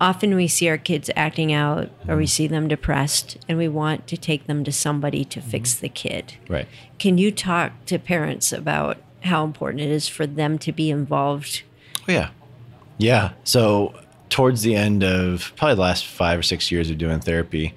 Often 0.00 0.36
we 0.36 0.48
see 0.48 0.68
our 0.68 0.78
kids 0.78 1.10
acting 1.16 1.52
out 1.52 1.90
or 2.06 2.16
we 2.16 2.22
mm-hmm. 2.22 2.28
see 2.28 2.46
them 2.46 2.68
depressed 2.68 3.36
and 3.48 3.58
we 3.58 3.68
want 3.68 4.06
to 4.06 4.16
take 4.16 4.46
them 4.46 4.64
to 4.64 4.72
somebody 4.72 5.24
to 5.26 5.40
mm-hmm. 5.40 5.50
fix 5.50 5.74
the 5.74 5.88
kid. 5.88 6.34
Right. 6.48 6.66
Can 6.98 7.18
you 7.18 7.30
talk 7.30 7.84
to 7.86 7.98
parents 7.98 8.52
about 8.52 8.98
how 9.24 9.44
important 9.44 9.82
it 9.82 9.90
is 9.90 10.08
for 10.08 10.26
them 10.26 10.58
to 10.60 10.72
be 10.72 10.90
involved? 10.90 11.62
Oh, 12.08 12.12
yeah. 12.12 12.30
Yeah. 12.98 13.32
So 13.44 13.94
towards 14.28 14.62
the 14.62 14.74
end 14.74 15.02
of 15.02 15.52
probably 15.56 15.76
the 15.76 15.80
last 15.80 16.06
five 16.06 16.38
or 16.38 16.42
six 16.42 16.70
years 16.70 16.90
of 16.90 16.98
doing 16.98 17.20
therapy, 17.20 17.74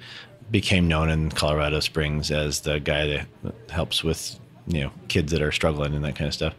became 0.52 0.86
known 0.86 1.08
in 1.08 1.30
Colorado 1.30 1.80
Springs 1.80 2.30
as 2.30 2.60
the 2.60 2.78
guy 2.78 3.06
that 3.06 3.26
helps 3.70 4.04
with 4.04 4.38
you 4.66 4.82
know 4.82 4.92
kids 5.08 5.32
that 5.32 5.42
are 5.42 5.50
struggling 5.50 5.94
and 5.94 6.04
that 6.04 6.14
kind 6.14 6.28
of 6.28 6.34
stuff. 6.34 6.54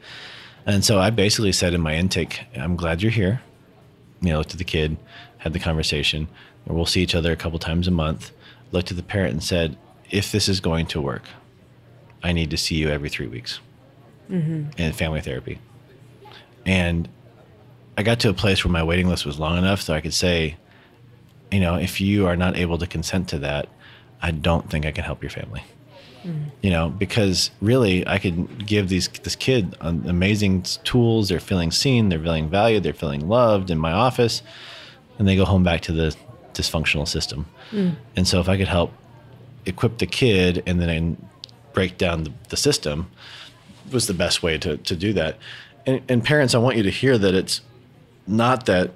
And 0.65 0.83
so 0.83 0.99
I 0.99 1.09
basically 1.11 1.51
said 1.51 1.73
in 1.73 1.81
my 1.81 1.95
intake, 1.95 2.41
"I'm 2.55 2.75
glad 2.75 3.01
you're 3.01 3.11
here." 3.11 3.41
You 4.21 4.31
know, 4.31 4.39
looked 4.39 4.53
at 4.53 4.57
the 4.57 4.63
kid, 4.63 4.97
had 5.37 5.53
the 5.53 5.59
conversation. 5.59 6.27
We'll 6.65 6.85
see 6.85 7.03
each 7.03 7.15
other 7.15 7.31
a 7.31 7.35
couple 7.35 7.59
times 7.59 7.87
a 7.87 7.91
month. 7.91 8.31
Looked 8.71 8.89
at 8.89 8.97
the 8.97 9.03
parent 9.03 9.33
and 9.33 9.43
said, 9.43 9.77
"If 10.09 10.31
this 10.31 10.49
is 10.49 10.59
going 10.59 10.87
to 10.87 11.01
work, 11.01 11.23
I 12.23 12.31
need 12.31 12.49
to 12.49 12.57
see 12.57 12.75
you 12.75 12.89
every 12.89 13.09
three 13.09 13.27
weeks 13.27 13.59
mm-hmm. 14.29 14.69
in 14.81 14.93
family 14.93 15.21
therapy." 15.21 15.59
And 16.65 17.09
I 17.97 18.03
got 18.03 18.19
to 18.21 18.29
a 18.29 18.33
place 18.33 18.63
where 18.63 18.71
my 18.71 18.83
waiting 18.83 19.07
list 19.07 19.25
was 19.25 19.39
long 19.39 19.57
enough 19.57 19.81
so 19.81 19.93
I 19.93 20.01
could 20.01 20.13
say, 20.13 20.57
you 21.51 21.59
know, 21.59 21.75
if 21.75 22.01
you 22.01 22.25
are 22.27 22.35
not 22.35 22.57
able 22.57 22.77
to 22.79 22.87
consent 22.87 23.29
to 23.29 23.39
that, 23.39 23.69
I 24.21 24.31
don't 24.31 24.69
think 24.69 24.85
I 24.85 24.91
can 24.91 25.03
help 25.03 25.21
your 25.21 25.29
family. 25.29 25.63
You 26.61 26.69
know, 26.69 26.89
because 26.89 27.51
really, 27.59 28.07
I 28.07 28.17
could 28.17 28.65
give 28.65 28.87
these 28.87 29.09
this 29.09 29.35
kid 29.35 29.75
amazing 29.81 30.61
tools. 30.85 31.27
They're 31.27 31.41
feeling 31.41 31.69
seen. 31.69 32.07
They're 32.07 32.19
feeling 32.19 32.49
valued. 32.49 32.83
They're 32.83 32.93
feeling 32.93 33.27
loved 33.27 33.69
in 33.69 33.77
my 33.77 33.91
office, 33.91 34.41
and 35.19 35.27
they 35.27 35.35
go 35.35 35.43
home 35.43 35.63
back 35.63 35.81
to 35.81 35.91
the 35.91 36.15
dysfunctional 36.53 37.05
system. 37.07 37.45
Hmm. 37.71 37.89
And 38.15 38.25
so, 38.25 38.39
if 38.39 38.47
I 38.47 38.55
could 38.55 38.69
help 38.69 38.93
equip 39.65 39.97
the 39.97 40.05
kid 40.05 40.63
and 40.65 40.79
then 40.79 41.17
break 41.73 41.97
down 41.97 42.23
the, 42.23 42.33
the 42.47 42.57
system, 42.57 43.11
was 43.91 44.07
the 44.07 44.13
best 44.13 44.41
way 44.41 44.57
to, 44.59 44.77
to 44.77 44.95
do 44.95 45.11
that. 45.13 45.37
And, 45.85 46.01
and 46.07 46.23
parents, 46.23 46.55
I 46.55 46.59
want 46.59 46.77
you 46.77 46.83
to 46.83 46.89
hear 46.89 47.17
that 47.17 47.33
it's 47.33 47.59
not 48.27 48.65
that, 48.65 48.91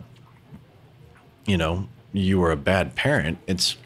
you 1.46 1.58
know, 1.58 1.88
you 2.14 2.40
were 2.40 2.52
a 2.52 2.58
bad 2.58 2.96
parent. 2.96 3.38
It's 3.48 3.78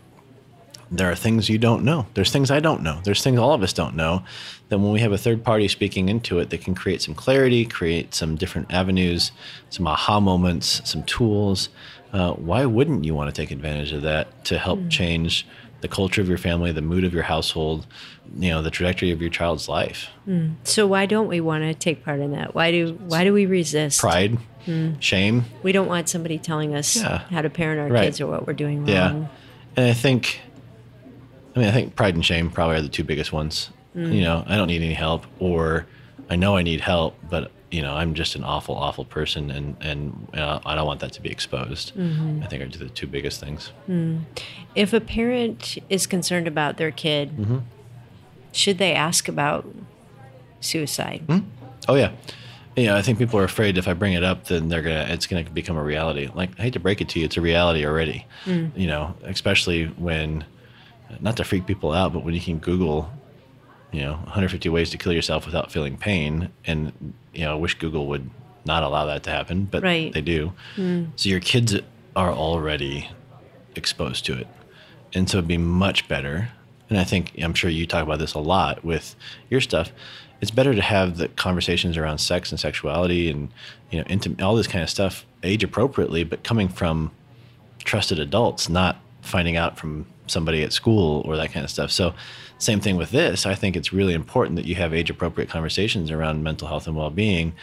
there 0.92 1.10
are 1.10 1.16
things 1.16 1.48
you 1.48 1.58
don't 1.58 1.86
know. 1.86 2.06
There's 2.16 2.32
things 2.32 2.52
I 2.52 2.60
don't 2.60 2.84
know. 2.84 3.00
There's 3.06 3.24
things 3.24 3.40
all 3.40 3.54
of 3.54 3.64
us 3.64 3.72
don't 3.72 3.96
know. 3.96 4.24
That 4.68 4.80
when 4.80 4.92
we 4.92 5.00
have 5.00 5.14
a 5.14 5.18
third 5.18 5.44
party 5.44 5.70
speaking 5.70 6.10
into 6.10 6.40
it, 6.40 6.50
that 6.50 6.62
can 6.62 6.76
create 6.76 7.02
some 7.02 7.16
clarity, 7.16 7.66
create 7.66 8.14
some 8.14 8.36
different 8.36 8.74
avenues, 8.74 9.32
some 9.70 9.88
aha 9.88 10.20
moments, 10.20 10.82
some 10.84 11.04
tools. 11.04 11.70
Uh, 12.12 12.34
why 12.34 12.66
wouldn't 12.66 13.06
you 13.06 13.16
want 13.16 13.34
to 13.34 13.42
take 13.42 13.52
advantage 13.52 13.94
of 13.94 14.02
that 14.02 14.44
to 14.46 14.58
help 14.58 14.90
change 14.90 15.48
the 15.80 15.88
culture 15.88 16.22
of 16.22 16.28
your 16.28 16.38
family, 16.38 16.74
the 16.74 16.82
mood 16.82 17.06
of 17.06 17.14
your 17.14 17.24
household, 17.24 17.88
you 18.38 18.50
know, 18.50 18.62
the 18.62 18.70
trajectory 18.70 19.12
of 19.12 19.22
your 19.22 19.30
child's 19.30 19.70
life? 19.70 20.10
So 20.64 20.88
why 20.88 21.06
don't 21.06 21.28
we 21.28 21.40
want 21.40 21.64
to 21.64 21.74
take 21.74 22.04
part 22.04 22.20
in 22.20 22.32
that? 22.32 22.54
Why 22.54 22.72
do 22.72 23.00
why 23.08 23.24
do 23.24 23.32
we 23.32 23.46
resist? 23.46 24.02
Pride, 24.02 24.38
Hmm. 24.66 25.00
shame, 25.00 25.46
We 25.64 25.72
don't 25.72 25.88
want 25.88 26.08
somebody 26.10 26.38
telling 26.38 26.76
us 26.76 26.96
Yeah. 27.02 27.20
how 27.32 27.42
to 27.42 27.50
parent 27.50 27.80
our 27.80 27.88
Right. 27.90 28.04
kids 28.06 28.22
or 28.22 28.28
what 28.28 28.46
we're 28.48 28.54
doing 28.54 28.80
wrong. 28.80 28.88
Yeah. 28.90 29.26
And 29.76 29.86
I 29.90 29.94
think, 29.94 30.40
I 31.56 31.60
mean, 31.60 31.68
I 31.68 31.72
think 31.72 31.96
pride 31.96 32.16
and 32.16 32.26
shame 32.26 32.50
probably 32.50 32.76
are 32.78 32.82
the 32.82 32.90
two 32.90 33.04
biggest 33.04 33.32
ones. 33.34 33.70
Hmm. 33.94 34.12
You 34.12 34.22
know, 34.22 34.44
I 34.48 34.56
don't 34.58 34.68
need 34.68 34.82
any 34.82 34.94
help, 34.94 35.26
or 35.40 35.86
I 36.30 36.36
know 36.36 36.56
I 36.56 36.62
need 36.64 36.82
help, 36.82 37.18
but 37.30 37.52
you 37.72 37.82
know, 37.82 37.94
I'm 37.96 38.14
just 38.16 38.36
an 38.36 38.44
awful, 38.44 38.76
awful 38.76 39.06
person, 39.06 39.50
and 39.50 39.76
and 39.80 40.28
uh, 40.34 40.60
I 40.66 40.76
don't 40.76 40.86
want 40.86 41.00
that 41.00 41.14
to 41.14 41.22
be 41.22 41.30
exposed. 41.30 41.94
Mm-hmm. 41.96 42.44
I 42.44 42.48
think 42.48 42.62
are 42.64 42.78
the 42.78 42.90
two 42.90 43.08
biggest 43.08 43.40
things. 43.40 43.72
Hmm. 43.86 44.18
If 44.76 44.92
a 44.94 45.00
parent 45.00 45.78
is 45.90 46.06
concerned 46.06 46.48
about 46.48 46.76
their 46.78 46.92
kid, 46.92 47.30
Mm-hmm. 47.38 47.58
should 48.52 48.78
they 48.78 48.94
ask 48.94 49.28
about 49.30 49.66
suicide? 50.60 51.24
Oh 51.88 51.96
yeah. 51.96 52.12
You 52.76 52.86
know, 52.86 52.96
I 52.96 53.02
think 53.02 53.18
people 53.18 53.38
are 53.40 53.44
afraid 53.44 53.78
if 53.78 53.88
I 53.88 53.94
bring 53.94 54.14
it 54.14 54.24
up, 54.24 54.46
then 54.46 54.70
they're 54.70 54.82
gonna 54.82 55.06
it's 55.10 55.28
gonna 55.28 55.44
become 55.44 55.76
a 55.78 55.84
reality. 55.84 56.30
Like 56.34 56.52
I 56.58 56.64
hate 56.64 56.74
to 56.74 56.80
break 56.80 57.02
it 57.02 57.10
to 57.10 57.20
you, 57.20 57.26
it's 57.26 57.36
a 57.38 57.42
reality 57.42 57.86
already. 57.86 58.26
Mm. 58.46 58.72
You 58.78 58.88
know, 58.88 59.14
especially 59.24 59.86
when 59.88 60.46
not 61.20 61.36
to 61.38 61.44
freak 61.44 61.66
people 61.66 61.92
out, 61.92 62.14
but 62.14 62.24
when 62.24 62.34
you 62.34 62.40
can 62.40 62.60
Google, 62.60 63.12
you 63.92 64.02
know, 64.02 64.14
150 64.14 64.70
ways 64.70 64.90
to 64.92 64.98
kill 64.98 65.12
yourself 65.12 65.46
without 65.46 65.70
feeling 65.72 65.98
pain, 65.98 66.50
and 66.66 67.14
you 67.34 67.44
know, 67.44 67.52
I 67.52 67.56
wish 67.56 67.76
Google 67.78 68.08
would 68.08 68.30
not 68.64 68.84
allow 68.84 69.06
that 69.06 69.24
to 69.24 69.32
happen, 69.32 69.66
but 69.66 69.84
Right. 69.84 70.14
they 70.14 70.22
do. 70.22 70.54
Mm. 70.78 71.08
So 71.18 71.28
your 71.28 71.40
kids 71.42 71.76
are 72.16 72.32
already 72.32 73.10
exposed 73.76 74.24
to 74.26 74.34
it, 74.38 74.48
and 75.14 75.30
so 75.30 75.40
it'd 75.40 75.48
be 75.50 75.58
much 75.58 76.08
better. 76.08 76.50
And 76.90 76.98
I 77.00 77.04
think 77.04 77.34
I'm 77.42 77.54
sure 77.54 77.70
you 77.70 77.86
talk 77.86 78.04
about 78.04 78.20
this 78.20 78.34
a 78.34 78.40
lot 78.40 78.84
with 78.86 79.16
your 79.50 79.60
stuff. 79.62 79.92
It's 80.42 80.52
better 80.52 80.74
to 80.74 80.82
have 80.82 81.18
the 81.18 81.28
conversations 81.30 81.98
around 81.98 82.18
sex 82.18 82.52
and 82.52 82.60
sexuality 82.60 83.30
and 83.30 83.50
you 83.92 84.00
know, 84.00 84.06
intimate, 84.10 84.42
all 84.42 84.56
this 84.56 84.68
kind 84.68 84.84
of 84.84 84.90
stuff, 84.90 85.26
age 85.44 85.64
appropriately, 85.64 86.24
but 86.24 86.44
coming 86.44 86.68
from 86.68 87.12
trusted 87.84 88.20
adults, 88.20 88.68
not 88.70 88.98
finding 89.22 89.56
out 89.56 89.78
from 89.78 90.06
somebody 90.28 90.64
at 90.64 90.74
school 90.74 91.22
or 91.26 91.38
that 91.38 91.52
kind 91.52 91.64
of 91.64 91.70
stuff. 91.70 91.92
So, 91.92 92.14
same 92.58 92.80
thing 92.80 92.96
with 92.96 93.10
this. 93.10 93.46
I 93.46 93.56
think 93.56 93.76
it's 93.76 93.92
really 93.92 94.14
important 94.14 94.56
that 94.56 94.66
you 94.66 94.76
have 94.76 94.94
age 94.94 95.10
appropriate 95.10 95.50
conversations 95.50 96.12
around 96.12 96.44
mental 96.44 96.68
health 96.68 96.86
and 96.86 96.96
well 96.96 97.10
being, 97.10 97.54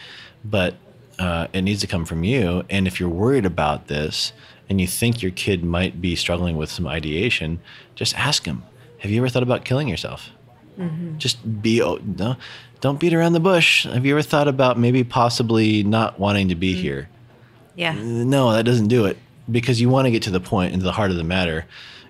but 0.43 0.75
uh, 1.17 1.47
it 1.53 1.61
needs 1.61 1.81
to 1.81 1.87
come 1.87 2.05
from 2.05 2.23
you. 2.23 2.63
And 2.69 2.87
if 2.87 2.99
you're 2.99 3.09
worried 3.09 3.45
about 3.45 3.87
this 3.87 4.33
and 4.69 4.79
you 4.79 4.87
think 4.87 5.21
your 5.21 5.31
kid 5.31 5.63
might 5.63 6.01
be 6.01 6.15
struggling 6.15 6.57
with 6.57 6.69
some 6.69 6.87
ideation, 6.87 7.61
just 7.95 8.13
ask 8.17 8.43
them 8.43 8.63
Have 8.99 9.11
you 9.11 9.21
ever 9.21 9.29
thought 9.29 9.43
about 9.43 9.65
killing 9.65 9.87
yourself? 9.87 10.31
Mm-hmm. 10.79 11.17
Just 11.17 11.61
be, 11.61 11.81
oh, 11.81 11.99
no, 12.17 12.37
don't 12.81 12.99
beat 12.99 13.13
around 13.13 13.33
the 13.33 13.39
bush. 13.39 13.85
Have 13.85 14.05
you 14.05 14.13
ever 14.13 14.21
thought 14.21 14.47
about 14.47 14.79
maybe 14.79 15.03
possibly 15.03 15.83
not 15.83 16.19
wanting 16.19 16.49
to 16.49 16.55
be 16.55 16.73
mm. 16.73 16.81
here? 16.81 17.09
Yeah. 17.75 17.93
no, 17.93 18.51
that 18.51 18.63
doesn't 18.63 18.87
do 18.87 19.05
it 19.05 19.17
because 19.49 19.79
you 19.79 19.89
want 19.89 20.05
to 20.05 20.11
get 20.11 20.23
to 20.23 20.31
the 20.31 20.41
point 20.41 20.73
and 20.73 20.81
to 20.81 20.83
the 20.83 20.91
heart 20.91 21.11
of 21.11 21.17
the 21.17 21.23
matter, 21.23 21.65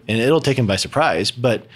and 0.08 0.20
it'll 0.20 0.42
take 0.42 0.58
him 0.58 0.66
by 0.66 0.78
surprise. 0.78 1.30
But 1.30 1.68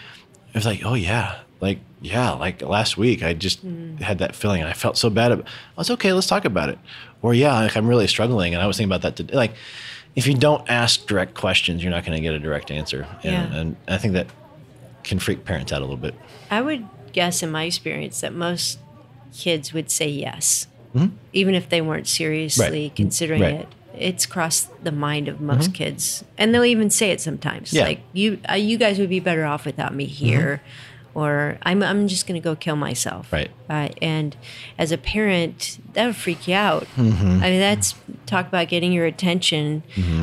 it's 0.53 0.65
like, 0.65 0.81
oh 0.83 0.95
yeah, 0.95 1.39
like 1.61 1.79
yeah, 2.01 2.31
like 2.31 2.61
last 2.61 2.97
week 2.97 3.23
I 3.23 3.33
just 3.33 3.65
mm. 3.65 3.99
had 3.99 4.19
that 4.19 4.35
feeling 4.35 4.61
and 4.61 4.69
I 4.69 4.73
felt 4.73 4.97
so 4.97 5.09
bad. 5.09 5.31
About, 5.31 5.45
I 5.45 5.51
was 5.77 5.89
okay. 5.91 6.11
Let's 6.11 6.27
talk 6.27 6.45
about 6.45 6.69
it. 6.69 6.77
Or 7.21 7.33
yeah, 7.33 7.53
like 7.53 7.77
I'm 7.77 7.87
really 7.87 8.07
struggling 8.07 8.53
and 8.53 8.61
I 8.61 8.67
was 8.67 8.77
thinking 8.77 8.91
about 8.91 9.03
that 9.03 9.15
today. 9.15 9.35
Like 9.35 9.53
if 10.15 10.27
you 10.27 10.33
don't 10.33 10.69
ask 10.69 11.05
direct 11.07 11.33
questions, 11.33 11.81
you're 11.81 11.91
not 11.91 12.05
going 12.05 12.17
to 12.17 12.21
get 12.21 12.33
a 12.33 12.39
direct 12.39 12.71
answer. 12.71 13.07
And, 13.23 13.31
Yeah. 13.31 13.55
and 13.55 13.75
I 13.87 13.97
think 13.97 14.13
that 14.13 14.27
can 15.03 15.19
freak 15.19 15.45
parents 15.45 15.71
out 15.71 15.79
a 15.81 15.85
little 15.85 15.97
bit. 15.97 16.15
I 16.53 16.61
would 16.61 16.85
guess, 17.11 17.43
in 17.43 17.51
my 17.51 17.63
experience, 17.63 18.21
that 18.21 18.33
most 18.33 18.79
kids 19.33 19.73
would 19.73 19.89
say 19.91 20.07
yes, 20.07 20.67
Mm-hmm. 20.95 21.15
even 21.33 21.55
if 21.55 21.69
they 21.69 21.81
weren't 21.81 22.07
seriously 22.07 22.83
Right. 22.83 22.95
considering 22.95 23.41
Right. 23.41 23.53
it. 23.61 23.67
It's 23.97 24.25
crossed 24.27 24.69
the 24.83 24.91
mind 24.91 25.27
of 25.27 25.41
most 25.41 25.73
kids, 25.73 26.23
and 26.37 26.53
they'll 26.53 26.65
even 26.65 26.89
say 26.89 27.09
it 27.11 27.19
sometimes. 27.21 27.69
Mm-hmm. 27.69 27.77
Yeah. 27.77 27.83
Like 27.85 27.99
you, 28.13 28.37
uh, 28.49 28.53
you 28.55 28.77
guys 28.77 28.99
would 28.99 29.09
be 29.09 29.19
better 29.19 29.43
off 29.45 29.65
without 29.65 29.93
me 29.95 30.05
here, 30.05 30.61
or 31.15 31.57
I'm, 31.63 31.83
I'm 31.83 32.07
just 32.07 32.27
going 32.27 32.39
to 32.41 32.43
go 32.43 32.55
kill 32.55 32.75
myself. 32.75 33.27
Mm-hmm. 33.31 33.35
Right. 33.71 33.89
Uh, 33.91 33.93
and 34.01 34.35
as 34.77 34.91
a 34.91 34.97
parent, 34.97 35.79
that 35.93 36.05
would 36.05 36.15
freak 36.15 36.47
you 36.47 36.55
out. 36.55 36.83
Mm-hmm. 36.95 37.43
I 37.43 37.49
mean, 37.49 37.59
that's 37.59 37.95
talk 38.25 38.47
about 38.47 38.67
getting 38.67 38.91
your 38.91 39.05
attention, 39.05 39.81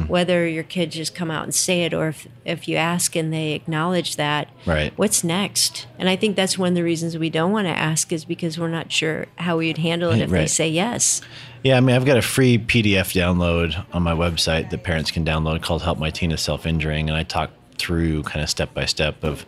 whether 0.09 0.47
your 0.47 0.65
kids 0.65 0.97
just 0.97 1.15
come 1.15 1.31
out 1.31 1.45
and 1.45 1.55
say 1.55 1.85
it, 1.85 1.95
or 1.95 2.09
if, 2.09 2.27
if 2.45 2.69
you 2.69 2.77
ask 2.77 3.15
and 3.17 3.33
they 3.33 3.53
acknowledge 3.53 4.17
that, 4.17 4.49
Right. 4.67 4.93
what's 4.97 5.23
next? 5.25 5.87
And 5.99 6.09
I 6.09 6.17
think 6.17 6.37
that's 6.37 6.59
one 6.59 6.71
of 6.71 6.75
the 6.75 6.83
reasons 6.85 7.17
we 7.17 7.31
don't 7.31 7.53
want 7.53 7.67
to 7.67 7.73
ask 7.73 8.13
is 8.13 8.25
because 8.25 8.59
we're 8.59 8.69
not 8.69 8.91
sure 8.93 9.27
how 9.37 9.59
we'd 9.59 9.79
handle 9.79 10.11
it 10.11 10.21
if 10.21 10.31
they 10.31 10.47
say 10.47 10.69
yes. 10.69 11.21
Yeah, 11.63 11.77
I 11.77 11.81
mean, 11.81 11.95
I've 11.95 12.07
got 12.07 12.17
a 12.17 12.23
free 12.23 12.59
PDF 12.59 13.13
download 13.15 13.85
on 13.93 14.03
my 14.03 14.13
website 14.15 14.71
that 14.71 14.83
parents 14.83 15.11
can 15.11 15.25
download 15.25 15.63
called 15.63 15.83
Help 15.83 15.99
My 15.99 16.11
Teen 16.11 16.33
is 16.33 16.41
Self 16.41 16.65
Injuring. 16.67 17.09
And 17.09 17.17
I 17.17 17.23
talk 17.23 17.51
through 17.77 18.23
kind 18.25 18.43
of 18.43 18.49
step 18.51 18.73
by 18.75 18.85
step 18.87 19.23
of 19.25 19.45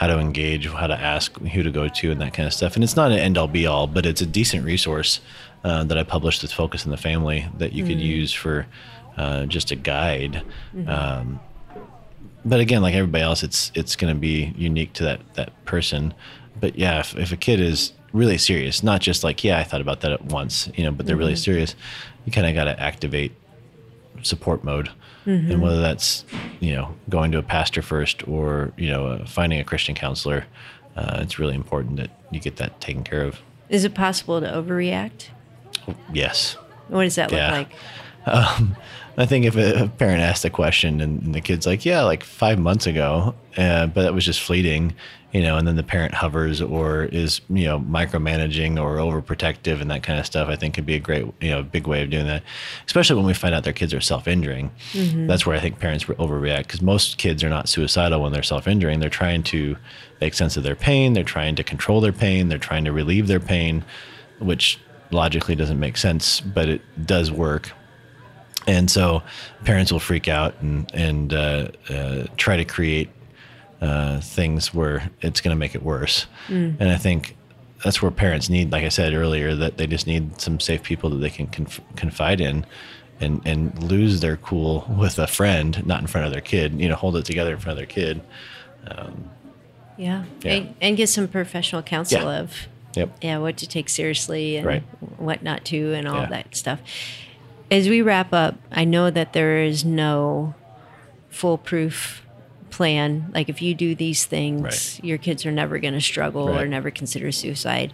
how 0.00 0.06
to 0.06 0.18
engage, 0.18 0.66
how 0.66 0.86
to 0.86 0.98
ask, 0.98 1.38
who 1.40 1.62
to 1.62 1.70
go 1.70 1.86
to, 1.86 2.10
and 2.10 2.22
that 2.22 2.32
kind 2.32 2.46
of 2.46 2.54
stuff. 2.54 2.74
And 2.74 2.82
it's 2.82 2.96
not 2.96 3.12
an 3.12 3.18
end 3.18 3.36
all 3.36 3.46
be 3.46 3.66
all, 3.66 3.86
but 3.86 4.06
it's 4.06 4.22
a 4.22 4.26
decent 4.26 4.64
resource 4.64 5.20
uh, 5.62 5.84
that 5.84 5.98
I 5.98 6.04
published 6.04 6.40
with 6.40 6.50
Focus 6.50 6.86
on 6.86 6.90
the 6.90 6.96
Family 6.96 7.46
that 7.58 7.74
you 7.74 7.84
could 7.84 8.00
use 8.00 8.32
for 8.32 8.66
uh, 9.18 9.44
just 9.44 9.70
a 9.72 9.76
guide. 9.76 10.42
Um, 10.86 11.38
but 12.46 12.60
again, 12.60 12.80
like 12.80 12.94
everybody 12.94 13.22
else, 13.22 13.42
it's 13.42 13.70
it's 13.74 13.94
going 13.94 14.14
to 14.14 14.18
be 14.18 14.54
unique 14.56 14.94
to 14.94 15.04
that 15.04 15.34
that 15.34 15.64
person. 15.66 16.14
But 16.58 16.78
yeah, 16.78 17.00
if, 17.00 17.14
if 17.16 17.30
a 17.30 17.36
kid 17.36 17.60
is 17.60 17.92
really 18.14 18.38
serious, 18.38 18.82
not 18.82 19.02
just 19.02 19.22
like 19.22 19.44
yeah, 19.44 19.58
I 19.58 19.64
thought 19.64 19.82
about 19.82 20.00
that 20.00 20.12
at 20.12 20.24
once, 20.24 20.70
you 20.76 20.84
know, 20.84 20.92
but 20.92 21.04
they're 21.04 21.14
really 21.14 21.36
serious, 21.36 21.74
you 22.24 22.32
kind 22.32 22.46
of 22.46 22.54
got 22.54 22.64
to 22.64 22.80
activate 22.80 23.32
support 24.22 24.64
mode, 24.64 24.88
and 25.26 25.60
whether 25.62 25.80
that's 25.80 26.24
you 26.60 26.74
know 26.74 26.94
going 27.08 27.30
to 27.32 27.38
a 27.38 27.42
pastor 27.42 27.82
first 27.82 28.26
or 28.26 28.72
you 28.76 28.88
know 28.88 29.06
uh, 29.06 29.26
finding 29.26 29.60
a 29.60 29.64
Christian 29.64 29.94
counselor, 29.94 30.46
uh, 30.96 31.18
it's 31.20 31.38
really 31.38 31.54
important 31.54 31.96
that 31.96 32.10
you 32.30 32.40
get 32.40 32.56
that 32.56 32.80
taken 32.80 33.04
care 33.04 33.22
of. 33.24 33.40
Is 33.68 33.84
it 33.84 33.94
possible 33.94 34.40
to 34.40 34.46
overreact? 34.46 35.28
Yes. 36.12 36.56
What 36.88 37.04
does 37.04 37.14
that 37.16 37.30
Yeah. 37.32 37.46
look 37.46 37.52
like? 37.52 37.72
Um, 38.26 38.76
I 39.20 39.26
think 39.26 39.44
if 39.44 39.54
a, 39.56 39.88
parent 39.98 40.22
asks 40.22 40.44
a 40.46 40.50
question 40.50 41.00
and, 41.00 41.22
and 41.22 41.34
the 41.34 41.42
kid's 41.42 41.66
like, 41.66 41.84
"Yeah, 41.84 42.02
like 42.02 42.24
five 42.24 42.58
months 42.58 42.86
ago," 42.86 43.34
uh, 43.58 43.86
but 43.86 44.02
that 44.02 44.14
was 44.14 44.24
just 44.24 44.40
fleeting, 44.40 44.94
you 45.32 45.42
know, 45.42 45.58
and 45.58 45.68
then 45.68 45.76
the 45.76 45.82
parent 45.82 46.14
hovers 46.14 46.62
or 46.62 47.04
is 47.04 47.42
you 47.50 47.66
know 47.66 47.78
micromanaging 47.80 48.80
or 48.80 48.96
overprotective 48.96 49.82
and 49.82 49.90
that 49.90 50.02
kind 50.02 50.18
of 50.18 50.24
stuff, 50.24 50.48
I 50.48 50.56
think 50.56 50.72
could 50.72 50.86
be 50.86 50.94
a 50.94 50.98
great 50.98 51.26
you 51.40 51.50
know 51.50 51.62
big 51.62 51.86
way 51.86 52.02
of 52.02 52.08
doing 52.08 52.26
that, 52.28 52.42
especially 52.86 53.16
when 53.16 53.26
we 53.26 53.34
find 53.34 53.54
out 53.54 53.62
their 53.62 53.74
kids 53.74 53.92
are 53.92 54.00
self-injuring. 54.00 54.70
That's 55.26 55.44
where 55.44 55.54
I 55.54 55.60
think 55.60 55.78
parents 55.78 56.04
overreact 56.04 56.68
because 56.68 56.80
most 56.80 57.18
kids 57.18 57.44
are 57.44 57.50
not 57.50 57.68
suicidal 57.68 58.22
when 58.22 58.32
they're 58.32 58.42
self-injuring. 58.42 59.00
They're 59.00 59.10
trying 59.10 59.42
to 59.44 59.76
make 60.22 60.32
sense 60.32 60.56
of 60.56 60.62
their 60.62 60.76
pain. 60.76 61.12
They're 61.12 61.24
trying 61.24 61.56
to 61.56 61.64
control 61.64 62.00
their 62.00 62.12
pain. 62.12 62.48
They're 62.48 62.58
trying 62.58 62.86
to 62.86 62.92
relieve 62.92 63.26
their 63.26 63.40
pain, 63.40 63.84
which 64.38 64.78
logically 65.10 65.56
doesn't 65.56 65.78
make 65.78 65.98
sense, 65.98 66.40
but 66.40 66.68
it 66.70 67.06
does 67.06 67.30
work 67.30 67.72
and 68.76 68.90
so 68.90 69.22
parents 69.64 69.90
will 69.92 70.00
freak 70.10 70.28
out 70.28 70.54
and 70.62 70.90
and 70.94 71.32
uh, 71.32 71.68
uh, 71.88 72.24
try 72.36 72.56
to 72.56 72.64
create 72.64 73.08
uh, 73.80 74.20
things 74.20 74.72
where 74.74 75.10
it's 75.22 75.40
going 75.40 75.54
to 75.56 75.58
make 75.58 75.74
it 75.74 75.82
worse. 75.82 76.26
And 76.48 76.82
I 76.96 76.96
think 76.96 77.36
that's 77.84 78.02
where 78.02 78.10
parents 78.10 78.48
need, 78.50 78.70
like 78.72 78.84
I 78.84 78.90
said 78.90 79.14
earlier, 79.14 79.54
that 79.56 79.76
they 79.78 79.86
just 79.86 80.06
need 80.06 80.40
some 80.40 80.60
safe 80.60 80.82
people 80.82 81.08
that 81.10 81.16
they 81.24 81.30
can 81.30 81.46
conf- 81.46 81.80
confide 81.96 82.40
in. 82.40 82.64
And, 83.22 83.42
and 83.44 83.60
lose 83.82 84.20
their 84.20 84.38
cool 84.38 84.86
with 84.88 85.18
a 85.18 85.26
friend, 85.26 85.84
not 85.86 86.00
in 86.00 86.06
front 86.06 86.26
of 86.26 86.32
their 86.32 86.40
kid. 86.40 86.80
You 86.80 86.88
know, 86.88 86.94
hold 86.96 87.16
it 87.18 87.26
together 87.26 87.52
in 87.52 87.58
front 87.60 87.72
of 87.72 87.76
their 87.76 87.94
kid. 87.94 88.22
Yeah. 89.96 90.24
Yeah. 90.42 90.52
And, 90.52 90.74
and 90.80 90.96
get 90.96 91.08
some 91.10 91.28
professional 91.28 91.82
counsel 91.82 92.22
Yeah. 92.22 92.38
of 92.40 92.54
Yep. 92.96 93.08
yeah, 93.22 93.38
what 93.38 93.56
to 93.58 93.68
take 93.68 93.88
seriously 93.90 94.56
and 94.56 94.66
Right. 94.66 94.82
what 95.18 95.42
not 95.42 95.64
to, 95.66 95.92
and 95.92 96.08
all 96.08 96.22
Yeah. 96.22 96.26
that 96.30 96.56
stuff. 96.56 96.80
As 97.70 97.88
we 97.88 98.02
wrap 98.02 98.32
up, 98.32 98.56
I 98.72 98.84
know 98.84 99.10
that 99.10 99.32
there 99.32 99.62
is 99.62 99.84
no 99.84 100.54
foolproof 101.28 102.26
plan. 102.70 103.30
Like 103.34 103.48
if 103.48 103.62
you 103.62 103.74
do 103.74 103.94
these 103.94 104.24
things, 104.24 104.62
Right. 104.62 105.04
your 105.04 105.18
kids 105.18 105.46
are 105.46 105.52
never 105.52 105.78
going 105.78 105.94
to 105.94 106.00
struggle 106.00 106.48
or 106.48 106.66
never 106.66 106.90
consider 106.90 107.30
suicide. 107.32 107.92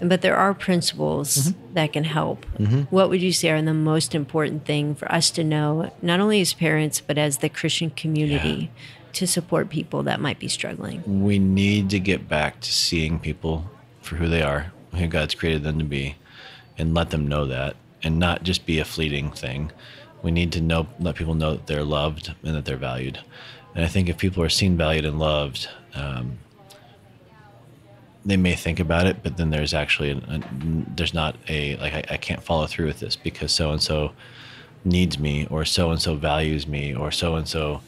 But 0.00 0.22
there 0.22 0.36
are 0.36 0.52
principles 0.54 1.36
Mm-hmm. 1.52 1.74
that 1.74 1.92
can 1.92 2.04
help. 2.04 2.44
What 2.90 3.08
would 3.08 3.22
you 3.22 3.32
say 3.32 3.50
are 3.50 3.62
the 3.62 3.72
most 3.72 4.14
important 4.14 4.64
thing 4.64 4.94
for 4.94 5.10
us 5.10 5.30
to 5.32 5.44
know, 5.44 5.92
not 6.02 6.18
only 6.20 6.40
as 6.40 6.52
parents, 6.52 7.00
but 7.00 7.16
as 7.16 7.38
the 7.38 7.48
Christian 7.48 7.90
community, 7.90 8.70
to 9.12 9.26
support 9.28 9.70
people 9.70 10.02
that 10.02 10.20
might 10.20 10.40
be 10.40 10.48
struggling? 10.48 11.02
we 11.22 11.38
need 11.38 11.88
to 11.90 12.00
get 12.00 12.28
back 12.28 12.60
to 12.62 12.72
seeing 12.72 13.20
people 13.20 13.70
for 14.02 14.16
who 14.16 14.28
they 14.28 14.42
are, 14.42 14.72
who 14.96 15.06
God's 15.06 15.34
created 15.36 15.62
them 15.62 15.78
to 15.78 15.84
be, 15.84 16.16
and 16.76 16.92
let 16.94 17.10
them 17.10 17.28
know 17.28 17.46
that, 17.46 17.76
and 18.04 18.18
not 18.18 18.42
just 18.42 18.66
be 18.66 18.78
a 18.78 18.84
fleeting 18.84 19.30
thing. 19.30 19.72
We 20.22 20.30
need 20.30 20.52
to 20.52 20.60
know, 20.60 20.86
let 21.00 21.16
people 21.16 21.34
know 21.34 21.52
that 21.52 21.66
they're 21.66 21.84
loved 21.84 22.34
and 22.42 22.54
that 22.54 22.64
they're 22.64 22.76
valued. 22.76 23.18
And 23.74 23.84
I 23.84 23.88
think 23.88 24.08
if 24.08 24.18
people 24.18 24.42
are 24.42 24.48
seen, 24.48 24.76
valued, 24.76 25.04
and 25.04 25.18
loved, 25.18 25.68
um, 25.94 26.38
they 28.24 28.36
may 28.36 28.54
think 28.54 28.80
about 28.80 29.06
it, 29.06 29.22
but 29.22 29.36
then 29.36 29.50
there's 29.50 29.74
actually 29.74 30.10
a, 30.10 30.16
a, 30.16 30.42
there's 30.96 31.12
not 31.12 31.36
a 31.48 31.76
like 31.76 31.92
I, 31.92 32.14
I 32.14 32.16
can't 32.16 32.42
follow 32.42 32.66
through 32.66 32.86
with 32.86 33.00
this 33.00 33.16
because 33.16 33.52
so 33.52 33.70
and 33.70 33.82
so 33.82 34.12
needs 34.84 35.18
me 35.18 35.46
or 35.50 35.64
so 35.64 35.90
and 35.90 36.00
so 36.00 36.14
values 36.14 36.66
me 36.66 36.94
or 36.94 37.10
so 37.10 37.34
and 37.34 37.46
so 37.46 37.82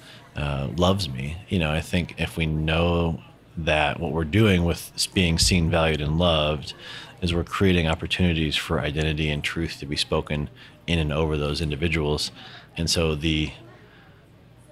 loves 0.76 1.08
me. 1.08 1.36
You 1.48 1.58
know, 1.58 1.72
I 1.72 1.80
think 1.80 2.14
if 2.18 2.36
we 2.36 2.46
know 2.46 3.20
that 3.56 3.98
what 4.00 4.12
we're 4.12 4.24
doing 4.24 4.64
with 4.64 5.08
being 5.14 5.38
seen, 5.38 5.70
valued, 5.70 6.00
and 6.00 6.18
loved 6.18 6.74
is 7.20 7.34
we're 7.34 7.44
creating 7.44 7.86
opportunities 7.86 8.56
for 8.56 8.80
identity 8.80 9.30
and 9.30 9.42
truth 9.42 9.78
to 9.80 9.86
be 9.86 9.96
spoken 9.96 10.50
in 10.86 10.98
and 10.98 11.12
over 11.12 11.36
those 11.36 11.60
individuals, 11.60 12.30
and 12.76 12.88
so 12.88 13.14
the 13.14 13.52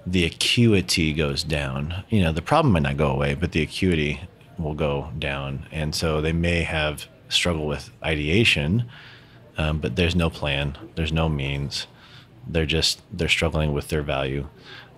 the 0.05 0.23
acuity 0.25 1.13
goes 1.13 1.43
down. 1.43 2.03
You 2.09 2.21
know, 2.21 2.31
the 2.31 2.41
problem 2.41 2.73
might 2.73 2.83
not 2.83 2.97
go 2.97 3.09
away, 3.09 3.33
but 3.33 3.51
the 3.51 3.61
acuity 3.61 4.21
will 4.57 4.73
go 4.73 5.09
down. 5.17 5.65
And 5.71 5.95
so 5.95 6.21
they 6.21 6.31
may 6.31 6.63
have 6.63 7.07
struggle 7.29 7.65
with 7.65 7.91
ideation, 8.03 8.85
um, 9.57 9.79
but 9.79 9.95
there's 9.95 10.15
no 10.15 10.29
plan, 10.29 10.77
there's 10.95 11.11
no 11.11 11.27
means. 11.27 11.87
They're 12.47 12.65
just 12.65 13.01
they're 13.11 13.27
struggling 13.27 13.73
with 13.73 13.87
their 13.87 14.03
value 14.03 14.47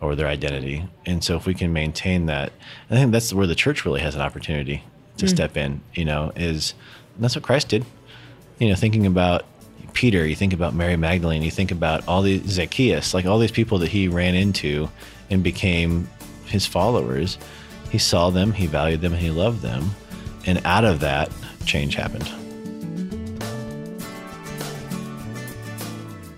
or 0.02 0.16
their 0.16 0.28
identity. 0.28 0.86
And 1.06 1.24
so 1.24 1.38
if 1.38 1.45
we 1.45 1.54
can 1.54 1.72
maintain 1.72 2.26
that, 2.26 2.52
I 2.89 2.95
think 2.95 3.12
that's 3.12 3.34
where 3.34 3.48
the 3.48 3.56
church 3.56 3.86
really 3.86 4.02
has 4.02 4.16
an 4.16 4.22
opportunity 4.22 4.84
to 5.18 5.28
step 5.28 5.58
in. 5.58 5.82
You 5.95 6.06
know, 6.06 6.32
is 6.36 6.74
that's 7.20 7.36
what 7.36 7.43
Christ 7.43 7.70
did. 7.70 7.86
You 8.59 8.70
know, 8.70 8.76
thinking 8.76 9.05
about 9.05 9.45
Peter, 9.93 10.26
you 10.26 10.36
think 10.36 10.53
about 10.53 10.74
Mary 10.74 10.95
Magdalene, 10.95 11.41
you 11.41 11.51
think 11.51 11.72
about 11.72 12.07
all 12.07 12.22
these 12.22 12.43
Zacchaeus, 12.43 13.13
like 13.13 13.26
all 13.26 13.39
these 13.39 13.51
people 13.51 13.80
that 13.80 13.89
he 13.89 14.07
ran 14.07 14.36
into 14.36 14.89
and 15.30 15.43
became 15.43 16.07
his 16.45 16.65
followers. 16.65 17.38
He 17.89 17.97
saw 17.97 18.30
them, 18.30 18.51
he 18.51 18.68
valued 18.68 19.01
them, 19.01 19.13
he 19.13 19.32
loved 19.32 19.61
them. 19.61 19.91
And 20.45 20.61
out 20.65 20.86
of 20.86 20.99
that, 21.01 21.32
change 21.65 21.95
happened. 21.95 22.30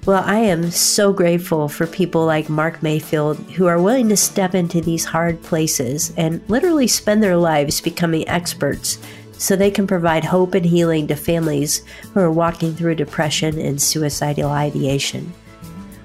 Well, 0.05 0.23
I 0.25 0.39
am 0.39 0.71
so 0.71 1.13
grateful 1.13 1.69
for 1.69 1.85
people 1.85 2.25
like 2.25 2.49
Mark 2.49 2.81
Mayfield 2.81 3.37
who 3.51 3.67
are 3.67 3.79
willing 3.79 4.09
to 4.09 4.17
step 4.17 4.55
into 4.55 4.81
these 4.81 5.05
hard 5.05 5.39
places 5.43 6.13
and 6.17 6.41
literally 6.49 6.87
spend 6.87 7.21
their 7.21 7.37
lives 7.37 7.79
becoming 7.79 8.27
experts 8.27 8.97
so 9.39 9.55
they 9.55 9.71
can 9.71 9.87
provide 9.87 10.25
hope 10.25 10.53
and 10.53 10.65
healing 10.65 11.07
to 11.07 11.15
families 11.15 11.83
who 12.13 12.19
are 12.19 12.31
walking 12.31 12.75
through 12.75 12.93
depression 12.93 13.57
and 13.57 13.81
suicidal 13.81 14.51
ideation. 14.51 15.33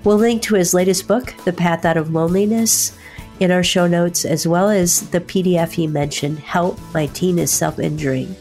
We'll 0.04 0.18
link 0.18 0.40
to 0.42 0.54
his 0.54 0.72
latest 0.72 1.08
book, 1.08 1.34
The 1.44 1.52
Path 1.52 1.84
Out 1.84 1.96
of 1.96 2.12
Loneliness, 2.12 2.96
in 3.40 3.50
our 3.50 3.64
show 3.64 3.88
notes, 3.88 4.24
as 4.24 4.46
well 4.46 4.70
as 4.70 5.10
the 5.10 5.20
PDF 5.20 5.72
he 5.72 5.88
mentioned, 5.88 6.38
Help 6.38 6.78
My 6.94 7.06
Teen 7.06 7.40
is 7.40 7.50
Self 7.50 7.80
Injuring. 7.80 8.36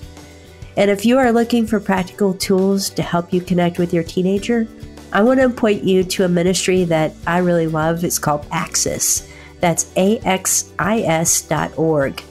And 0.78 0.92
if 0.92 1.06
you 1.06 1.18
are 1.18 1.32
looking 1.32 1.66
for 1.66 1.80
practical 1.80 2.36
tools 2.36 2.92
to 2.92 3.02
help 3.02 3.34
you 3.34 3.42
connect 3.42 3.80
with 3.80 3.94
your 3.94 4.04
teenager, 4.04 4.68
I 5.12 5.24
want 5.24 5.40
to 5.40 5.50
point 5.50 5.84
you 5.84 6.04
to 6.04 6.26
a 6.26 6.30
ministry 6.30 6.84
that 6.86 7.14
I 7.26 7.40
really 7.40 7.68
love. 7.68 8.04
It's 8.04 8.20
called 8.20 8.46
Axis. 8.52 9.28
That's 9.60 9.92
A-X-I-S 9.96 11.42
dot 11.44 11.78
org. 11.78 12.22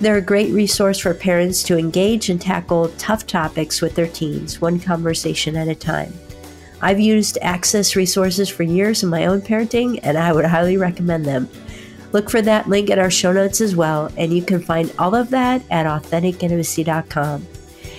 They're 0.00 0.16
a 0.16 0.22
great 0.22 0.52
resource 0.54 0.98
for 0.98 1.12
parents 1.12 1.62
to 1.64 1.76
engage 1.76 2.30
and 2.30 2.40
tackle 2.40 2.88
tough 2.96 3.26
topics 3.26 3.82
with 3.82 3.94
their 3.94 4.06
teens, 4.06 4.58
one 4.58 4.80
conversation 4.80 5.56
at 5.56 5.68
a 5.68 5.74
time. 5.74 6.12
I've 6.80 6.98
used 6.98 7.36
Axis 7.42 7.94
resources 7.96 8.48
for 8.48 8.62
years 8.62 9.02
in 9.02 9.10
my 9.10 9.26
own 9.26 9.42
parenting, 9.42 10.00
and 10.02 10.16
I 10.16 10.32
would 10.32 10.46
highly 10.46 10.78
recommend 10.78 11.26
them. 11.26 11.50
Look 12.12 12.30
for 12.30 12.40
that 12.42 12.66
link 12.66 12.88
in 12.88 12.98
our 12.98 13.10
show 13.10 13.32
notes 13.32 13.60
as 13.60 13.76
well, 13.76 14.10
and 14.16 14.32
you 14.32 14.42
can 14.42 14.62
find 14.62 14.90
all 14.98 15.14
of 15.14 15.28
that 15.30 15.62
at 15.70 15.84
AuthenticIntimacy.com. 15.84 17.46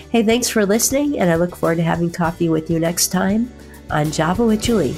Hey, 0.09 0.23
thanks 0.23 0.49
for 0.49 0.65
listening, 0.65 1.19
and 1.19 1.29
I 1.29 1.35
look 1.35 1.55
forward 1.55 1.75
to 1.75 1.83
having 1.83 2.11
coffee 2.11 2.49
with 2.49 2.69
you 2.71 2.79
next 2.79 3.09
time 3.09 3.53
on 3.91 4.11
Java 4.11 4.43
with 4.43 4.63
Julie. 4.63 4.97